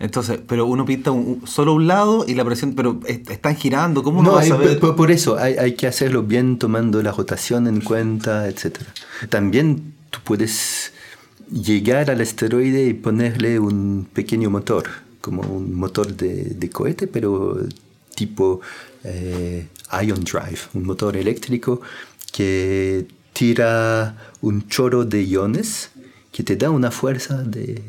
Entonces, 0.00 0.38
pero 0.46 0.66
uno 0.66 0.84
pinta 0.84 1.10
solo 1.44 1.74
un 1.74 1.88
lado 1.88 2.24
y 2.26 2.34
la 2.34 2.44
presión, 2.44 2.74
pero 2.74 3.00
están 3.06 3.56
girando, 3.56 4.02
¿cómo 4.02 4.22
no, 4.22 4.32
va 4.32 4.42
a 4.42 4.44
saber? 4.44 4.78
Por, 4.78 5.10
eso 5.10 5.36
hay, 5.38 5.54
hay, 5.54 5.74
que 5.74 5.86
hacerlo 5.86 6.22
bien 6.22 6.58
tomando 6.58 7.02
la 7.02 7.10
rotación 7.10 7.66
en 7.66 7.80
cuenta, 7.80 8.48
etc. 8.48 8.78
También 9.28 9.94
tú 10.10 10.20
puedes 10.22 10.92
llegar 11.50 12.10
al 12.10 12.20
asteroide 12.20 12.86
y 12.86 12.94
ponerle 12.94 13.58
un 13.58 14.06
pequeño 14.12 14.50
motor, 14.50 14.84
como 15.20 15.42
un 15.42 15.74
motor 15.74 16.14
de, 16.14 16.44
de 16.44 16.70
cohete, 16.70 17.08
pero 17.08 17.58
tipo 18.14 18.60
eh, 19.04 19.66
ion 20.02 20.24
drive, 20.24 20.58
un 20.74 20.84
motor 20.84 21.16
eléctrico 21.16 21.80
que 22.32 23.06
tira 23.32 24.16
un 24.40 24.68
chorro 24.68 25.04
de 25.04 25.24
iones 25.24 25.90
que 26.32 26.42
te 26.42 26.56
da 26.56 26.70
una 26.70 26.90
fuerza 26.90 27.42
de 27.42 27.82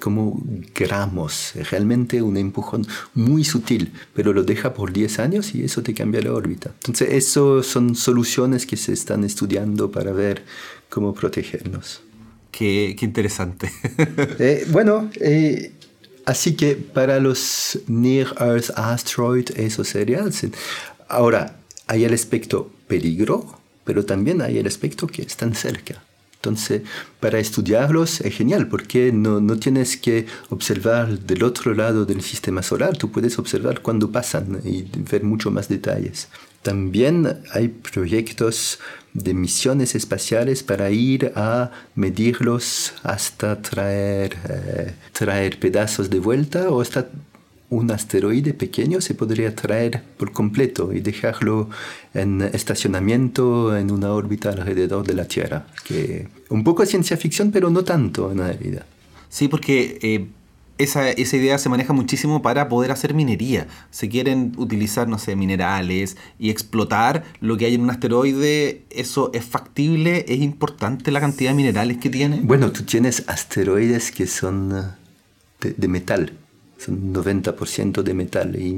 como 0.00 0.42
gramos, 0.74 1.52
realmente 1.70 2.22
un 2.22 2.36
empujón 2.36 2.86
muy 3.14 3.44
sutil, 3.44 3.92
pero 4.14 4.32
lo 4.32 4.42
deja 4.42 4.74
por 4.74 4.92
10 4.92 5.18
años 5.20 5.54
y 5.54 5.62
eso 5.62 5.82
te 5.82 5.94
cambia 5.94 6.20
la 6.20 6.32
órbita. 6.32 6.72
Entonces, 6.78 7.08
eso 7.12 7.62
son 7.62 7.94
soluciones 7.94 8.66
que 8.66 8.76
se 8.76 8.92
están 8.92 9.24
estudiando 9.24 9.90
para 9.90 10.12
ver 10.12 10.44
cómo 10.88 11.14
protegernos. 11.14 12.02
Qué, 12.50 12.96
qué 12.98 13.04
interesante. 13.04 13.70
Eh, 14.40 14.66
bueno, 14.70 15.10
eh, 15.20 15.72
Así 16.28 16.56
que 16.56 16.76
para 16.76 17.20
los 17.20 17.78
Near 17.86 18.34
Earth 18.38 18.68
Asteroid 18.76 19.48
eso 19.56 19.82
sería. 19.82 20.22
Ahora, 21.08 21.56
hay 21.86 22.04
el 22.04 22.12
aspecto 22.12 22.70
peligro, 22.86 23.58
pero 23.84 24.04
también 24.04 24.42
hay 24.42 24.58
el 24.58 24.66
aspecto 24.66 25.06
que 25.06 25.22
están 25.22 25.54
cerca. 25.54 26.02
Entonces, 26.40 26.82
para 27.18 27.40
estudiarlos 27.40 28.20
es 28.20 28.32
genial 28.32 28.68
porque 28.68 29.10
no, 29.12 29.40
no, 29.40 29.58
tienes 29.58 29.96
que 29.96 30.26
observar 30.50 31.18
del 31.18 31.42
otro 31.42 31.74
lado 31.74 32.04
del 32.06 32.22
sistema 32.22 32.62
solar, 32.62 32.96
tú 32.96 33.10
puedes 33.10 33.38
observar 33.40 33.82
cuando 33.82 34.12
pasan 34.12 34.60
y 34.64 34.84
ver 35.10 35.24
mucho 35.24 35.50
más 35.50 35.68
detalles. 35.68 36.28
También 36.62 37.40
hay 37.52 37.68
proyectos 37.68 38.78
de 39.14 39.34
misiones 39.34 39.94
espaciales 39.94 40.62
para 40.62 40.90
ir 40.90 41.32
a 41.34 41.70
medirlos 41.94 42.94
hasta 43.02 43.60
traer, 43.60 44.36
eh, 44.48 44.94
traer 45.12 45.58
pedazos 45.58 46.10
de 46.10 46.20
vuelta 46.20 46.70
o 46.70 46.80
hasta 46.80 47.08
un 47.70 47.90
asteroide 47.90 48.54
pequeño 48.54 49.00
se 49.00 49.14
podría 49.14 49.54
traer 49.54 50.02
por 50.16 50.32
completo 50.32 50.92
y 50.92 51.00
dejarlo 51.00 51.68
en 52.14 52.42
estacionamiento 52.42 53.76
en 53.76 53.90
una 53.90 54.12
órbita 54.12 54.50
alrededor 54.50 55.06
de 55.06 55.14
la 55.14 55.26
Tierra. 55.26 55.66
Que 55.84 56.28
un 56.48 56.64
poco 56.64 56.84
ciencia 56.86 57.16
ficción, 57.16 57.50
pero 57.50 57.68
no 57.70 57.84
tanto 57.84 58.32
en 58.32 58.38
realidad. 58.38 58.86
Sí, 59.28 59.48
porque 59.48 59.98
eh, 60.00 60.26
esa, 60.78 61.10
esa, 61.10 61.36
idea 61.36 61.58
se 61.58 61.68
maneja 61.68 61.92
muchísimo 61.92 62.40
para 62.40 62.68
poder 62.68 62.92
hacer 62.92 63.12
minería. 63.12 63.66
Se 63.90 64.08
quieren 64.08 64.52
utilizar, 64.56 65.08
no 65.08 65.18
sé, 65.18 65.36
minerales 65.36 66.16
y 66.38 66.50
explotar 66.50 67.24
lo 67.40 67.56
que 67.56 67.66
hay 67.66 67.74
en 67.74 67.82
un 67.82 67.90
asteroide. 67.90 68.84
¿Eso 68.90 69.30
es 69.34 69.44
factible? 69.44 70.24
¿Es 70.28 70.40
importante 70.40 71.10
la 71.10 71.20
cantidad 71.20 71.50
de 71.50 71.56
minerales 71.56 71.98
que 71.98 72.08
tiene? 72.08 72.40
Bueno, 72.42 72.72
tú 72.72 72.84
tienes 72.84 73.24
asteroides 73.26 74.10
que 74.10 74.26
son 74.26 74.96
eh, 75.62 75.74
de, 75.76 75.88
metal. 75.88 76.32
Son 76.78 77.12
90% 77.12 78.02
de 78.02 78.14
metal 78.14 78.56
y 78.56 78.74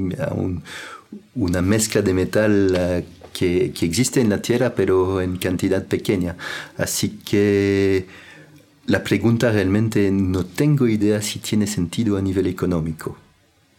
una 1.35 1.61
mezcla 1.61 2.01
de 2.01 2.13
metal 2.13 2.75
eh, 2.77 3.05
que, 3.33 3.71
que 3.71 3.85
existe 3.85 4.21
en 4.21 4.29
la 4.29 4.41
Tierra, 4.41 4.73
pero 4.75 5.21
en 5.21 5.37
cantidad 5.37 5.85
pequeña. 5.85 6.35
Así 6.77 7.19
que 7.23 8.07
la 8.87 9.03
pregunta 9.03 9.51
realmente 9.51 10.09
no 10.11 10.45
tengo 10.45 10.87
idea 10.87 11.21
si 11.21 11.39
tiene 11.39 11.67
sentido 11.67 12.17
a 12.17 12.21
nivel 12.21 12.47
económico, 12.47 13.17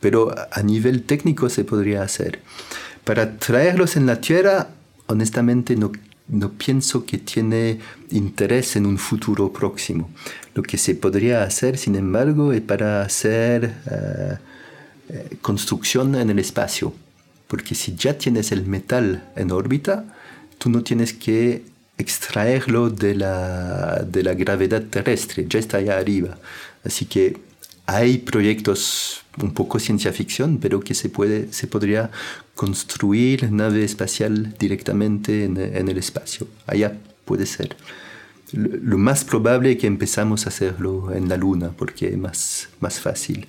pero 0.01 0.35
a 0.51 0.63
nivel 0.63 1.03
técnico 1.03 1.49
se 1.49 1.65
podría 1.65 2.03
hacer. 2.03 2.41
Para 3.05 3.37
traerlos 3.37 3.97
en 3.97 4.07
la 4.07 4.21
Tierra, 4.21 4.71
honestamente 5.09 5.77
no, 5.77 5.91
no 6.29 6.53
pienso 6.53 7.05
que 7.05 7.19
tiene 7.19 7.81
interés 8.11 8.77
en 8.77 8.87
un 8.87 8.97
futuro 8.97 9.53
próximo. 9.53 10.11
Lo 10.55 10.63
que 10.63 10.79
se 10.79 10.95
podría 10.95 11.45
hacer, 11.45 11.79
sin 11.79 11.97
embargo, 11.97 12.53
es 12.53 12.61
para 12.61 13.03
hacer 13.03 13.75
eh, 13.91 15.37
construcción 15.41 16.15
en 16.15 16.31
el 16.31 16.39
espacio. 16.39 16.95
Porque 17.49 17.75
si 17.75 17.95
ya 17.97 18.17
tienes 18.17 18.53
el 18.53 18.67
metal 18.67 19.25
en 19.37 19.51
órbita, 19.51 20.05
tú 20.59 20.71
no 20.71 20.83
tienes 20.83 21.13
que 21.13 21.65
extraerlo 21.99 22.91
de 22.91 23.15
la, 23.15 24.05
de 24.07 24.23
la 24.23 24.35
gravedad 24.35 24.83
terrestre, 24.83 25.47
ya 25.49 25.59
está 25.59 25.79
allá 25.79 25.99
arriba. 25.99 26.39
Así 26.85 27.05
que 27.07 27.37
hay 27.87 28.19
proyectos 28.19 29.23
un 29.43 29.53
poco 29.55 29.79
ciencia 29.79 30.13
ficción, 30.13 30.59
pero 30.59 30.81
que 30.81 30.95
se, 30.95 31.09
puede, 31.09 31.53
se 31.53 31.67
podría 31.67 32.11
construir 32.55 33.51
nave 33.51 33.85
espacial 33.85 34.55
directamente 34.59 35.45
en, 35.45 35.57
en 35.57 35.89
el 35.89 35.99
espacio. 35.99 36.47
Allá 36.67 36.97
puede 37.25 37.47
ser. 37.47 37.77
Lo, 38.53 38.99
más 38.99 39.25
probable 39.25 39.73
es 39.73 39.79
que 39.79 39.87
empezamos 39.87 40.47
a 40.47 40.51
hacerlo 40.51 41.13
en 41.13 41.29
la 41.29 41.37
Luna, 41.37 41.71
porque 41.77 42.09
es 42.09 42.19
más, 42.19 42.69
más 42.81 43.01
fácil. 43.01 43.49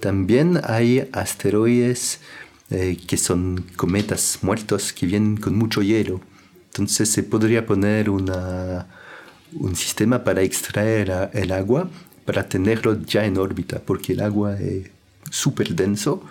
También 0.00 0.60
hay 0.64 1.08
asteroides 1.12 2.20
eh, 2.70 2.98
que 3.06 3.16
son 3.16 3.64
cometas 3.76 4.38
muertos 4.42 4.92
que 4.92 5.06
vienen 5.06 5.36
con 5.36 5.56
mucho 5.56 5.82
hielo 5.82 6.20
entonces 6.72 7.10
se 7.10 7.22
podría 7.22 7.66
poner 7.66 8.08
una, 8.08 8.86
un 9.52 9.76
sistema 9.76 10.24
para 10.24 10.40
extraer 10.40 11.30
el 11.34 11.52
agua, 11.52 11.90
para 12.24 12.48
tenerlo 12.48 13.02
ya 13.02 13.26
en 13.26 13.36
órbita, 13.36 13.78
porque 13.78 14.14
el 14.14 14.22
agua 14.22 14.58
es 14.58 14.88
súper 15.30 15.74
denso 15.74 16.22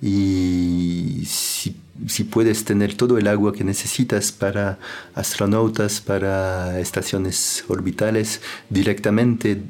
y 0.00 1.22
si, 1.26 1.76
si, 2.06 2.24
puedes 2.24 2.64
tener 2.64 2.94
todo 2.94 3.18
el 3.18 3.26
agua 3.26 3.52
que 3.52 3.64
necesitas 3.64 4.32
para 4.32 4.78
astronautas, 5.14 6.00
para 6.00 6.80
estaciones 6.80 7.64
orbitales 7.68 8.40
directamente 8.68 9.62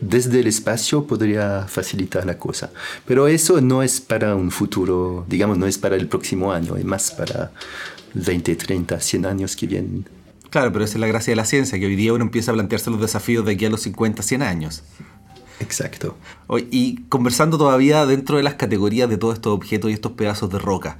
desde 0.00 0.40
el 0.40 0.46
espacio 0.46 1.06
podría 1.06 1.66
facilitar 1.68 2.24
la 2.24 2.38
cosa. 2.38 2.70
Pero 3.06 3.28
eso 3.28 3.60
no 3.60 3.82
es 3.82 4.00
para 4.00 4.34
un 4.34 4.50
futuro, 4.50 5.26
digamos, 5.28 5.58
no 5.58 5.66
es 5.66 5.78
para 5.78 5.96
el 5.96 6.08
próximo 6.08 6.52
año, 6.52 6.76
es 6.76 6.84
más 6.84 7.10
para 7.10 7.52
20, 8.14 8.56
30, 8.56 8.98
100 8.98 9.26
años 9.26 9.56
que 9.56 9.66
vienen. 9.66 10.08
Claro, 10.48 10.72
pero 10.72 10.84
esa 10.84 10.94
es 10.94 11.00
la 11.00 11.06
gracia 11.06 11.32
de 11.32 11.36
la 11.36 11.44
ciencia, 11.44 11.78
que 11.78 11.86
hoy 11.86 11.96
día 11.96 12.12
uno 12.12 12.24
empieza 12.24 12.50
a 12.50 12.54
plantearse 12.54 12.90
los 12.90 13.00
desafíos 13.00 13.44
de 13.44 13.52
aquí 13.52 13.66
a 13.66 13.70
los 13.70 13.82
50, 13.82 14.22
100 14.22 14.42
años. 14.42 14.82
Exacto. 15.60 16.16
Y 16.70 17.02
conversando 17.08 17.58
todavía 17.58 18.04
dentro 18.06 18.38
de 18.38 18.42
las 18.42 18.54
categorías 18.54 19.08
de 19.08 19.18
todos 19.18 19.34
estos 19.34 19.52
objetos 19.52 19.90
y 19.90 19.94
estos 19.94 20.12
pedazos 20.12 20.50
de 20.50 20.58
roca. 20.58 20.98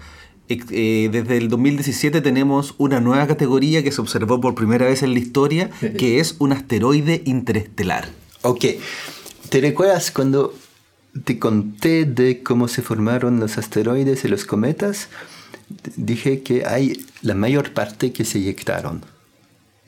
Eh, 0.51 1.09
desde 1.12 1.36
el 1.36 1.48
2017 1.48 2.20
tenemos 2.20 2.74
una 2.76 3.01
nueva 3.01 3.28
categoría 3.28 3.84
que 3.84 3.92
se 3.92 4.01
observó 4.01 4.40
por 4.40 4.57
primera 4.57 4.86
vez 4.86 5.05
en 5.05 5.12
la 5.12 5.20
historia, 5.20 5.70
que 5.98 6.18
es 6.18 6.34
un 6.40 6.53
asteroide 6.53 7.22
interestelar. 7.24 8.09
Ok. 8.42 8.64
¿Te 9.48 9.61
recuerdas 9.61 10.11
cuando 10.11 10.53
te 11.24 11.38
conté 11.38 12.05
de 12.05 12.42
cómo 12.42 12.66
se 12.66 12.82
formaron 12.82 13.38
los 13.38 13.59
asteroides 13.59 14.24
y 14.24 14.28
los 14.28 14.44
cometas? 14.44 15.09
Dije 15.96 16.42
que 16.42 16.64
hay 16.66 17.05
la 17.22 17.34
mayor 17.34 17.72
parte 17.72 18.12
que 18.12 18.24
se 18.24 18.38
eyectaron. 18.38 19.03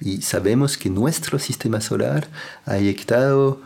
Y 0.01 0.23
sabemos 0.23 0.79
que 0.79 0.91
nuestro 0.91 1.39
sistema 1.39 1.81
solar 1.81 2.29
ha 2.67 2.79
eyectado 2.79 3.61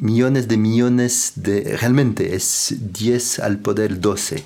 millones 0.00 0.48
de 0.48 0.56
millones 0.56 1.32
de... 1.36 1.76
Realmente 1.76 2.34
es 2.34 2.74
10 2.80 3.38
al 3.40 3.58
poder 3.58 4.00
12. 4.00 4.42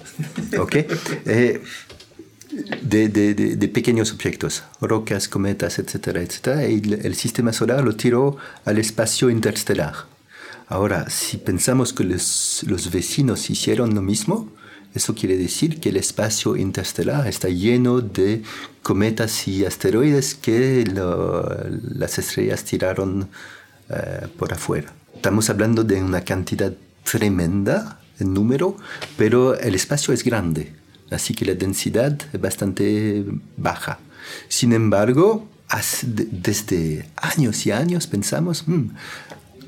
¿Ok? 0.59 0.76
Eh, 1.26 1.62
de, 2.82 3.09
de, 3.09 3.34
de, 3.34 3.68
pequeños 3.68 4.12
objetos, 4.12 4.62
rocas, 4.80 5.28
cometas, 5.28 5.78
etcétera, 5.78 6.22
etcétera, 6.22 6.68
y 6.68 6.80
el, 7.02 7.14
sistema 7.16 7.52
solar 7.52 7.82
lo 7.82 7.96
tiró 7.96 8.36
al 8.64 8.78
espacio 8.78 9.28
interestelar. 9.30 9.94
Ahora, 10.68 11.11
si 11.11 11.36
pensamos 11.38 11.92
que 11.92 12.05
los, 12.05 12.64
los, 12.68 12.92
vecinos 12.92 13.50
hicieron 13.50 13.94
lo 13.94 14.02
mismo, 14.02 14.52
eso 14.94 15.14
quiere 15.14 15.36
decir 15.36 15.80
que 15.80 15.88
el 15.88 15.96
espacio 15.96 16.57
interestelar 16.57 17.26
está 17.26 17.48
lleno 17.48 18.00
de 18.00 18.42
cometas 18.82 19.48
y 19.48 19.64
asteroides 19.64 20.36
que 20.36 20.84
las 20.84 22.18
estrellas 22.18 22.64
tiraron 22.64 23.28
eh, 23.88 24.28
por 24.38 24.52
afuera. 24.52 24.92
Estamos 25.14 25.50
hablando 25.50 25.84
de 25.84 26.02
una 26.02 26.22
cantidad 26.22 26.72
tremenda 27.04 28.00
en 28.18 28.34
número, 28.34 28.76
pero 29.16 29.58
el 29.58 29.74
espacio 29.74 30.14
es 30.14 30.22
grande 30.24 30.72
así 31.14 31.34
que 31.34 31.44
la 31.44 31.54
densidad 31.54 32.18
es 32.32 32.40
bastante 32.40 33.24
baja. 33.56 33.98
Sin 34.48 34.72
embargo, 34.72 35.48
desde 36.02 37.08
años 37.16 37.66
y 37.66 37.72
años 37.72 38.06
pensamos, 38.06 38.64
hmm, 38.66 38.90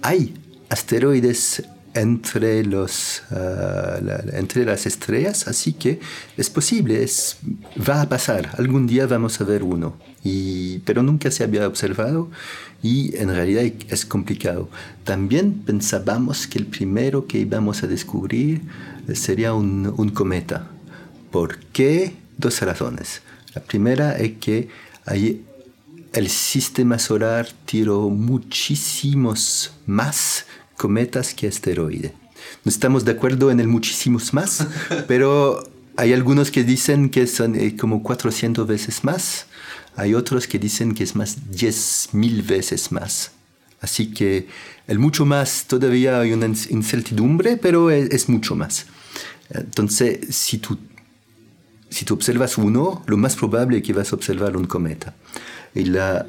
hay 0.02 0.34
asteroides 0.68 1.62
entre, 1.96 2.64
los, 2.64 3.22
ah, 3.30 3.98
entre 4.32 4.64
las 4.64 4.86
estrellas, 4.86 5.48
así 5.48 5.72
que 5.72 6.00
es 6.36 6.50
posible, 6.50 7.02
es, 7.02 7.38
va 7.88 8.02
a 8.02 8.08
pasar, 8.08 8.50
algún 8.58 8.86
día 8.86 9.06
vamos 9.06 9.40
a 9.40 9.44
ver 9.44 9.62
uno, 9.62 9.96
y, 10.22 10.78
pero 10.80 11.02
nunca 11.02 11.30
se 11.30 11.44
había 11.44 11.66
observado 11.66 12.30
y 12.82 13.16
en 13.16 13.30
realidad 13.30 13.64
es 13.88 14.04
complicado. 14.06 14.68
También 15.04 15.62
pensábamos 15.64 16.46
que 16.46 16.58
el 16.58 16.66
primero 16.66 17.26
que 17.26 17.38
íbamos 17.38 17.82
a 17.82 17.86
descubrir 17.86 18.62
sería 19.14 19.54
un, 19.54 19.92
un 19.96 20.10
cometa, 20.10 20.70
¿Por 21.36 21.58
qué? 21.58 22.14
Dos 22.38 22.62
razones. 22.62 23.20
La 23.54 23.62
primera 23.62 24.16
es 24.16 24.38
que 24.38 24.70
el 26.14 26.28
sistema 26.30 26.98
solar 26.98 27.46
tiró 27.66 28.08
muchísimos 28.08 29.72
más 29.84 30.45
cometas 30.76 31.34
que 31.34 31.48
asteroides. 31.48 32.12
No 32.64 32.70
estamos 32.70 33.04
de 33.04 33.12
acuerdo 33.12 33.50
en 33.50 33.60
el 33.60 33.68
muchísimos 33.68 34.32
más, 34.34 34.66
pero 35.08 35.68
hay 35.96 36.12
algunos 36.12 36.50
que 36.50 36.64
dicen 36.64 37.10
que 37.10 37.26
son 37.26 37.54
eh, 37.54 37.76
como 37.76 38.02
400 38.02 38.66
veces 38.66 39.04
más, 39.04 39.46
hay 39.96 40.14
otros 40.14 40.46
que 40.46 40.58
dicen 40.58 40.94
que 40.94 41.04
es 41.04 41.16
más 41.16 41.38
10.000 41.50 42.46
veces 42.46 42.92
más. 42.92 43.32
Así 43.80 44.12
que 44.12 44.46
el 44.86 44.98
mucho 44.98 45.24
más 45.24 45.64
todavía 45.66 46.20
hay 46.20 46.32
una 46.32 46.46
incertidumbre, 46.46 47.56
pero 47.56 47.90
es, 47.90 48.10
es 48.10 48.28
mucho 48.28 48.54
más. 48.54 48.86
Entonces, 49.50 50.34
si 50.34 50.58
tú 50.58 50.78
si 51.88 52.04
tú 52.04 52.14
observas 52.14 52.58
uno, 52.58 53.02
lo 53.06 53.16
más 53.16 53.36
probable 53.36 53.78
es 53.78 53.82
que 53.82 53.92
vas 53.92 54.12
a 54.12 54.16
observar 54.16 54.56
un 54.56 54.66
cometa. 54.66 55.14
Y 55.74 55.84
la, 55.84 56.26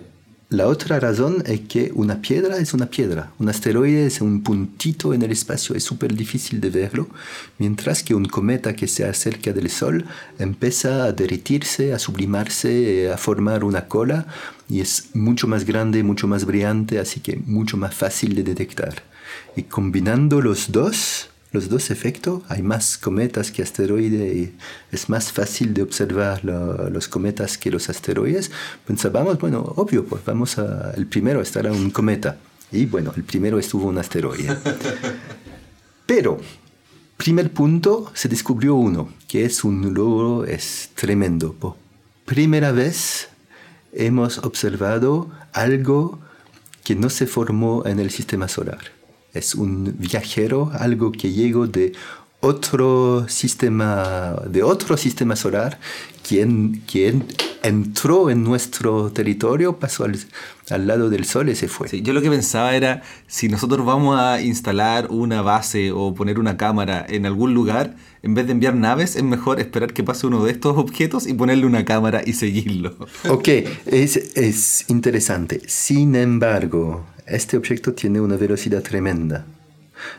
la 0.49 0.67
otra 0.67 0.97
razón 1.01 1.43
es 1.45 1.59
que 1.61 1.91
una 1.93 2.21
piedra 2.21 2.57
es 2.57 2.73
una 2.73 2.85
piedra, 2.85 3.33
un 3.37 3.49
asteroide 3.49 4.05
es 4.05 4.21
un 4.21 4.43
puntito 4.43 5.13
en 5.13 5.21
el 5.21 5.31
espacio, 5.31 5.75
es 5.75 5.83
súper 5.83 6.15
difícil 6.15 6.61
de 6.61 6.69
verlo, 6.69 7.09
mientras 7.57 8.01
que 8.01 8.15
un 8.15 8.23
cometa 8.25 8.73
que 8.73 8.87
se 8.87 9.03
acerca 9.03 9.51
del 9.51 9.69
Sol 9.69 10.05
empieza 10.39 11.03
a 11.03 11.11
derretirse, 11.11 11.91
a 11.91 11.99
sublimarse, 11.99 13.11
a 13.11 13.17
formar 13.17 13.65
una 13.65 13.89
cola 13.89 14.25
y 14.69 14.79
es 14.79 15.09
mucho 15.13 15.47
más 15.47 15.65
grande, 15.65 16.01
mucho 16.03 16.27
más 16.27 16.45
brillante, 16.45 16.97
así 16.99 17.19
que 17.19 17.35
mucho 17.45 17.75
más 17.75 17.93
fácil 17.93 18.33
de 18.33 18.43
detectar. 18.43 19.03
Y 19.57 19.63
combinando 19.63 20.39
los 20.39 20.71
dos, 20.71 21.29
los 21.51 21.69
dos 21.69 21.91
efectos. 21.91 22.43
Hay 22.49 22.61
más 22.61 22.97
cometas 22.97 23.51
que 23.51 23.61
asteroides 23.61 24.35
y 24.35 24.55
es 24.91 25.09
más 25.09 25.31
fácil 25.31 25.73
de 25.73 25.81
observar 25.81 26.43
los 26.43 27.07
cometas 27.07 27.57
que 27.57 27.71
los 27.71 27.89
asteroides. 27.89 28.51
Pensábamos, 28.85 29.39
bueno, 29.39 29.73
obvio, 29.75 30.05
pues 30.05 30.23
vamos 30.25 30.57
a, 30.57 30.91
el 30.95 31.07
primero 31.07 31.41
estará 31.41 31.71
un 31.71 31.91
cometa. 31.91 32.37
Y 32.71 32.85
bueno, 32.85 33.13
el 33.15 33.23
primero 33.23 33.59
estuvo 33.59 33.87
un 33.87 33.97
asteroide. 33.97 34.55
Pero, 36.05 36.39
primer 37.15 37.51
punto, 37.51 38.11
se 38.13 38.27
descubrió 38.27 38.75
uno, 38.75 39.09
que 39.27 39.45
es 39.45 39.63
un 39.63 39.93
logro, 39.93 40.45
es 40.45 40.89
tremendo. 40.95 41.53
Por 41.53 41.75
primera 42.25 42.71
vez 42.71 43.29
hemos 43.93 44.39
observado 44.39 45.29
algo 45.53 46.19
que 46.83 46.95
no 46.95 47.09
se 47.09 47.25
formó 47.25 47.85
en 47.85 47.99
el 47.99 48.11
sistema 48.11 48.47
solar 48.47 48.96
es 49.37 49.55
un 49.55 49.95
viajero, 49.97 50.71
algo 50.73 51.11
que 51.11 51.31
llegó 51.31 51.67
de 51.67 51.93
otro 52.39 53.25
sistema, 53.27 54.35
de 54.47 54.61
otro 54.63 54.95
sistema 54.95 55.35
solar, 55.35 55.79
quien, 56.27 56.83
quien 56.85 57.25
entró 57.63 58.29
en 58.29 58.43
nuestro 58.43 59.11
territorio, 59.11 59.79
pasó 59.79 60.03
al, 60.03 60.17
al 60.69 60.87
lado 60.87 61.09
del 61.09 61.25
Sol 61.25 61.49
y 61.49 61.55
se 61.55 61.67
fue. 61.67 62.01
yo 62.01 62.13
lo 62.13 62.21
que 62.21 62.29
pensaba 62.29 62.75
era, 62.75 63.01
si 63.25 63.49
nosotros 63.49 63.85
vamos 63.85 64.19
a 64.19 64.41
instalar 64.41 65.07
una 65.09 65.41
base 65.41 65.91
o 65.91 66.13
poner 66.13 66.39
una 66.39 66.57
cámara 66.57 67.05
en 67.09 67.25
algún 67.25 67.53
lugar, 67.53 67.95
en 68.21 68.35
vez 68.35 68.45
de 68.45 68.51
enviar 68.51 68.75
naves, 68.75 69.15
es 69.15 69.23
mejor 69.23 69.59
esperar 69.59 69.93
que 69.93 70.03
pase 70.03 70.27
uno 70.27 70.43
de 70.43 70.51
estos 70.51 70.77
objetos 70.77 71.27
y 71.27 71.33
ponerle 71.33 71.65
una 71.65 71.85
cámara 71.85 72.21
y 72.25 72.33
seguirlo. 72.33 72.97
Ok, 73.29 73.47
es, 73.85 74.17
es 74.35 74.85
interesante. 74.89 75.61
Sin 75.67 76.15
embargo, 76.15 77.05
este 77.27 77.57
objeto 77.57 77.93
tiene 77.93 78.19
una 78.21 78.37
velocidad 78.37 78.81
tremenda. 78.81 79.45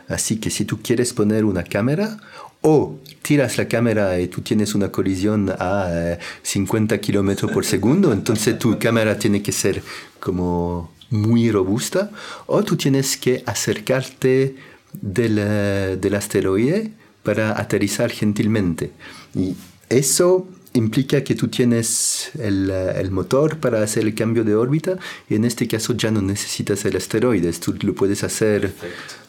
Así 0.07 0.37
que 0.37 0.49
si 0.49 0.65
tú 0.65 0.81
quieres 0.81 1.13
poner 1.13 1.45
una 1.45 1.63
cámara 1.63 2.17
o 2.61 2.99
tiras 3.21 3.57
la 3.57 3.67
cámara 3.67 4.19
y 4.19 4.27
tú 4.27 4.41
tienes 4.41 4.75
una 4.75 4.91
colisión 4.91 5.49
a 5.57 6.17
50 6.43 6.95
eh, 6.95 6.99
kilómetros 6.99 7.51
por 7.51 7.65
segundo, 7.65 8.11
entonces 8.19 8.59
tu 8.59 8.77
cámara 8.77 9.17
tiene 9.17 9.41
que 9.41 9.51
ser 9.51 9.81
como 10.19 10.91
muy 11.09 11.51
robusta, 11.51 12.11
o 12.45 12.63
tú 12.63 12.75
tienes 12.75 13.17
que 13.17 13.41
acercarte 13.47 14.55
del, 15.01 15.37
eh, 15.39 15.97
del 15.99 16.15
asteroide 16.15 16.91
para 17.23 17.59
aterrizar 17.59 18.11
gentilmente. 18.11 18.91
Y 19.33 19.55
eso 19.89 20.47
implica 20.73 21.23
que 21.23 21.35
tú 21.35 21.47
tienes 21.47 22.31
el, 22.39 22.69
el, 22.69 23.11
motor 23.11 23.57
para 23.57 23.81
hacer 23.81 24.03
el 24.03 24.13
cambio 24.13 24.43
de 24.43 24.55
órbita 24.55 24.97
y 25.29 25.35
en 25.35 25.45
este 25.45 25.67
caso 25.67 25.93
ya 25.93 26.11
no 26.11 26.21
necesitas 26.21 26.85
el 26.85 26.95
asteroide, 26.95 27.51
tú 27.53 27.75
lo 27.81 27.95
puedes 27.95 28.23
hacer 28.23 28.71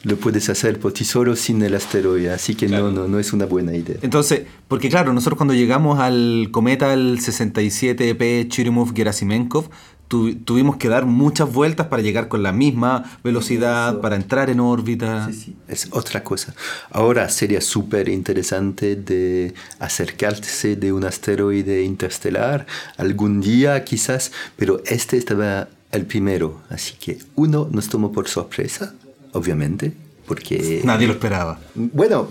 lo 0.03 0.17
puedes 0.17 0.49
hacer 0.49 0.79
por 0.79 0.93
ti 0.93 1.05
solo 1.05 1.37
sin 1.37 1.63
el 1.63 1.75
asteroide, 1.75 2.31
así 2.31 2.55
que 2.55 2.69
no, 2.69 2.91
no, 2.91 3.07
no 3.07 3.19
es 3.19 3.33
una 3.33 3.45
buena 3.45 3.75
idea. 3.75 3.97
Entonces, 4.01 4.43
porque 4.67 4.89
claro, 4.89 5.13
nosotros 5.13 5.37
cuando 5.37 5.53
llegamos 5.53 5.99
al 5.99 6.49
cometa 6.51 6.95
el 6.95 7.19
67P 7.19 8.49
Churyumov-Gerasimenkov, 8.49 9.65
tuvimos 10.11 10.77
que 10.77 10.89
dar 10.89 11.07
muchas 11.07 11.53
vueltas 11.53 11.87
para 11.87 12.03
llegar 12.03 12.29
con 12.29 12.43
la 12.43 12.53
misma 12.53 13.19
velocidad, 13.23 14.01
para 14.01 14.17
entrar 14.17 14.51
en 14.51 14.61
órbita. 14.61 15.27
Sí, 15.27 15.33
sí, 15.33 15.57
es 15.69 15.89
otra 15.93 16.25
cosa. 16.25 16.55
Ahora 16.91 17.29
sería 17.29 17.61
súper 17.61 18.09
interesante 18.09 18.97
de 18.97 19.55
acercarse 19.79 20.75
de 20.75 20.93
un 20.93 21.05
asteroide 21.05 21.85
interestelar 21.85 22.67
algún 22.97 23.41
día 23.41 23.85
quizás, 23.85 24.33
pero 24.57 24.83
este 24.85 25.17
estaba 25.17 25.69
el 25.93 26.07
primero, 26.07 26.61
así 26.71 26.95
que 26.99 27.19
uno 27.37 27.69
nos 27.71 27.89
tomó 27.89 28.13
por 28.13 28.29
sorpresa 28.29 28.95
obviamente, 29.33 29.93
porque... 30.27 30.83
Nadie 30.85 31.07
lo 31.07 31.15
esperaba. 31.15 31.59
Bueno, 31.75 32.29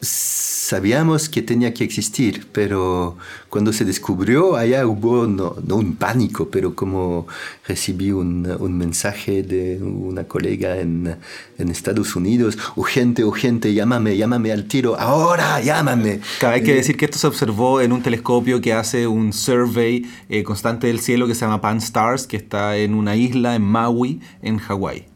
sabíamos 0.00 1.28
que 1.28 1.42
tenía 1.42 1.72
que 1.72 1.84
existir, 1.84 2.46
pero 2.52 3.16
cuando 3.48 3.72
se 3.72 3.84
descubrió, 3.84 4.56
allá 4.56 4.86
hubo 4.86 5.26
no, 5.26 5.54
un 5.74 5.96
pánico, 5.96 6.48
pero 6.50 6.74
como 6.74 7.26
recibí 7.66 8.10
un, 8.10 8.46
un 8.58 8.76
mensaje 8.76 9.42
de 9.42 9.80
una 9.82 10.24
colega 10.24 10.78
en, 10.78 11.16
en, 11.58 11.68
Estados 11.70 12.16
Unidos, 12.16 12.58
urgente, 12.74 13.24
urgente, 13.24 13.72
llámame, 13.74 14.16
llámame 14.16 14.52
al 14.52 14.66
tiro, 14.66 14.98
ahora, 14.98 15.60
llámame. 15.60 16.20
Hay 16.42 16.62
que 16.62 16.74
decir 16.74 16.96
que 16.96 17.04
esto 17.06 17.18
se 17.18 17.26
observó 17.26 17.80
en 17.80 17.92
un 17.92 18.02
telescopio 18.02 18.60
que 18.60 18.72
hace 18.72 19.06
un 19.06 19.32
survey 19.32 20.04
eh, 20.28 20.42
constante 20.42 20.88
del 20.88 21.00
cielo 21.00 21.26
que 21.26 21.34
se 21.34 21.42
llama 21.42 21.60
Pan-STARRS, 21.60 22.26
que 22.26 22.36
está 22.36 22.76
en 22.76 22.94
una 22.94 23.16
isla 23.16 23.54
en 23.54 23.62
Maui, 23.62 24.20
en 24.42 24.58
Hawái. 24.58 25.15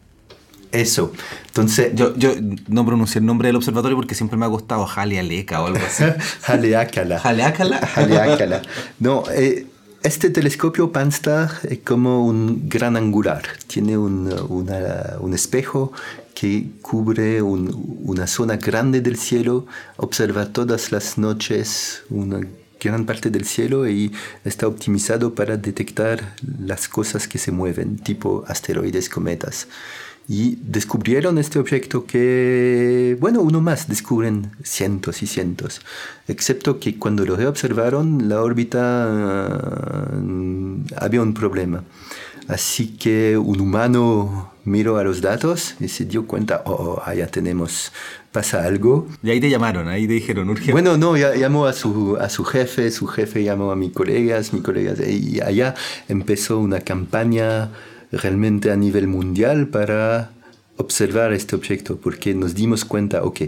Eso. 0.73 1.13
Entonces. 1.47 1.93
Yo, 1.95 2.17
yo 2.17 2.33
no 2.69 2.87
pronuncié 2.87 3.19
el 3.21 3.27
nombre 3.27 3.49
del 3.49 3.57
observatorio 3.57 3.97
porque 3.97 4.15
siempre 4.15 4.37
me 4.37 4.47
ha 4.47 4.49
costado 4.49 4.87
Jalealeca 4.87 5.63
o 5.63 5.67
algo 5.67 5.85
así. 5.85 6.05
Jaleácala. 6.43 7.19
Jaleácala. 7.19 7.79
Jaleácala. 7.87 8.63
No, 8.99 9.25
eh, 9.33 9.67
este 10.03 10.31
telescopio 10.31 10.93
Pan-STAR 10.93 11.51
es 11.69 11.81
como 11.81 12.25
un 12.25 12.69
gran 12.69 12.97
angular. 12.97 13.43
Tiene 13.67 13.99
un, 13.99 14.33
un 14.33 15.35
espejo 15.35 15.93
que 16.35 16.71
cubre 16.81 17.43
una 17.43 18.27
zona 18.27 18.57
grande 18.57 19.03
del 19.03 19.19
cielo, 19.19 19.67
observa 19.99 20.47
todas 20.47 20.91
las 20.91 21.19
noches 21.19 22.03
una 22.09 22.41
gran 22.81 23.05
parte 23.05 23.29
del 23.29 23.45
cielo 23.45 23.87
y 23.87 24.11
está 24.43 24.67
optimizado 24.67 25.35
para 25.35 25.59
detectar 25.59 26.35
las 26.59 26.89
cosas 26.89 27.29
que 27.29 27.37
se 27.37 27.53
mueven, 27.53 27.99
tipo 27.99 28.43
asteroides, 28.49 29.11
cometas 29.11 29.69
y 30.31 30.57
descubrieron 30.63 31.39
este 31.39 31.59
objeto 31.59 32.07
que, 32.07 33.17
bueno, 33.19 33.41
uno 33.41 33.61
más, 33.61 33.89
descubren 33.89 34.53
cientos 34.63 35.25
y 35.25 35.27
cientos, 35.27 35.81
excepto 36.29 36.79
que 36.79 36.97
cuando 37.01 37.25
lo 37.25 37.35
reobservaron 37.35 38.29
la 38.29 38.41
órbita 38.41 40.07
mm, 40.13 40.85
había 40.99 41.21
un 41.21 41.35
problema. 41.35 41.83
Así 42.47 42.97
que 42.97 43.37
un 43.37 43.61
humano 43.61 44.53
miró 44.65 44.99
a 44.99 45.03
los 45.03 45.21
datos 45.21 45.75
y 45.81 45.89
se 45.89 46.05
dio 46.05 46.29
cuenta, 46.29 46.63
oh, 46.65 46.75
oh 46.75 47.03
allá 47.05 47.27
tenemos, 47.27 47.91
pasa 48.31 48.63
algo. 48.63 49.09
Y 49.25 49.31
ahí 49.31 49.41
te 49.41 49.51
llamaron, 49.51 49.89
ahí 49.89 50.07
te 50.07 50.13
dijeron, 50.13 50.49
urgente. 50.49 50.71
Bueno, 50.71 50.97
no, 50.97 51.17
llamó 51.17 51.67
a 51.67 51.73
su, 51.73 52.17
a 52.21 52.29
su 52.29 52.45
jefe, 52.45 52.93
su 52.93 53.09
jefe 53.09 53.43
llamó 53.43 53.73
a 53.73 53.77
mis 53.77 53.93
colegas, 53.93 54.53
mis 54.53 54.63
colegas, 54.63 55.01
y 55.01 55.41
allá 55.41 55.75
empezó 56.09 56.61
una 56.61 56.81
campaña 56.83 57.71
realmente 58.13 58.71
a 58.71 58.77
nivel 58.77 59.07
mundial 59.07 59.69
para 59.69 60.33
observar 60.77 61.33
este 61.33 61.57
objeto, 61.57 61.99
porque 61.99 62.35
nos 62.35 62.55
dimos 62.55 62.85
cuenta, 62.85 63.23
ok, 63.23 63.43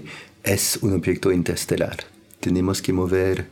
es 0.44 0.78
un 0.82 0.92
objeto 0.92 1.32
interestelar, 1.32 1.96
tenemos 2.40 2.82
que 2.82 2.92
mover, 2.92 3.46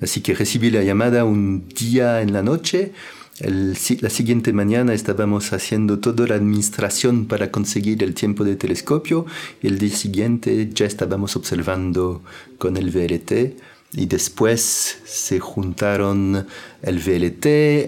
así 0.00 0.20
que 0.20 0.34
recibí 0.34 0.70
la 0.70 0.82
llamada 0.82 1.24
un 1.24 1.68
día 1.68 2.22
en 2.22 2.32
la 2.32 2.42
noche, 2.42 2.92
la 3.40 4.10
siguiente 4.10 4.52
mañana 4.52 4.94
estábamos 4.94 5.52
haciendo 5.52 5.98
toda 5.98 6.28
la 6.28 6.36
administración 6.36 7.26
para 7.26 7.50
conseguir 7.50 8.04
el 8.04 8.14
tiempo 8.14 8.44
de 8.44 8.54
telescopio 8.54 9.26
y 9.60 9.66
el 9.66 9.78
día 9.78 9.90
siguiente 9.90 10.70
ya 10.72 10.86
estábamos 10.86 11.34
observando 11.34 12.22
con 12.58 12.76
el 12.76 12.90
VLT 12.90 13.58
y 13.96 14.06
después 14.06 14.98
se 15.04 15.40
juntaron 15.40 16.46
el 16.82 16.98
VLT, 17.00 17.46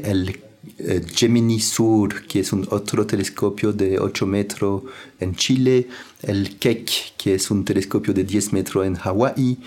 el 0.08 0.40
eh, 0.78 1.00
Gemini 1.14 1.58
Sur, 1.58 2.26
que 2.26 2.40
es 2.40 2.52
un 2.52 2.66
otro 2.70 3.06
telescopio 3.06 3.72
de 3.72 3.98
8 3.98 4.26
metros 4.26 4.82
en 5.20 5.34
Chile, 5.34 5.88
el 6.22 6.58
Keck, 6.58 7.16
que 7.16 7.34
es 7.34 7.50
un 7.50 7.64
telescopio 7.64 8.12
de 8.12 8.24
10 8.24 8.52
metros 8.52 8.86
en 8.86 8.94
Hawái, 8.94 9.58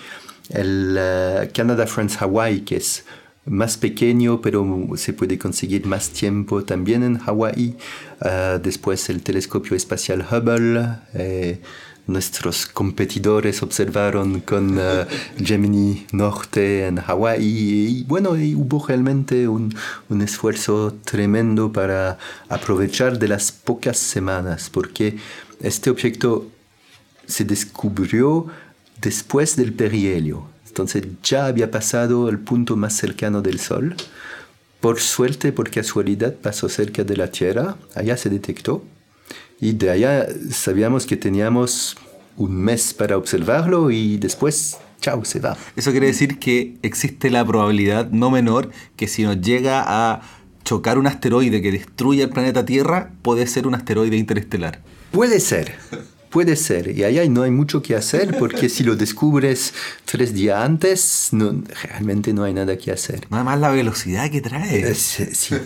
el 0.50 0.96
eh, 0.98 1.50
Canada 1.52 1.86
France 1.86 2.16
Hawaii, 2.20 2.60
que 2.60 2.76
es 2.76 3.04
más 3.44 3.76
pequeño, 3.76 4.40
pero 4.40 4.64
se 4.96 5.12
puede 5.12 5.36
conseguir 5.36 5.84
más 5.86 6.10
tiempo 6.10 6.62
también 6.62 7.02
en 7.02 7.18
Hawái. 7.18 7.76
Eh, 8.24 8.60
después 8.62 9.08
el 9.10 9.22
telescopio 9.22 9.76
espacial 9.76 10.24
Hubble 10.30 11.60
nuestros 12.10 12.66
competidores 12.66 13.62
observaron 13.62 14.40
con 14.40 14.78
eh, 14.78 15.06
Gemini 15.42 16.06
Norte 16.12 16.86
en 16.86 16.96
Hawái 16.96 17.38
y, 17.42 18.04
bueno, 18.04 18.30
hubo 18.30 18.86
realmente 18.86 19.48
un, 19.48 19.74
un, 20.08 20.22
esfuerzo 20.22 20.96
tremendo 21.04 21.72
para 21.72 22.18
aprovechar 22.48 23.18
de 23.18 23.28
las 23.28 23.52
pocas 23.52 23.98
semanas 23.98 24.70
porque 24.70 25.16
este 25.60 25.90
objeto 25.90 26.48
se 27.26 27.44
descubrió 27.44 28.46
después 29.00 29.56
del 29.56 29.72
perihelio. 29.72 30.44
Entonces 30.66 31.04
ya 31.22 31.46
había 31.46 31.70
pasado 31.70 32.28
el 32.28 32.38
punto 32.38 32.76
más 32.76 32.94
cercano 32.94 33.42
del 33.42 33.58
Sol. 33.58 33.96
Por 34.80 35.00
suerte, 35.00 35.52
por 35.52 35.70
casualidad, 35.70 36.34
pasó 36.34 36.68
cerca 36.68 37.04
de 37.04 37.16
la 37.16 37.30
Tierra. 37.30 37.76
Allá 37.94 38.16
se 38.16 38.30
detectó 38.30 38.84
y 39.60 39.72
de 39.72 39.90
allá 39.90 40.26
sabíamos 40.50 41.06
que 41.06 41.16
teníamos 41.16 41.96
un 42.36 42.56
mes 42.56 42.94
para 42.94 43.16
observarlo 43.16 43.90
y 43.90 44.16
después, 44.16 44.78
chao, 45.00 45.24
se 45.24 45.40
va. 45.40 45.56
Eso 45.76 45.90
quiere 45.90 46.06
decir 46.06 46.38
que 46.38 46.76
existe 46.82 47.30
la 47.30 47.44
probabilidad 47.44 48.10
no 48.10 48.30
menor 48.30 48.70
que 48.96 49.06
si 49.06 49.22
nos 49.22 49.40
llega 49.40 49.84
a 49.86 50.22
chocar 50.64 50.98
un 50.98 51.06
asteroide 51.06 51.60
que 51.60 51.72
destruya 51.72 52.24
el 52.24 52.30
planeta 52.30 52.64
Tierra, 52.64 53.12
puede 53.22 53.46
ser 53.46 53.66
un 53.66 53.74
asteroide 53.74 54.16
interestelar. 54.16 54.80
Puede 55.10 55.40
ser. 55.40 55.74
Puede 56.30 56.54
ser, 56.54 56.96
y 56.96 57.02
allá 57.02 57.28
no 57.28 57.42
hay 57.42 57.50
mucho 57.50 57.82
que 57.82 57.96
hacer 57.96 58.38
porque 58.38 58.68
si 58.68 58.84
lo 58.84 58.94
descubres 58.94 59.74
tres 60.04 60.32
días 60.32 60.64
antes, 60.64 61.30
no, 61.32 61.60
realmente 61.82 62.32
no 62.32 62.44
hay 62.44 62.54
nada 62.54 62.78
que 62.78 62.92
hacer. 62.92 63.26
Nada 63.30 63.42
más 63.42 63.58
la 63.58 63.70
velocidad 63.70 64.30
que 64.30 64.40
trae. 64.40 64.94
sí, 64.94 65.56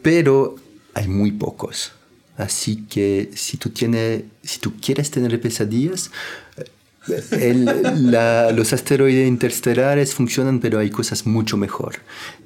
pero 0.00 0.56
hay 0.94 1.08
muy 1.08 1.30
pocos. 1.32 1.92
Así 2.36 2.84
que 2.88 3.30
si 3.34 3.56
tú, 3.56 3.70
tienes, 3.70 4.24
si 4.42 4.58
tú 4.58 4.72
quieres 4.80 5.10
tener 5.10 5.38
pesadillas, 5.40 6.10
los 7.08 8.72
asteroides 8.72 9.26
interestelares 9.26 10.14
funcionan, 10.14 10.60
pero 10.60 10.78
hay 10.78 10.90
cosas 10.90 11.26
mucho 11.26 11.56
mejor. 11.56 11.96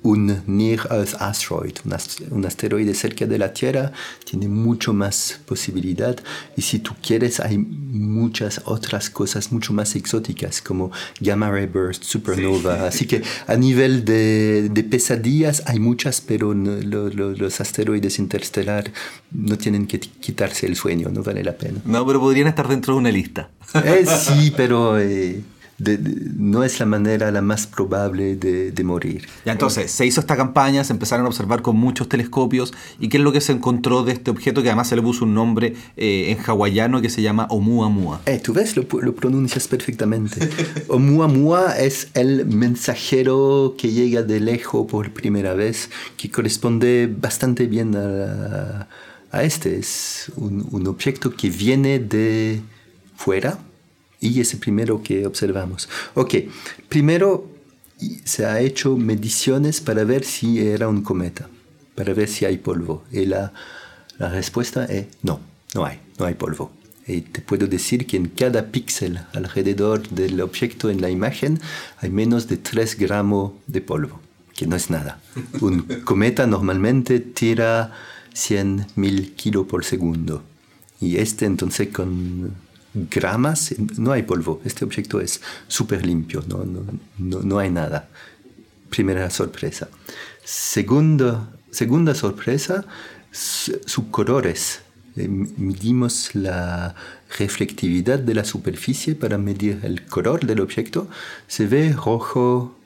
Un 0.02 0.42
Near 0.46 0.88
Earth 0.90 1.14
Asteroid, 1.20 1.76
un, 2.30 2.44
asteroide 2.46 2.94
cerca 2.94 3.26
de 3.26 3.38
la 3.38 3.52
Tierra, 3.52 3.92
tiene 4.24 4.48
mucho 4.48 4.92
más 4.92 5.40
posibilidad. 5.46 6.16
Y 6.56 6.62
si 6.62 6.78
tú 6.78 6.92
quieres, 7.02 7.40
hay 7.40 7.58
muchas 7.58 8.62
otras 8.64 9.10
cosas 9.10 9.52
mucho 9.52 9.72
más 9.72 9.94
exóticas, 9.94 10.62
como 10.62 10.90
Gamma 11.20 11.50
Ray 11.50 11.66
Burst, 11.66 12.04
Supernova. 12.04 12.86
Así 12.86 13.06
que 13.06 13.22
a 13.46 13.56
nivel 13.56 14.04
de, 14.04 14.86
pesadillas 14.88 15.62
hay 15.66 15.80
muchas, 15.80 16.20
pero 16.20 16.54
los 16.54 17.60
asteroides 17.60 18.18
interestelares 18.18 18.92
no 19.32 19.58
tienen 19.58 19.86
que 19.86 20.00
quitarse 20.00 20.66
el 20.66 20.76
sueño, 20.76 21.10
no 21.10 21.22
vale 21.22 21.42
la 21.42 21.56
pena. 21.56 21.80
No, 21.84 22.06
pero 22.06 22.20
podrían 22.20 22.46
estar 22.46 22.68
dentro 22.68 22.94
de 22.94 23.00
una 23.00 23.10
lista. 23.10 23.50
Eh, 23.74 24.06
sí, 24.06 24.52
pero 24.56 24.98
eh, 24.98 25.42
no 25.78 26.64
es 26.64 26.80
la 26.80 26.86
manera 26.86 27.30
la 27.30 27.42
más 27.42 27.66
probable 27.66 28.36
de, 28.36 28.84
morir. 28.84 29.26
Ya 29.44 29.52
entonces, 29.52 29.90
se 29.90 30.06
hizo 30.06 30.20
esta 30.20 30.36
campaña, 30.36 30.84
se 30.84 30.92
empezaron 30.92 31.26
a 31.26 31.28
observar 31.28 31.60
con 31.60 31.76
muchos 31.76 32.08
telescopios. 32.08 32.72
¿Y 32.98 33.08
qué 33.08 33.18
es 33.18 33.22
lo 33.22 33.32
que 33.32 33.40
se 33.40 33.52
encontró 33.52 34.02
de 34.02 34.12
este 34.12 34.30
objeto 34.30 34.62
que 34.62 34.68
además 34.68 34.88
se 34.88 34.96
le 34.96 35.02
puso 35.02 35.24
un 35.24 35.34
nombre 35.34 35.74
eh, 35.96 36.30
en 36.30 36.38
hawaiano 36.38 37.02
que 37.02 37.10
se 37.10 37.20
llama 37.20 37.46
Oumuamua? 37.50 38.22
Eh, 38.26 38.40
Tú 38.42 38.52
ves, 38.54 38.76
lo, 38.76 38.86
lo 39.00 39.14
pronuncias 39.14 39.68
perfectamente. 39.68 40.48
Oumuamua 40.88 41.76
es 41.78 42.08
el 42.14 42.46
mensajero 42.46 43.74
que 43.76 43.90
llega 43.90 44.22
de 44.22 44.40
lejos 44.40 44.86
por 44.86 45.12
primera 45.12 45.54
vez, 45.54 45.90
que 46.16 46.30
corresponde 46.30 47.12
bastante 47.20 47.66
bien 47.66 47.96
a, 47.96 48.88
a 49.30 49.42
este. 49.42 49.78
Es 49.78 50.32
un, 50.36 50.66
un 50.70 50.86
objeto 50.86 51.34
que 51.34 51.50
viene 51.50 51.98
de 51.98 52.62
fuera 53.16 53.58
y 54.20 54.40
es 54.40 54.52
el 54.54 54.60
primero 54.60 55.02
que 55.02 55.26
observamos. 55.26 55.88
Ok, 56.14 56.34
primero 56.88 57.50
se 58.24 58.46
ha 58.46 58.60
hecho 58.60 58.96
mediciones 58.96 59.80
para 59.80 60.04
ver 60.04 60.24
si 60.24 60.60
era 60.60 60.88
un 60.88 61.02
cometa, 61.02 61.48
para 61.94 62.14
ver 62.14 62.28
si 62.28 62.44
hay 62.44 62.58
polvo. 62.58 63.04
Y 63.10 63.26
la, 63.26 63.52
la 64.18 64.28
respuesta 64.28 64.84
es 64.84 65.06
no, 65.22 65.40
no 65.74 65.84
hay, 65.84 66.00
no 66.18 66.26
hay 66.26 66.34
polvo. 66.34 66.72
Y 67.06 67.20
te 67.20 67.40
puedo 67.40 67.66
decir 67.68 68.06
que 68.06 68.16
en 68.16 68.26
cada 68.26 68.66
píxel 68.72 69.20
alrededor 69.32 70.08
del 70.08 70.40
objeto 70.40 70.90
en 70.90 71.00
la 71.00 71.08
imagen 71.08 71.60
hay 71.98 72.10
menos 72.10 72.48
de 72.48 72.56
3 72.56 72.98
gramos 72.98 73.52
de 73.68 73.80
polvo, 73.80 74.20
que 74.56 74.66
no 74.66 74.74
es 74.74 74.90
nada. 74.90 75.20
Un 75.60 75.82
cometa 76.04 76.46
normalmente 76.46 77.20
tira 77.20 77.92
100.000 78.34 79.34
kilos 79.36 79.66
por 79.66 79.84
segundo. 79.84 80.42
Y 81.00 81.18
este 81.18 81.44
entonces 81.44 81.88
con 81.88 82.54
gramas, 83.10 83.74
no 83.98 84.12
hay 84.12 84.22
polvo. 84.22 84.60
Este 84.64 84.84
objeto 84.84 85.20
es 85.20 85.40
súper 85.68 86.04
limpio, 86.04 86.42
no, 86.48 86.64
no, 86.64 87.42
no, 87.42 87.58
hay 87.58 87.70
nada. 87.70 88.08
Primera 88.90 89.28
sorpresa. 89.30 89.88
Segunda, 90.44 91.50
segunda 91.70 92.14
sorpresa, 92.14 92.84
sus 93.32 94.04
colores. 94.10 94.80
eh, 95.16 95.28
medimos 95.28 96.34
la 96.34 96.94
reflectividad 97.38 98.18
de 98.18 98.34
la 98.34 98.44
superficie 98.44 99.14
para 99.14 99.38
medir 99.38 99.80
el 99.82 100.04
color 100.06 100.44
del 100.46 100.60
objeto, 100.60 101.08
se 101.48 101.66
ve 101.66 101.92
rojo, 101.92 102.76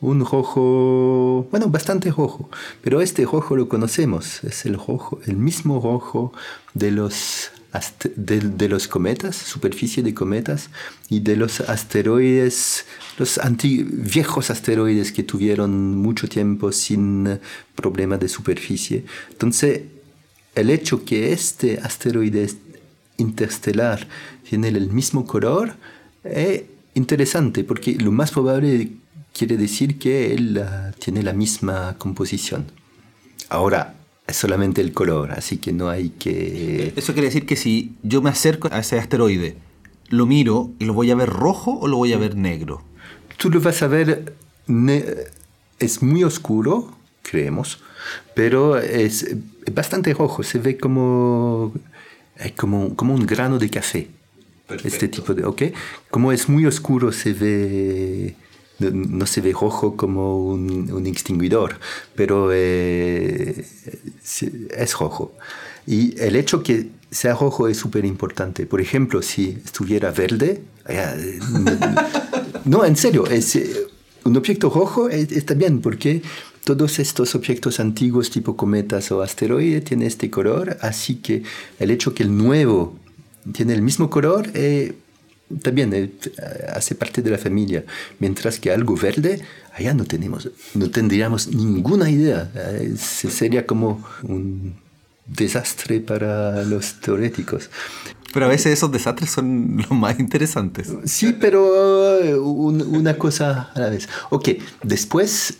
un 0.00 0.24
rojo, 0.24 1.46
bueno, 1.50 1.68
bastante 1.68 2.10
rojo, 2.10 2.50
pero 2.82 3.00
este 3.00 3.24
rojo 3.24 3.56
lo 3.56 3.68
conocemos, 3.68 4.42
es 4.44 4.66
el 4.66 4.74
rojo, 4.74 5.20
el 5.26 5.36
mismo 5.36 5.80
rojo 5.80 6.32
de 6.74 6.90
los 6.90 7.50
de, 8.16 8.68
los 8.68 8.88
cometas, 8.88 9.36
superficie 9.36 10.02
de 10.02 10.14
cometas, 10.14 10.70
y 11.08 11.20
de 11.20 11.36
los 11.36 11.60
asteroides, 11.60 12.84
los 13.18 13.40
viejos 13.52 14.50
asteroides 14.50 15.12
que 15.12 15.22
tuvieron 15.22 15.96
mucho 15.96 16.28
tiempo 16.28 16.72
sin 16.72 17.40
problema 17.74 18.16
de 18.18 18.28
superficie. 18.28 19.04
Entonces, 19.30 19.82
el 20.54 20.70
hecho 20.70 21.04
que 21.04 21.32
este 21.32 21.78
asteroide 21.80 22.48
interestelar 23.16 24.06
tiene 24.48 24.68
el 24.68 24.90
mismo 24.90 25.24
color 25.24 25.74
es 26.22 26.62
interesante, 26.94 27.64
porque 27.64 27.94
lo 27.94 28.12
más 28.12 28.30
probable 28.30 28.92
quiere 29.32 29.56
decir 29.56 29.98
que 29.98 30.32
él 30.34 30.58
ah, 30.58 30.92
tiene 30.98 31.22
la 31.22 31.32
misma 31.32 31.96
composición. 31.98 32.66
Ahora, 33.48 33.94
solamente 34.32 34.80
el 34.80 34.92
color, 34.92 35.32
así 35.32 35.58
que 35.58 35.72
no 35.72 35.88
hay 35.88 36.10
que... 36.10 36.92
Eso 36.96 37.12
quiere 37.12 37.28
decir 37.28 37.46
que 37.46 37.56
si 37.56 37.92
yo 38.02 38.22
me 38.22 38.30
acerco 38.30 38.68
a 38.72 38.78
ese 38.78 38.98
asteroide, 38.98 39.56
lo 40.08 40.26
miro 40.26 40.70
y 40.78 40.84
lo 40.86 40.94
voy 40.94 41.10
a 41.10 41.14
ver 41.14 41.28
rojo 41.28 41.78
o 41.78 41.88
lo 41.88 41.96
voy 41.96 42.12
a 42.12 42.18
ver 42.18 42.36
negro. 42.36 42.82
Tú 43.36 43.50
lo 43.50 43.60
vas 43.60 43.82
a 43.82 43.88
ver, 43.88 44.34
es 45.78 46.02
muy 46.02 46.24
oscuro, 46.24 46.96
creemos, 47.22 47.82
pero 48.34 48.78
es 48.78 49.36
bastante 49.72 50.14
rojo, 50.14 50.42
se 50.42 50.58
ve 50.58 50.78
como, 50.78 51.72
como, 52.56 52.94
como 52.96 53.14
un 53.14 53.26
grano 53.26 53.58
de 53.58 53.70
café. 53.70 54.08
Este 54.82 55.08
tipo 55.08 55.34
de, 55.34 55.44
¿ok? 55.44 55.62
Como 56.10 56.32
es 56.32 56.48
muy 56.48 56.64
oscuro, 56.64 57.12
se 57.12 57.34
ve 57.34 58.34
no, 58.78 59.26
se 59.26 59.40
ve 59.40 59.52
rojo 59.52 59.96
como 59.96 60.44
un, 60.46 61.06
extinguidor, 61.06 61.78
pero 62.14 62.50
eh, 62.52 63.64
es 64.76 64.98
rojo. 64.98 65.32
Y 65.86 66.18
el 66.20 66.36
hecho 66.36 66.62
que 66.62 66.88
sea 67.10 67.34
rojo 67.34 67.68
es 67.68 67.76
súper 67.76 68.04
importante. 68.04 68.66
Por 68.66 68.80
ejemplo, 68.80 69.22
si 69.22 69.58
estuviera 69.64 70.10
verde, 70.10 70.62
eh, 70.88 71.38
no, 72.64 72.84
en 72.84 72.96
serio, 72.96 73.26
es, 73.26 73.56
eh, 73.56 73.86
un 74.24 74.36
objeto 74.36 74.70
rojo 74.70 75.08
está 75.10 75.54
bien 75.54 75.80
porque 75.80 76.22
todos 76.64 76.98
estos 76.98 77.34
objetos 77.34 77.78
antiguos 77.78 78.30
tipo 78.30 78.56
cometas 78.56 79.12
o 79.12 79.20
asteroides 79.20 79.84
tienen 79.84 80.08
este 80.08 80.30
color, 80.30 80.78
así 80.80 81.16
que 81.16 81.42
el 81.78 81.90
hecho 81.90 82.14
que 82.14 82.22
el 82.22 82.34
nuevo 82.34 82.96
tiene 83.52 83.74
el 83.74 83.82
mismo 83.82 84.08
color 84.08 84.48
también 85.62 85.92
eh, 85.94 86.10
hace 86.72 86.94
parte 86.94 87.22
de 87.22 87.30
la 87.30 87.38
familia, 87.38 87.84
mientras 88.18 88.58
que 88.58 88.70
algo 88.70 88.96
verde, 88.96 89.40
allá 89.72 89.94
no 89.94 90.04
tenemos, 90.04 90.48
no 90.74 90.90
tendríamos 90.90 91.48
ninguna 91.48 92.10
idea. 92.10 92.50
Eh, 92.54 92.94
sería 92.96 93.66
como 93.66 94.04
un 94.22 94.74
desastre 95.26 96.00
para 96.00 96.62
los 96.64 97.00
teoréticos. 97.00 97.70
Pero 98.32 98.46
a 98.46 98.48
veces 98.48 98.72
esos 98.72 98.90
desastres 98.90 99.30
son 99.30 99.76
los 99.88 99.90
más 99.90 100.18
interesantes. 100.18 100.92
Sí, 101.04 101.36
pero 101.38 102.18
eh, 102.20 102.36
una 102.36 103.16
cosa 103.16 103.70
a 103.74 103.80
la 103.80 103.90
vez. 103.90 104.08
Ok, 104.30 104.50
después 104.82 105.58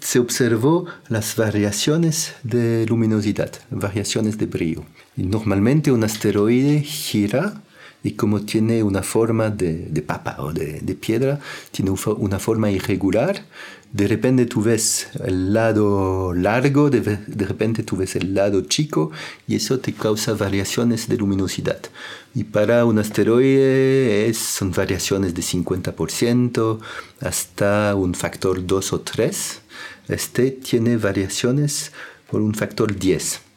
se 0.00 0.18
observó 0.18 0.86
las 1.08 1.36
variaciones 1.36 2.32
de 2.42 2.86
luminosidad, 2.86 3.52
variaciones 3.70 4.38
de 4.38 4.46
brillo. 4.46 4.84
Normalmente 5.16 5.92
un 5.92 6.02
asteroide 6.04 6.80
gira 6.80 7.62
y 8.02 8.12
como 8.12 8.40
tiene 8.42 8.82
una 8.82 9.02
forma 9.02 9.50
de, 9.50 10.02
papa 10.06 10.36
o 10.38 10.52
de, 10.52 10.96
piedra, 10.98 11.38
tiene 11.70 11.92
una 12.16 12.38
forma 12.38 12.70
irregular, 12.70 13.44
de 13.92 14.06
repente 14.06 14.46
tú 14.46 14.62
ves 14.62 15.08
el 15.24 15.52
lado 15.52 16.32
largo, 16.32 16.90
de, 16.90 17.00
de, 17.00 17.44
repente 17.44 17.82
tú 17.82 17.96
ves 17.96 18.14
el 18.16 18.34
lado 18.34 18.62
chico 18.62 19.10
y 19.48 19.56
eso 19.56 19.80
te 19.80 19.92
causa 19.92 20.34
variaciones 20.34 21.08
de 21.08 21.16
luminosidad. 21.16 21.80
Y 22.34 22.44
para 22.44 22.84
un 22.84 22.98
asteroide 22.98 24.28
es, 24.28 24.38
son 24.38 24.70
variaciones 24.70 25.34
de 25.34 25.42
50% 25.42 26.78
hasta 27.20 27.94
un 27.96 28.14
factor 28.14 28.64
2 28.64 28.92
o 28.92 29.00
3. 29.00 29.60
Este 30.08 30.52
tiene 30.52 30.96
variaciones 30.96 31.92
por 32.30 32.40
un 32.40 32.54
factor 32.54 32.96
10. 32.96 33.49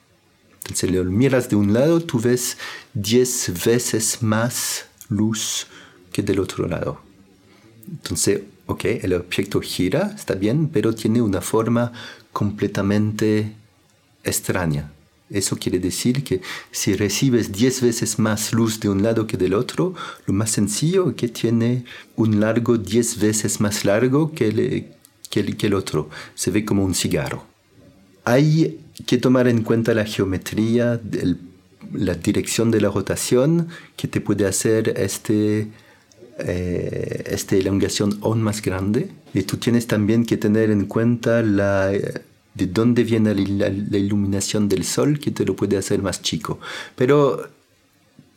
Si 0.73 0.87
lo 0.87 1.03
miras 1.03 1.49
de 1.49 1.55
un 1.55 1.73
lado, 1.73 1.99
tú 1.99 2.19
ves 2.19 2.57
10 2.93 3.65
veces 3.65 4.23
más 4.23 4.85
luz 5.09 5.67
que 6.11 6.21
del 6.23 6.39
otro 6.39 6.67
lado. 6.67 7.01
Entonces, 7.89 8.41
ok, 8.65 8.85
el 8.85 9.13
objeto 9.13 9.59
gira, 9.59 10.13
está 10.15 10.35
bien, 10.35 10.69
pero 10.69 10.95
tiene 10.95 11.21
una 11.21 11.41
forma 11.41 11.91
completamente 12.31 13.53
extraña. 14.23 14.91
Eso 15.29 15.57
quiere 15.57 15.79
decir 15.79 16.23
que 16.23 16.41
si 16.71 16.95
recibes 16.95 17.51
10 17.51 17.81
veces 17.81 18.19
más 18.19 18.53
luz 18.53 18.79
de 18.79 18.89
un 18.89 19.03
lado 19.03 19.25
que 19.27 19.37
del 19.37 19.53
otro, 19.53 19.95
lo 20.25 20.33
más 20.33 20.51
sencillo 20.51 21.09
es 21.09 21.15
que 21.15 21.27
tiene 21.27 21.85
un 22.15 22.39
largo 22.39 22.77
10 22.77 23.19
veces 23.19 23.59
más 23.59 23.83
largo 23.83 24.31
que 24.31 24.47
el, 24.47 24.87
que 25.29 25.57
que 25.57 25.67
el 25.67 25.73
otro. 25.73 26.09
Se 26.35 26.51
ve 26.51 26.63
como 26.63 26.85
un 26.85 26.93
cigarro. 26.93 27.52
Hay 28.25 28.79
que 29.05 29.17
tomar 29.17 29.47
en 29.47 29.63
cuenta 29.63 29.93
la 29.93 30.05
geometría, 30.05 30.99
la 31.93 32.13
dirección 32.15 32.71
de 32.71 32.81
la 32.81 32.89
rotación 32.89 33.67
que 33.95 34.07
te 34.07 34.21
puede 34.21 34.45
hacer 34.45 34.93
este, 34.97 35.67
eh, 36.39 37.23
esta 37.27 37.55
elongación 37.55 38.19
aún 38.21 38.41
más 38.41 38.61
grande. 38.61 39.09
Y 39.33 39.43
tú 39.43 39.57
tienes 39.57 39.87
también 39.87 40.25
que 40.25 40.37
tener 40.37 40.71
en 40.71 40.85
cuenta 40.85 41.43
de 41.43 42.67
dónde 42.67 43.03
viene 43.03 43.35
la, 43.35 43.69
la, 43.69 43.97
iluminación 43.97 44.69
del 44.69 44.85
sol 44.85 45.19
que 45.19 45.31
te 45.31 45.43
lo 45.45 45.55
puede 45.55 45.77
hacer 45.77 46.01
más 46.01 46.21
chico. 46.21 46.59
Pero 46.95 47.49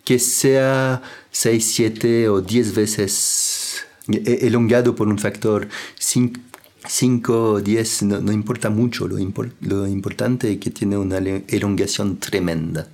que 0.05 0.19
sea 0.19 1.03
6, 1.33 1.73
7 1.75 2.29
o 2.29 2.41
10 2.41 2.75
veces 2.75 3.85
eh, 4.09 4.39
elongado 4.43 4.95
por 4.95 5.09
un 5.09 5.19
factor 5.19 5.69
5 5.99 6.41
5 6.89 7.53
o 7.53 7.61
10 7.61 8.03
no, 8.03 8.33
importa 8.33 8.71
mucho, 8.71 9.09
lo, 9.09 9.17
lo, 9.61 9.87
importante 9.87 10.53
es 10.53 10.59
que 10.59 10.71
tiene 10.71 10.97
una 10.97 11.19
elongación 11.19 12.19
tremenda. 12.19 12.89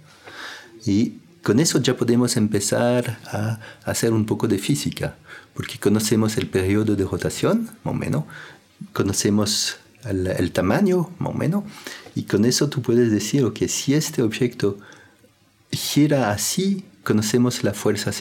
Y 0.84 1.18
con 1.42 1.60
eso 1.60 1.80
ya 1.80 1.96
podemos 1.96 2.36
empezar 2.36 3.18
a 3.26 3.60
hacer 3.84 4.12
un 4.12 4.24
poco 4.26 4.48
de 4.48 4.58
física, 4.58 5.16
porque 5.54 5.78
conocemos 5.78 6.36
el 6.36 6.48
periodo 6.48 6.96
de 6.96 7.04
rotación, 7.04 7.70
más 7.84 7.94
o 7.94 7.96
menos, 7.96 8.24
conocemos 8.92 9.76
el, 10.04 10.52
tamaño, 10.52 11.10
más 11.18 11.34
o 11.34 11.36
menos, 11.36 11.64
y 12.14 12.24
con 12.24 12.44
eso 12.44 12.68
tú 12.68 12.82
puedes 12.82 13.10
decir 13.10 13.52
que 13.52 13.68
si 13.68 13.94
este 13.94 14.22
objeto 14.22 14.78
gira 15.70 16.30
así, 16.30 16.84
conocemos 17.04 17.64
la 17.64 17.74
fuerza 17.74 18.12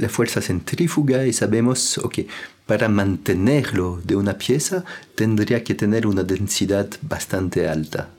la 0.00 0.08
fuerza 0.08 0.40
centrífuga 0.40 1.26
y 1.26 1.32
sabemos, 1.32 1.98
ok, 1.98 2.20
para 2.66 2.88
mantenerlo 2.88 4.00
de 4.04 4.16
una 4.16 4.38
pieza 4.38 4.84
tendría 5.14 5.62
que 5.62 5.74
tener 5.74 6.06
una 6.06 6.24
densidad 6.24 6.88
bastante 7.02 7.68
alta. 7.68 8.10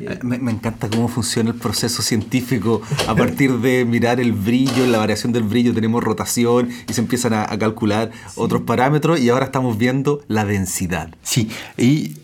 Eh, 0.00 0.18
me, 0.22 0.50
encanta 0.50 0.88
cómo 0.88 1.06
funciona 1.06 1.50
el 1.50 1.56
proceso 1.56 2.02
científico. 2.02 2.82
A 3.06 3.14
partir 3.14 3.58
de 3.58 3.84
mirar 3.84 4.20
el 4.20 4.32
brillo, 4.32 4.86
la 4.86 4.98
variación 4.98 5.32
del 5.32 5.44
brillo, 5.44 5.72
tenemos 5.72 6.02
rotación 6.02 6.70
y 6.88 6.92
se 6.92 7.00
empiezan 7.00 7.34
a, 7.34 7.46
calcular 7.58 8.10
otros 8.34 8.62
parámetros 8.62 9.20
y 9.20 9.28
ahora 9.28 9.46
estamos 9.46 9.78
viendo 9.78 10.24
la 10.28 10.44
densidad. 10.44 11.14
Sí, 11.22 11.50
y 11.78 12.16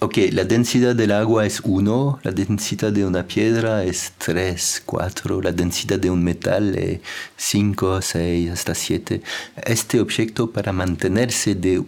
Ok, 0.00 0.18
la 0.30 0.44
densidad 0.44 0.94
del 0.94 1.10
agua 1.10 1.44
es 1.44 1.60
1, 1.64 2.20
la 2.22 2.30
densidad 2.30 2.92
de 2.92 3.04
una 3.04 3.26
piedra 3.26 3.82
es 3.82 4.12
3, 4.18 4.84
4, 4.86 5.42
la 5.42 5.50
densidad 5.50 5.98
de 5.98 6.08
un 6.08 6.22
metal 6.22 6.76
es 6.76 7.00
5, 7.36 8.00
6, 8.00 8.48
hasta 8.48 8.76
7. 8.76 9.20
Este 9.66 10.00
objeto 10.00 10.52
para 10.52 10.72
mantenerse 10.72 11.56
de 11.56 11.82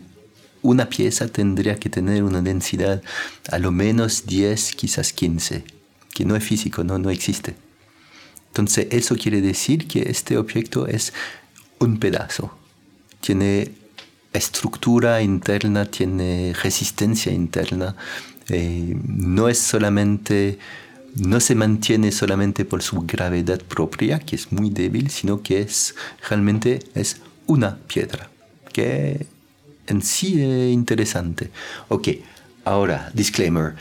una 0.61 0.89
pieza 0.89 1.29
tendría 1.29 1.77
que 1.77 1.89
tener 1.89 2.25
una 2.25 2.43
densidad 2.43 3.01
a 3.49 3.61
lo 3.61 3.71
menos 3.71 4.27
10, 4.27 4.75
quizás 4.75 5.13
15, 5.13 5.63
que 6.13 6.25
no 6.25 6.35
es 6.35 6.43
físico, 6.43 6.83
no, 6.83 6.99
no 6.99 7.11
existe. 7.11 7.55
Entonces 8.49 8.89
eso 8.91 9.15
quiere 9.15 9.41
decir 9.41 9.87
que 9.87 10.11
este 10.11 10.37
objeto 10.37 10.89
es 10.89 11.13
un 11.79 12.01
pedazo. 12.01 12.59
Tiene 13.21 13.80
estructura 14.33 15.23
interna, 15.23 15.87
tiene 15.87 16.53
resistencia 16.63 17.33
interna, 17.33 17.97
eh, 18.49 18.97
no 19.07 19.49
es 19.49 19.59
solamente, 19.59 20.59
no 21.17 21.41
se 21.41 21.55
mantiene 21.55 22.13
solamente 22.13 22.65
por 22.65 22.83
su 22.83 23.03
gravedad 23.03 23.61
propia, 23.63 24.19
que 24.19 24.37
es 24.37 24.53
muy 24.53 24.71
débil, 24.71 25.11
sino 25.11 25.43
que 25.43 25.61
es 25.61 25.95
realmente 26.29 26.81
es 26.95 27.21
una 27.47 27.79
piedra, 27.79 28.31
que 28.73 29.27
en 29.87 30.03
sí 30.03 30.41
es 30.41 30.73
interesante. 30.73 31.51
Ok, 31.89 32.09
ahora, 32.65 33.11
disclaimer. 33.15 33.75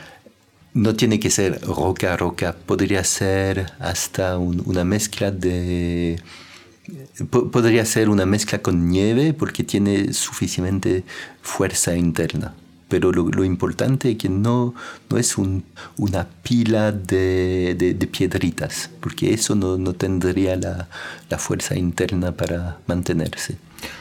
no 0.72 0.94
tiene 0.94 1.18
que 1.18 1.30
ser 1.30 1.60
roca 1.62 2.16
roca, 2.16 2.54
podría 2.66 3.02
ser 3.04 3.72
hasta 3.78 4.38
una 4.38 4.84
mezcla 4.84 5.30
de... 5.30 6.20
podría 7.30 7.84
ser 7.84 8.08
una 8.08 8.26
mezcla 8.26 8.60
con 8.60 8.88
nieve 8.88 9.34
porque 9.34 9.64
tiene 9.64 10.12
suficiente 10.12 11.04
fuerza 11.42 11.96
interna. 11.96 12.54
Pero 12.88 13.12
lo, 13.12 13.44
importante 13.44 14.10
es 14.10 14.18
que 14.18 14.28
no, 14.28 14.74
no 15.08 15.16
es 15.16 15.38
una 15.38 16.26
pila 16.42 16.90
de, 16.90 17.76
de, 17.78 18.06
piedritas, 18.08 18.90
porque 18.98 19.32
eso 19.32 19.54
no, 19.54 19.78
no 19.78 19.92
tendría 19.92 20.56
la, 20.56 20.88
la 21.28 21.38
fuerza 21.38 21.76
interna 21.76 22.32
para 22.32 22.80
mantenerse. 22.88 23.58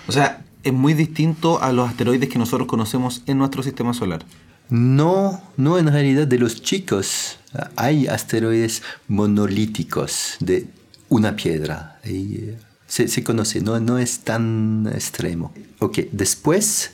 O 0.07 0.11
sea, 0.11 0.43
es 0.63 0.73
muy 0.73 0.95
distinto 0.95 1.61
a 1.61 1.71
los 1.71 1.87
asteroides 1.87 2.29
que 2.29 2.39
nosotros 2.39 2.67
conocemos 2.67 3.21
en 3.27 3.37
nuestro 3.37 3.61
sistema 3.61 3.93
solar. 3.93 4.25
No, 4.69 5.41
no 5.55 5.77
en 5.77 5.87
realidad 5.87 6.27
de 6.27 6.39
los 6.39 6.61
chicos. 6.61 7.37
Hay 7.75 8.07
asteroides 8.07 8.83
monolíticos 9.07 10.35
de 10.39 10.67
una 11.09 11.35
piedra. 11.35 11.99
Y 12.05 12.51
se, 12.89 13.07
se, 13.07 13.23
conoce, 13.23 13.61
no, 13.61 13.79
no 13.79 13.97
es 13.97 14.19
tan 14.19 14.91
extremo. 14.93 15.53
Ok, 15.79 15.99
después 16.11 16.91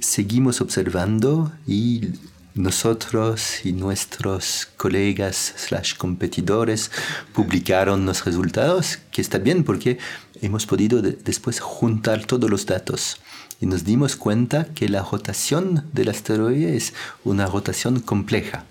seguimos 0.00 0.62
observando 0.62 1.52
y 1.66 2.08
nosotros 2.54 3.64
y 3.66 3.72
nuestros 3.72 4.68
colegas 4.76 5.54
slash 5.56 5.96
competidores 5.96 6.90
publicaron 7.32 8.06
los 8.06 8.24
resultados, 8.24 9.00
que 9.10 9.20
está 9.20 9.38
bien 9.38 9.64
porque 9.64 9.98
hemos 10.40 10.64
podido 10.64 11.02
después 11.02 11.60
juntar 11.60 12.26
todos 12.26 12.48
los 12.48 12.64
datos 12.64 13.18
y 13.60 13.66
nos 13.66 13.84
dimos 13.84 14.16
cuenta 14.16 14.66
que 14.66 14.88
la 14.88 15.02
rotación 15.02 15.84
del 15.92 16.10
asteroide 16.10 16.76
es 16.76 16.92
una 17.24 17.46
rotación 17.46 18.00
compleja. 18.00 18.64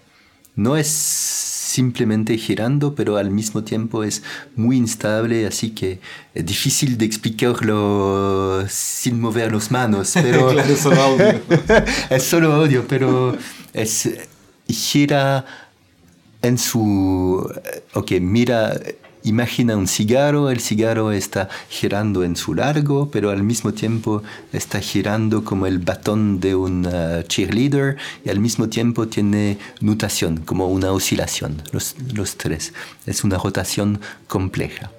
No 0.55 0.77
es 0.77 0.87
simplemente 1.73 2.37
girando, 2.37 2.93
pero 2.93 3.17
al 3.17 3.31
mismo 3.31 3.63
tiempo 3.63 4.03
es 4.03 4.21
muy 4.55 4.77
instable, 4.77 5.47
así 5.47 5.71
que 5.71 5.99
es 6.35 6.45
difícil 6.45 6.99
de 6.99 7.05
explicarlo 7.05 8.63
sin 8.69 9.19
mover 9.19 9.51
las 9.53 9.71
manos. 9.71 10.11
Pero 10.21 10.49
claro, 10.49 10.71
es 10.71 10.79
solo 10.79 11.01
audio. 11.01 11.41
es 12.11 12.23
solo 12.23 12.53
audio, 12.53 12.85
pero 12.87 13.35
es, 13.73 14.09
gira 14.67 15.45
en 16.43 16.59
su... 16.59 17.51
Ok, 17.93 18.11
mira 18.21 18.79
Imagina 19.25 19.77
un 19.77 19.87
cigarro, 19.87 20.49
el 20.49 20.59
cigarro 20.59 21.13
está 21.13 21.47
girando 21.69 22.25
en 22.25 22.35
su 22.35 22.53
largo, 22.53 23.09
pero 23.09 23.29
al 23.29 23.41
mismo 23.41 23.73
tiempo 23.73 24.21
está 24.51 24.81
girando 24.81 25.45
como 25.45 25.65
el 25.65 25.79
batón 25.79 26.41
de 26.41 26.55
un 26.55 26.85
uh, 26.85 27.23
cheerleader 27.23 27.95
y 28.25 28.29
al 28.29 28.41
mismo 28.41 28.67
tiempo 28.67 29.07
tiene 29.07 29.57
nutación, 29.79 30.39
como 30.39 30.67
una 30.67 30.91
oscilación, 30.91 31.61
los, 31.71 31.95
tres. 32.35 32.73
Es 33.05 33.23
una 33.23 33.37
rotación 33.37 34.01
compleja. 34.27 34.91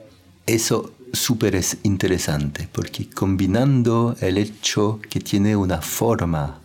Eso 0.47 0.93
súper 1.13 1.55
es 1.55 1.77
interesante 1.83 2.67
porque 2.73 3.11
combinando 3.11 4.17
el 4.21 4.39
hecho 4.39 5.01
que 5.11 5.21
tiene 5.21 5.55
una 5.55 5.83
forma 5.83 6.61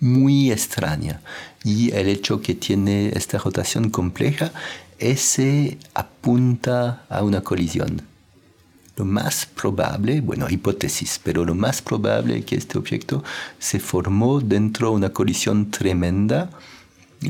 muy 0.00 0.50
extraña 0.50 1.20
y 1.64 1.92
el 1.92 2.08
hecho 2.08 2.40
que 2.40 2.54
tiene 2.54 3.10
esta 3.14 3.38
rotación 3.38 3.90
compleja, 3.90 4.52
ese 4.98 5.78
apunta 5.94 7.04
a 7.08 7.22
una 7.22 7.42
colisión. 7.42 8.02
Lo 8.96 9.04
más 9.04 9.44
probable, 9.44 10.22
bueno, 10.22 10.48
hipótesis, 10.48 11.20
pero 11.22 11.44
lo 11.44 11.54
más 11.54 11.82
probable 11.82 12.38
es 12.38 12.44
que 12.46 12.56
este 12.56 12.78
objeto 12.78 13.22
se 13.58 13.78
formó 13.78 14.40
dentro 14.40 14.88
de 14.90 14.96
una 14.96 15.10
colisión 15.10 15.70
tremenda, 15.70 16.50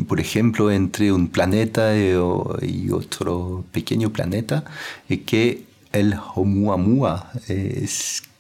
por 0.07 0.21
ejemplo, 0.21 0.71
entre 0.71 1.11
un 1.11 1.27
planeta 1.29 1.97
y 1.97 2.91
otro 2.91 3.65
pequeño 3.73 4.13
planeta, 4.13 4.65
y 5.09 5.19
que 5.19 5.65
el 5.93 6.15
Oumuamua 6.35 7.33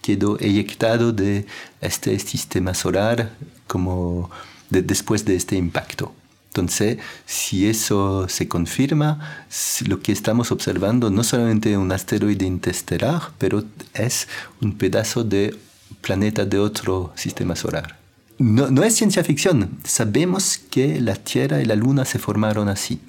quedó 0.02 0.38
eyectado 0.38 1.12
de 1.12 1.46
este 1.80 2.16
sistema 2.20 2.74
solar 2.74 3.32
como 3.66 4.30
después 4.70 5.24
de 5.24 5.34
este 5.34 5.56
impacto. 5.56 6.12
Entonces, 6.48 6.98
si 7.26 7.68
eso 7.68 8.28
se 8.28 8.48
confirma, 8.48 9.46
lo 9.86 10.00
que 10.00 10.12
estamos 10.12 10.50
observando 10.52 11.10
no 11.10 11.22
solamente 11.22 11.76
un 11.76 11.92
asteroide 11.92 12.46
interestelar, 12.46 13.30
pero 13.38 13.64
es 13.92 14.26
un 14.62 14.72
pedazo 14.78 15.22
de 15.22 15.54
planeta 16.00 16.44
de 16.44 16.58
otro 16.58 17.12
sistema 17.14 17.56
solar. 17.56 17.98
No, 18.38 18.70
no, 18.70 18.84
es 18.84 18.94
ciencia 18.94 19.24
ficción, 19.24 19.78
sabemos 19.84 20.58
que 20.58 21.00
la 21.00 21.16
Tierra 21.16 21.60
y 21.60 21.64
la 21.64 21.74
Luna 21.74 22.04
se 22.04 22.18
formaron 22.18 22.68
así. 22.68 23.00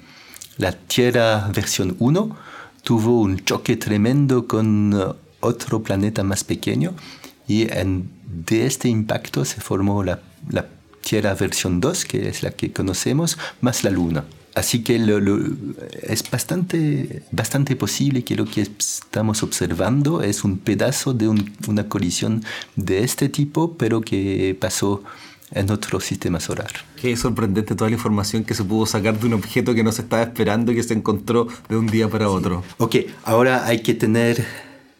La 0.56 0.72
Tierra 0.72 1.48
versión 1.54 1.96
1 1.98 2.36
tuvo 2.82 3.20
un 3.20 3.44
choque 3.44 3.76
tremendo 3.76 4.46
con 4.46 5.16
otro 5.40 5.82
planeta 5.82 6.22
más 6.22 6.44
pequeño 6.44 6.94
y 7.46 7.70
en, 7.72 8.10
de 8.46 8.66
este 8.66 8.88
impacto 8.88 9.44
se 9.44 9.60
formó 9.60 10.02
la, 10.02 10.20
la 10.50 10.66
Tierra 11.08 11.34
versión 11.34 11.80
2, 11.80 12.04
que 12.04 12.28
es 12.28 12.42
la 12.42 12.50
que 12.50 12.70
conocemos, 12.70 13.38
más 13.62 13.82
la 13.82 13.88
Luna. 13.88 14.24
Así 14.54 14.82
que 14.82 14.96
es 16.02 16.30
bastante, 16.30 17.22
bastante 17.30 17.76
posible 17.76 18.24
que 18.24 18.34
lo 18.34 18.44
que 18.44 18.60
estamos 18.60 19.42
observando 19.42 20.20
es 20.20 20.44
un 20.44 20.58
pedazo 20.58 21.14
de 21.14 21.28
una 21.28 21.88
colisión 21.88 22.44
de 22.76 23.04
este 23.04 23.30
tipo, 23.30 23.78
pero 23.78 24.02
que 24.02 24.54
pasó 24.60 25.02
en 25.52 25.70
otro 25.70 25.98
sistema 26.00 26.40
solar. 26.40 26.72
Qué 27.00 27.16
sorprendente 27.16 27.74
toda 27.74 27.88
la 27.88 27.96
información 27.96 28.44
que 28.44 28.52
se 28.52 28.64
pudo 28.64 28.84
sacar 28.84 29.18
de 29.18 29.28
un 29.28 29.32
objeto 29.32 29.74
que 29.74 29.82
no 29.82 29.92
se 29.92 30.02
estaba 30.02 30.24
esperando 30.24 30.72
y 30.72 30.74
que 30.74 30.82
se 30.82 30.92
encontró 30.92 31.48
de 31.70 31.76
un 31.78 31.86
día 31.86 32.08
para 32.08 32.28
otro. 32.28 32.64
Ok, 32.76 32.96
ahora 33.24 33.64
hay 33.64 33.80
que 33.80 33.94
tener 33.94 34.44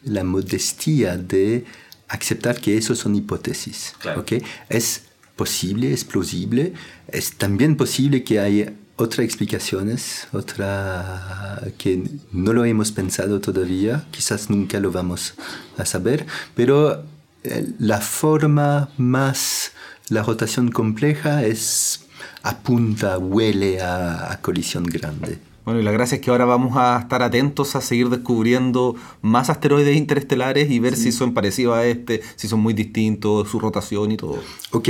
la 0.04 0.24
modestia 0.24 1.18
de 1.18 1.66
aceptar 2.09 2.61
que 2.61 2.78
eso 2.78 2.94
son 2.94 3.14
hipótesis. 3.14 3.94
Claro. 3.98 4.22
Okay? 4.22 4.42
Es 4.70 5.07
posible, 5.39 5.95
es 5.95 6.05
plausible. 6.05 6.74
Es 7.07 7.32
también 7.39 7.76
posible 7.76 8.24
que 8.24 8.41
haya 8.41 8.74
otras 8.97 9.24
explicaciones, 9.24 10.26
otra 10.32 11.62
que 11.78 12.03
no 12.32 12.53
lo 12.53 12.64
hemos 12.66 12.93
pensado 12.93 13.41
todavía, 13.41 14.05
quizás 14.11 14.51
nunca 14.51 14.80
lo 14.80 14.91
vamos 14.91 15.34
a 15.78 15.86
saber, 15.86 16.26
pero 16.57 17.05
eh, 17.45 17.66
la 17.78 18.01
forma 18.01 18.91
más, 18.99 19.70
la 20.09 20.24
rotación 20.24 20.72
compleja 20.72 21.45
es 21.45 22.07
apunta, 22.43 23.18
huele 23.18 23.80
a, 23.80 24.32
a 24.32 24.41
colisión 24.41 24.84
grande. 24.84 25.39
Bueno, 25.68 25.82
y 25.82 25.84
la 25.84 25.92
gracia 25.92 26.14
es 26.14 26.22
que 26.22 26.30
ahora 26.30 26.46
vamos 26.46 26.78
a 26.78 26.98
estar 26.98 27.22
atentos 27.22 27.76
a 27.76 27.82
seguir 27.82 28.08
descubriendo 28.08 28.96
más 29.20 29.50
asteroides 29.50 29.98
interestelares 29.98 30.70
y 30.70 30.78
ver 30.78 30.96
si 30.96 31.12
son 31.12 31.34
parecidos 31.34 31.76
a 31.76 31.84
este, 31.84 32.22
si 32.36 32.48
son 32.48 32.60
muy 32.60 32.72
distintos, 32.72 33.50
su 33.50 33.60
rotación 33.60 34.10
y 34.10 34.16
todo. 34.16 34.42
Ok, 34.70 34.88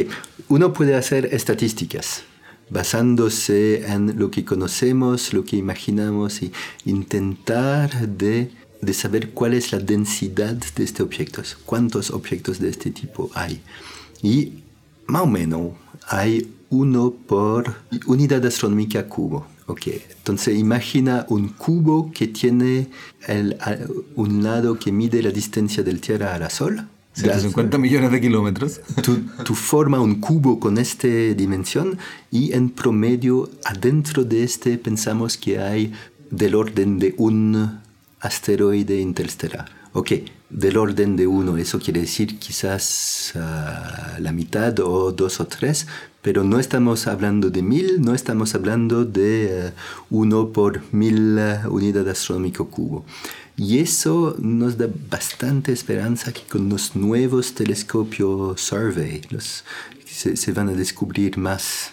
uno 0.49 0.73
puede 0.73 0.95
hacer 0.95 1.35
estadísticas 1.35 2.23
basándose 2.71 3.93
en 3.93 4.21
lo 4.21 4.31
que 4.31 4.45
conocemos, 4.45 5.33
lo 5.33 5.45
que 5.45 5.57
imaginamos 5.57 6.43
y 6.43 6.53
intentar 6.85 8.07
de, 8.07 8.53
de 8.81 8.95
saber 8.95 9.31
cuál 9.31 9.55
es 9.55 9.73
la 9.73 9.81
densidad 9.81 10.55
de 10.55 10.85
estos 10.85 11.05
objetos, 11.05 11.59
cuántos 11.67 12.13
objetos 12.13 12.61
de 12.61 12.69
este 12.69 12.93
tipo 12.93 13.33
hay. 13.35 13.61
Y 14.23 14.63
más 15.09 15.23
o 15.23 15.27
menos 15.27 15.73
hay 16.07 16.55
uno 16.71 17.11
por 17.11 17.75
unidad 18.07 18.47
astronómica 18.47 19.09
cubo. 19.09 19.58
Ok, 19.69 19.89
entonces 20.17 20.59
imagina 20.59 21.27
un 21.29 21.51
cubo 21.51 22.11
que 22.11 22.27
tiene 22.27 22.89
el, 23.27 23.57
un 24.17 24.43
lado 24.43 24.79
que 24.79 24.91
mide 24.91 25.23
la 25.23 25.31
distancia 25.31 25.83
del 25.83 26.01
Tierra 26.01 26.35
a 26.35 26.39
la 26.39 26.49
Sol. 26.49 26.89
150 27.13 27.77
millones 27.77 28.11
de 28.11 28.21
kilómetros. 28.21 28.81
Tú, 29.03 29.21
tú 29.45 29.55
formas 29.55 30.01
un 30.01 30.21
cubo 30.21 30.59
con 30.59 30.79
esta 30.79 31.09
dimensión 31.09 31.99
y 32.31 32.55
en 32.55 32.71
promedio 32.71 33.51
adentro 33.65 34.25
de 34.25 34.43
este 34.43 34.79
pensamos 34.79 35.37
que 35.37 35.59
hay 35.59 35.93
del 36.31 36.55
orden 36.55 36.99
de 36.99 37.15
un 37.19 37.81
asteroide 38.21 39.01
interestelar. 39.01 39.69
Ok, 39.93 40.13
del 40.49 40.77
orden 40.77 41.17
de 41.17 41.27
uno, 41.27 41.57
eso 41.57 41.79
quiere 41.79 42.01
decir 42.01 42.39
quizás 42.39 43.33
uh, 43.35 44.21
la 44.21 44.33
mitad 44.33 44.79
o 44.81 45.13
dos 45.13 45.41
o 45.41 45.47
tres, 45.47 45.87
pero 46.29 46.45
no 46.45 46.61
estamos 46.61 47.07
hablando 47.07 47.49
de 47.49 47.63
mil, 47.63 48.03
no 48.03 48.15
estamos 48.15 48.55
hablando 48.55 49.07
de 49.07 49.73
uh, 50.11 50.19
uno 50.19 50.53
por 50.53 50.83
mil 50.93 51.39
uh, 51.39 51.67
unidades 51.71 52.19
astronómico 52.19 52.69
cubo. 52.69 53.07
Y 53.57 53.79
eso 53.79 54.37
nos 54.39 54.77
da 54.77 54.89
bastante 55.09 55.73
esperanza 55.73 56.31
que 56.35 56.43
con 56.43 56.69
los 56.69 56.95
nuevos 56.95 57.55
telescopios 57.55 58.61
Survey 58.61 59.23
los, 59.31 59.65
se, 60.05 60.37
se 60.37 60.53
van 60.53 60.69
a 60.69 60.73
descubrir 60.73 61.39
más 61.39 61.93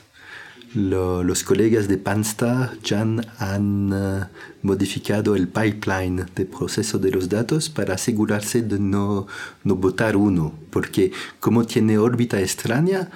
los 0.76 1.44
colegas 1.46 1.88
de 1.88 1.98
Pansta 1.98 2.74
ya 2.84 3.00
han 3.00 3.94
eh, 3.94 4.26
modificado 4.62 5.34
el 5.38 5.48
pipeline 5.48 6.26
de 6.36 6.46
proceso 6.46 7.00
de 7.00 7.12
los 7.12 7.30
datos 7.30 7.70
para 7.70 7.94
asegurarse 7.94 8.62
de 8.62 8.78
no, 8.78 9.28
no 9.64 9.76
botar 9.78 10.18
uno, 10.18 10.54
porque 10.72 11.14
como 11.40 11.66
tiene 11.66 11.98
órbita 11.98 12.42
extraña, 12.42 13.10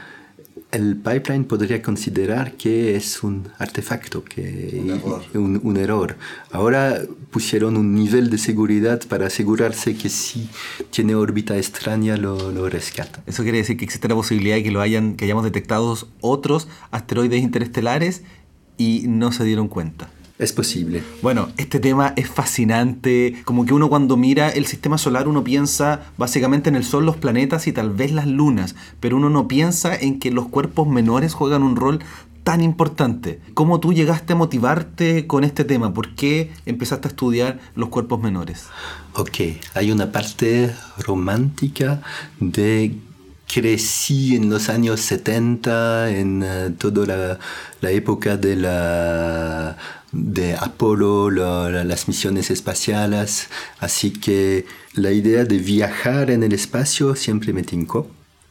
el 0.72 0.97
pipeline 0.97 1.45
podría 1.45 1.82
considerar 1.82 2.53
que 2.53 2.95
es 2.95 3.24
un 3.24 3.47
artefacto, 3.57 4.24
que 4.24 4.99
un 5.34 5.78
error. 5.78 6.15
Ahora 6.51 7.01
pusieron 7.32 7.76
un 7.76 7.95
nivel 7.95 8.30
de 8.30 8.38
seguridad 8.38 9.01
para 9.07 9.28
asegurarse 9.28 9.95
que 9.95 10.09
si 10.09 10.47
tiene 10.91 11.15
órbita 11.15 11.57
extraña 11.57 12.17
lo, 12.17 12.51
lo, 12.51 12.70
rescata. 12.70 13.24
Eso 13.26 13.41
quiere 13.43 13.59
decir 13.59 13.78
que 13.78 13.86
existe 13.86 14.07
la 14.07 14.15
posibilidad 14.15 14.55
de 14.55 14.63
que 14.63 14.72
lo 14.72 14.82
hayan, 14.82 15.15
que 15.15 15.26
hayamos 15.26 15.43
detectado 15.43 15.97
otros 16.22 16.67
asteroides 16.91 17.41
interestelares 17.41 18.22
y 18.78 19.05
no 19.07 19.32
se 19.32 19.43
dieron 19.45 19.70
cuenta. 19.70 20.11
Es 20.40 20.54
posible. 20.54 21.04
Bueno, 21.22 21.50
este 21.58 21.82
tema 21.82 22.14
es 22.16 22.30
fascinante. 22.30 23.42
Como 23.44 23.66
que 23.66 23.74
uno 23.74 23.90
cuando 23.90 24.16
mira 24.16 24.48
el 24.48 24.66
sistema 24.68 24.98
solar, 24.98 25.28
uno 25.28 25.44
piensa 25.44 26.12
básicamente 26.18 26.70
en 26.70 26.78
el 26.78 26.86
Sol, 26.86 27.06
los 27.06 27.18
planetas 27.18 27.68
y 27.68 27.74
tal 27.74 27.90
vez 27.90 28.14
las 28.14 28.26
lunas, 28.26 28.74
pero 29.02 29.18
uno 29.18 29.30
no 29.30 29.50
piensa 29.50 29.94
en 29.94 30.18
que 30.18 30.32
los 30.32 30.48
cuerpos 30.48 30.88
menores 30.88 31.34
juegan 31.34 31.62
un 31.62 31.76
rol 31.76 32.00
tan 32.46 32.62
importante. 32.62 33.42
¿Cómo 33.54 33.82
tú 33.82 33.92
llegaste 33.92 34.32
a 34.32 34.38
motivarte 34.38 35.28
con 35.28 35.44
este 35.44 35.66
tema? 35.66 35.94
¿Por 35.94 36.16
qué 36.16 36.54
empezaste 36.66 37.10
a 37.10 37.12
estudiar 37.12 37.60
los 37.76 37.90
cuerpos 37.90 38.22
menores? 38.22 38.68
Ok, 39.16 39.40
hay 39.74 39.92
una 39.92 40.10
parte 40.10 40.74
romántica 41.00 42.02
de 42.40 42.96
crecí 43.46 44.36
en 44.36 44.50
los 44.50 44.70
años 44.70 45.02
70, 45.02 46.12
en 46.12 46.44
uh, 46.44 46.72
toda 46.78 47.06
la, 47.06 47.40
la, 47.82 47.92
época 47.92 48.38
de 48.38 48.56
la 48.56 49.76
de 50.12 50.55
Apolo, 50.55 51.30
las 51.30 52.07
misiones 52.07 52.49
espaciales, 52.49 53.47
así 53.80 54.12
que 54.12 54.66
la 54.93 55.12
idea 55.12 55.45
de 55.45 55.57
viajar 55.57 56.32
en 56.32 56.43
el 56.43 56.53
espacio 56.53 57.16
siempre 57.16 57.53
me 57.53 57.64
tincó, 57.64 58.10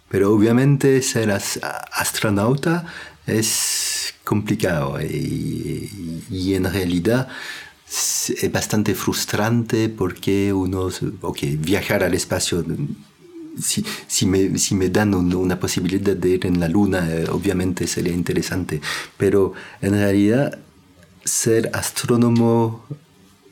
pero 0.09 0.33
obviamente 0.33 1.03
ser 1.03 1.31
astronauta 1.31 2.87
es 3.27 4.15
complicado 4.25 5.01
y, 5.01 6.55
en 6.55 6.65
realidad 6.65 7.29
es 7.89 8.53
bastante 8.53 8.95
frustrante 8.95 9.89
porque 9.89 10.53
uno, 10.53 10.89
ok, 11.23 11.39
viajar 11.59 12.03
al 12.05 12.15
espacio 12.15 12.65
si, 13.61 13.85
si, 14.07 14.27
me, 14.27 14.57
si, 14.59 14.75
me, 14.75 14.89
dan 14.89 15.15
una 15.15 15.59
posibilidad 15.59 16.17
de 16.17 16.29
ir 16.29 16.47
en 16.47 16.61
la 16.61 16.69
luna, 16.69 17.11
eh, 17.11 17.27
obviamente 17.31 17.87
sería 17.87 18.13
interesante, 18.13 18.81
pero 19.17 19.53
en 19.81 19.93
realidad 19.95 20.59
ser 21.29 21.71
astrónomo 21.75 22.85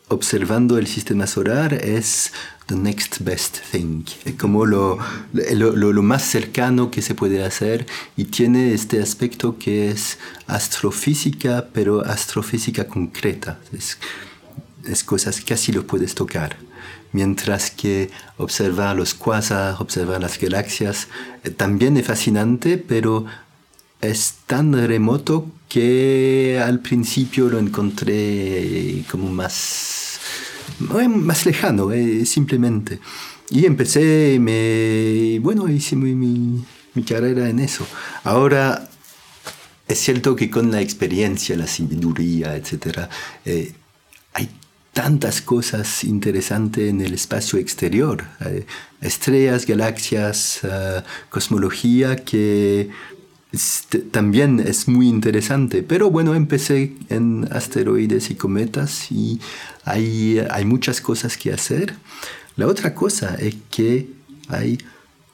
observando 0.08 0.78
el 0.78 0.86
sistema 0.86 1.26
solar 1.26 1.74
es 1.74 2.32
the 2.66 2.76
next 2.76 3.20
best 3.20 3.58
thing, 3.70 4.04
como 4.38 4.66
lo, 4.66 4.98
lo, 5.32 6.02
más 6.02 6.22
cercano 6.22 6.90
que 6.90 7.02
se 7.02 7.14
puede 7.14 7.44
hacer 7.44 7.86
y 8.16 8.24
tiene 8.24 8.72
este 8.72 9.00
aspecto 9.00 9.58
que 9.58 9.90
es 9.90 10.18
astrofísica, 10.46 11.68
pero 11.72 12.04
astrofísica 12.04 12.86
concreta. 12.86 13.58
Es, 13.72 13.98
es 14.84 15.04
cosas 15.04 15.40
que 15.40 15.46
casi 15.46 15.72
lo 15.72 15.86
puedes 15.86 16.14
tocar. 16.14 16.56
Mientras 17.12 17.70
que 17.70 18.10
observar 18.36 18.96
los 18.96 19.14
quasars, 19.14 19.80
observar 19.80 20.20
las 20.20 20.38
galaxias, 20.38 21.08
eh, 21.44 21.50
también 21.50 21.96
es 21.96 22.06
fascinante, 22.06 22.78
pero 22.78 23.26
es 24.00 24.34
tan 24.46 24.72
remoto 24.72 25.46
que 25.68 26.60
al 26.62 26.80
principio 26.80 27.48
lo 27.48 27.58
encontré 27.58 29.04
como 29.10 29.30
más, 29.30 30.20
más 30.78 31.46
lejano, 31.46 31.92
eh, 31.92 32.24
simplemente. 32.24 33.00
Y 33.50 33.64
empecé, 33.64 34.38
me, 34.40 35.38
bueno, 35.40 35.68
hice 35.68 35.96
mi, 35.96 36.14
mi, 36.14 37.02
carrera 37.04 37.48
en 37.48 37.60
eso. 37.60 37.86
Ahora, 38.24 38.88
es 39.86 39.98
cierto 39.98 40.34
que 40.34 40.50
con 40.50 40.70
la 40.70 40.80
experiencia, 40.80 41.56
la 41.56 41.66
sabiduría, 41.66 42.56
etc., 42.56 43.08
eh, 43.44 43.72
hay 44.32 44.48
tantas 44.92 45.42
cosas 45.42 46.04
interesantes 46.04 46.88
en 46.88 47.00
el 47.02 47.14
espacio 47.14 47.58
exterior, 47.58 48.24
eh, 48.44 48.66
estrellas, 49.00 49.66
galaxias, 49.66 50.62
cosmología, 51.28 52.16
que 52.16 52.90
también 54.10 54.60
es 54.60 54.88
muy 54.88 55.08
interesante. 55.08 55.82
Pero 55.82 56.10
bueno, 56.10 56.34
empecé 56.34 56.94
en 57.08 57.48
asteroides 57.50 58.30
y 58.30 58.34
cometas 58.34 59.10
y 59.10 59.40
hay, 59.84 60.40
hay 60.50 60.64
muchas 60.64 61.00
cosas 61.00 61.36
que 61.36 61.52
hacer. 61.52 61.94
La 62.56 62.66
otra 62.66 62.94
cosa 62.94 63.36
es 63.36 63.56
que 63.70 64.08
hay 64.48 64.78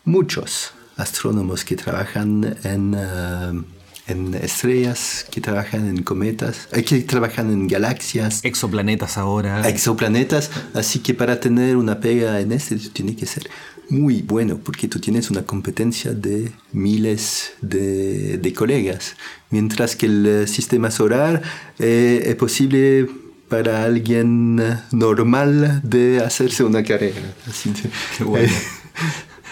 muchos 0.05 0.73
astrónomos 0.97 1.65
que 1.65 1.77
trabajan 1.77 2.57
en, 2.65 2.95
eh, 2.97 3.63
en 4.09 4.35
estrellas, 4.35 5.27
que 5.31 5.41
trabajan 5.41 5.89
en 5.89 6.03
cometas, 6.03 6.69
eh, 6.73 6.85
que 6.85 7.01
trabajan 7.01 7.51
en 7.51 7.69
galaxias. 7.69 8.45
Exoplanetas 8.45 9.17
ahora. 9.19 9.69
Exoplanetas. 9.69 10.51
Así 10.75 10.99
que 10.99 11.15
para 11.15 11.41
tener 11.41 11.77
una 11.77 12.01
pega 12.01 12.41
en 12.41 12.53
este, 12.53 12.77
tiene 12.77 13.17
que 13.17 13.27
ser 13.27 13.49
muy 13.93 14.23
bueno 14.23 14.57
porque 14.57 14.89
tú 14.89 14.99
tienes 14.99 15.31
una 15.31 15.43
competencia 15.43 16.13
de 16.15 16.51
miles 16.73 17.53
de, 17.61 18.39
de 18.39 18.55
colegas, 18.55 19.17
mientras 19.51 19.97
que 19.97 20.07
el 20.07 20.27
eh, 20.27 20.47
sistema 20.47 20.91
solar 20.91 21.43
eh, 21.79 22.23
es 22.27 22.35
posible 22.37 23.07
para 23.49 23.85
alguien 23.85 24.57
normal 24.93 25.83
de 25.85 26.23
hacerse 26.25 26.65
una 26.65 26.83
carrera. 26.83 27.21
Qué 28.17 28.25
bueno. 28.25 28.51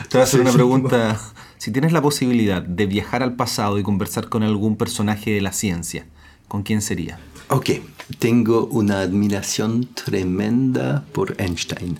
Te 0.09 0.17
voy 0.17 0.21
a 0.21 0.25
hacer 0.25 0.41
una 0.41 0.53
pregunta. 0.53 1.21
Si 1.59 1.71
tienes 1.71 1.93
la 1.93 2.01
posibilidad 2.01 2.63
de 2.63 2.87
viajar 2.87 3.23
al 3.23 3.37
pasado 3.37 3.79
y 3.79 3.83
conversar 3.83 4.31
con 4.31 4.43
algún 4.43 4.77
personaje 4.77 5.33
de 5.33 5.43
la 5.43 5.53
ciencia, 5.53 6.07
¿con 6.49 6.63
quién 6.63 6.81
sería? 6.81 7.19
Ok, 7.49 7.73
tengo 8.19 8.65
una 8.67 9.01
admiración 9.01 9.87
tremenda 9.95 11.05
por 11.13 11.37
Einstein 11.39 11.99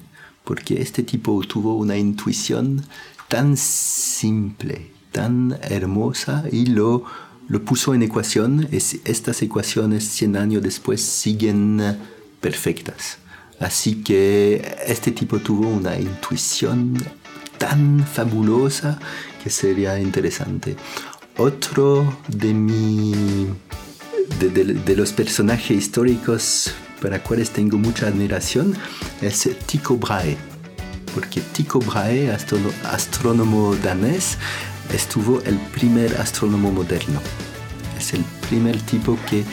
porque 0.51 0.83
este 0.83 1.05
tipo 1.05 1.41
tuvo 1.47 1.77
una 1.77 1.97
intuición 1.97 2.85
tan 3.29 3.57
simple, 3.57 4.91
tan 5.13 5.57
hermosa 5.63 6.43
y 6.51 6.67
lo, 6.67 7.05
lo 7.47 7.65
puso 7.65 7.95
en 7.95 8.03
ecuación. 8.03 8.67
Es, 8.73 8.99
estas 9.05 9.43
ecuaciones 9.43 10.03
100 10.09 10.37
años 10.37 10.63
después 10.65 11.03
siguen 11.03 11.81
perfectas. 12.41 13.19
Así 13.61 14.03
que 14.03 14.77
este 14.89 15.13
tipo 15.13 15.39
tuvo 15.39 15.69
una 15.69 16.01
intuición 16.01 16.97
tan 17.57 18.05
fabulosa 18.05 18.99
que 19.45 19.51
sería 19.51 20.01
interesante. 20.01 20.75
Otro 21.37 22.13
de, 22.27 22.55
mi, 22.55 23.47
de 24.41 24.97
los 24.97 25.13
personajes 25.13 25.77
históricos 25.77 26.75
para 27.01 27.23
cuales 27.23 27.51
tengo 27.51 27.79
mucha 27.79 28.07
admiración 28.07 28.75
es 29.21 29.49
Tycho 29.67 29.97
Brahe, 29.97 30.37
porque 31.15 31.41
Tycho 31.41 31.79
Brahe, 31.81 32.31
astrónomo 32.85 33.75
danés, 33.77 34.39
estuvo 34.93 35.41
el 35.43 35.57
primer 35.73 36.17
astrónomo 36.17 36.71
moderno. 36.71 37.21
Es 37.99 38.15
el 38.15 38.25
primer 38.49 38.81
tipo 38.83 39.19
que 39.29 39.45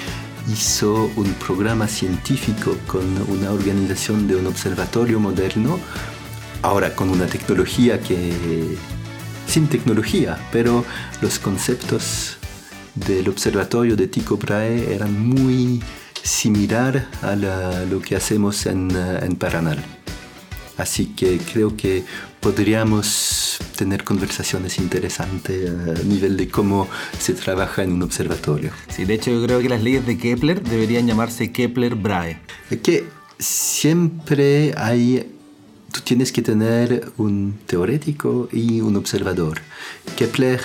hizo 0.51 1.11
un 1.15 1.33
programa 1.33 1.87
científico 1.87 2.77
con 2.87 3.03
una 3.29 3.51
organización 3.51 4.27
de 4.27 4.35
un 4.35 4.47
observatorio 4.47 5.19
moderno, 5.19 5.79
ahora 6.61 6.95
con 6.95 7.09
una 7.09 7.25
tecnología 7.25 7.99
que 7.99 8.77
sin 9.47 9.67
tecnología, 9.67 10.37
pero 10.51 10.83
los 11.21 11.39
conceptos 11.39 12.37
del 12.95 13.29
observatorio 13.29 13.95
de 13.95 14.07
Tycho 14.07 14.37
Brahe 14.37 14.93
eran 14.93 15.19
muy 15.19 15.81
similar 16.27 17.07
a 17.21 17.35
lo 17.35 18.01
que 18.01 18.15
hacemos 18.15 18.65
en, 18.65 18.91
eh, 18.91 19.19
en 19.23 19.35
Paranal. 19.35 19.83
Así 20.77 21.07
que 21.07 21.39
creo 21.39 21.75
que 21.75 22.03
podríamos 22.39 23.57
tener 23.75 24.03
conversaciones 24.03 24.77
interesantes 24.77 25.69
a 25.69 26.03
nivel 26.03 26.37
de 26.37 26.49
cómo 26.49 26.87
se 27.17 27.33
trabaja 27.33 27.83
en 27.83 27.93
un 27.93 28.03
observatorio. 28.03 28.71
Sí, 28.89 29.05
de 29.05 29.15
hecho 29.15 29.31
yo 29.31 29.43
creo 29.43 29.59
que 29.59 29.69
las 29.69 29.81
leyes 29.81 30.05
de 30.05 30.17
Kepler 30.17 30.61
deberían 30.61 31.07
llamarse 31.07 31.51
Kepler-Brahe. 31.51 32.39
Que 32.83 33.05
siempre 33.39 34.73
hay, 34.77 35.33
tú 35.91 36.01
tienes 36.01 36.31
que 36.31 36.43
tener 36.43 37.11
un 37.17 37.57
teórico 37.65 38.47
y 38.51 38.81
un 38.81 38.97
observador. 38.97 39.61
Kepler 40.15 40.61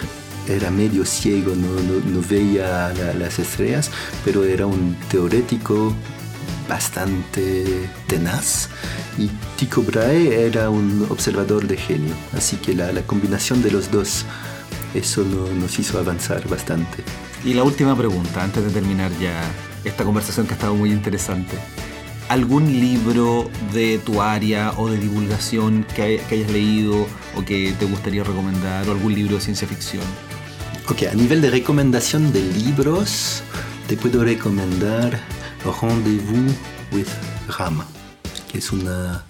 era 0.49 0.71
medio 0.71 1.05
ciego, 1.05 1.55
no, 1.55 2.23
veía 2.29 2.93
las 3.19 3.39
estrellas, 3.39 3.91
pero 4.25 4.45
era 4.45 4.67
un 4.67 4.97
teórico 5.11 5.95
bastante 6.69 7.89
tenaz 8.07 8.69
y 9.19 9.29
Tycho 9.57 9.83
Brahe 9.83 10.47
era 10.47 10.71
un 10.71 11.07
observador 11.11 11.67
de 11.67 11.77
genio, 11.77 12.15
así 12.37 12.57
que 12.57 12.75
la, 12.75 12.91
combinación 13.03 13.63
de 13.63 13.71
los 13.71 13.91
dos, 13.91 14.25
eso 14.95 15.25
nos 15.25 15.79
hizo 15.79 15.99
avanzar 15.99 16.49
bastante. 16.49 17.03
Y 17.45 17.55
la 17.55 17.63
última 17.65 17.97
pregunta, 17.97 18.43
antes 18.43 18.65
de 18.65 18.71
terminar 18.71 19.11
ya 19.21 19.43
esta 19.85 20.05
conversación 20.05 20.47
que 20.47 20.53
ha 20.53 20.57
estado 20.57 20.75
muy 20.75 20.93
interesante. 20.93 21.57
¿Algún 22.29 22.67
libro 22.81 23.51
de 23.75 23.99
tu 23.99 24.23
área 24.23 24.73
o 24.79 24.89
de 24.89 24.97
divulgación 24.97 25.85
que 25.95 26.23
hayas 26.31 26.51
leído 26.51 27.07
o 27.37 27.45
que 27.45 27.75
te 27.79 27.85
gustaría 27.85 28.25
recomendar 28.25 28.89
o 28.89 28.93
algún 28.93 29.15
libro 29.15 29.35
de 29.35 29.41
ciencia 29.41 29.67
ficción? 29.67 30.05
Ok, 30.93 31.05
a 31.11 31.15
nivel 31.15 31.41
de 31.41 31.49
recomendación 31.49 32.35
de 32.35 32.43
libros, 32.43 33.43
te 33.89 33.97
puedo 33.97 34.23
recomendar 34.23 35.19
Rendezvous 35.65 36.55
with 36.93 37.07
Rama, 37.57 37.87
que 38.51 38.59
es 38.59 38.71
una, 38.73 39.25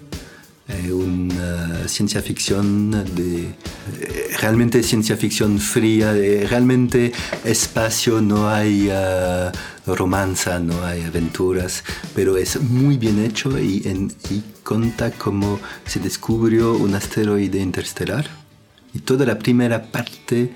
eh, 0.66 0.90
una 0.90 1.86
ciencia 1.86 2.20
ficción 2.20 2.90
de 3.14 3.42
eh, 3.44 4.36
realmente 4.40 4.82
ciencia 4.82 5.16
ficción 5.16 5.60
fría, 5.60 6.12
de, 6.12 6.48
realmente 6.48 7.12
espacio, 7.44 8.20
no 8.20 8.48
hay 8.48 8.88
uh, 8.88 9.94
romanza, 9.94 10.58
no 10.58 10.84
hay 10.84 11.02
aventuras, 11.04 11.84
pero 12.16 12.38
es 12.38 12.60
muy 12.60 12.96
bien 12.96 13.24
hecho 13.24 13.56
y, 13.56 13.82
en, 13.84 14.12
y 14.30 14.42
cuenta 14.64 15.12
cómo 15.12 15.60
se 15.86 16.00
descubrió 16.00 16.72
un 16.72 16.96
asteroide 16.96 17.60
interestelar. 17.60 18.28
Y 18.94 18.98
toda 18.98 19.24
la 19.24 19.38
primera 19.38 19.92
parte 19.92 20.52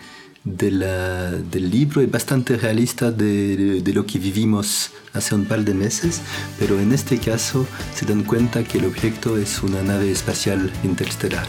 del 0.47 1.71
libro 1.71 2.01
es 2.01 2.11
bastante 2.11 2.57
realista 2.57 3.11
de, 3.11 3.83
de, 3.83 3.93
lo 3.93 4.07
que 4.07 4.21
vivimos 4.21 4.93
hace 5.13 5.35
un 5.35 5.45
par 5.45 5.65
de 5.65 5.75
meses, 5.75 6.21
pero 6.59 6.79
en 6.79 6.93
este 6.93 7.19
caso 7.19 7.67
se 7.95 8.07
dan 8.07 8.23
cuenta 8.23 8.63
que 8.63 8.79
el 8.79 8.85
objeto 8.85 9.37
es 9.37 9.63
una 9.65 9.83
nave 9.83 10.11
espacial 10.13 10.73
interestelar. 10.85 11.47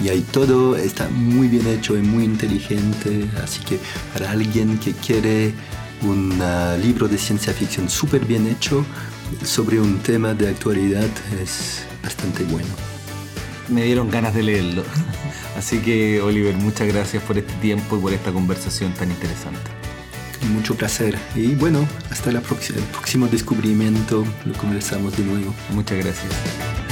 Y 0.00 0.10
ahí 0.10 0.24
todo 0.30 0.76
está 0.76 1.08
muy 1.08 1.48
bien 1.48 1.66
hecho 1.66 1.96
y 1.96 2.02
muy 2.02 2.22
inteligente, 2.24 3.28
así 3.42 3.60
que 3.64 3.80
para 4.12 4.30
alguien 4.30 4.78
que 4.78 4.92
quiere 4.92 5.52
un 6.02 6.40
uh, 6.40 6.78
libro 6.80 7.08
de 7.08 7.18
ciencia 7.18 7.52
ficción 7.52 7.88
súper 7.88 8.24
bien 8.24 8.46
hecho 8.46 8.86
sobre 9.44 9.80
un 9.80 9.98
tema 9.98 10.32
de 10.34 10.48
actualidad 10.48 11.08
es 11.42 11.84
bastante 12.04 12.44
bueno. 12.44 12.68
Me 13.68 13.82
dieron 13.82 14.08
ganas 14.08 14.32
de 14.34 14.44
leerlo. 14.44 14.84
Así 15.58 15.80
que 15.80 16.20
Oliver, 16.20 16.54
muchas 16.54 16.86
gracias 16.86 17.20
por 17.24 17.36
este 17.36 17.52
tiempo 17.54 17.98
y 17.98 18.00
por 18.00 18.12
esta 18.12 18.30
conversación 18.30 18.94
tan 18.94 19.10
interesante. 19.10 19.58
Mucho 20.52 20.76
placer. 20.76 21.18
Y 21.34 21.56
bueno, 21.56 21.86
hasta 22.10 22.30
la 22.30 22.38
el 22.38 22.84
próximo 22.92 23.26
descubrimiento 23.26 24.24
lo 24.44 24.52
conversamos 24.54 25.16
de 25.16 25.24
nuevo. 25.24 25.52
Muchas 25.74 25.98
gracias. 25.98 26.87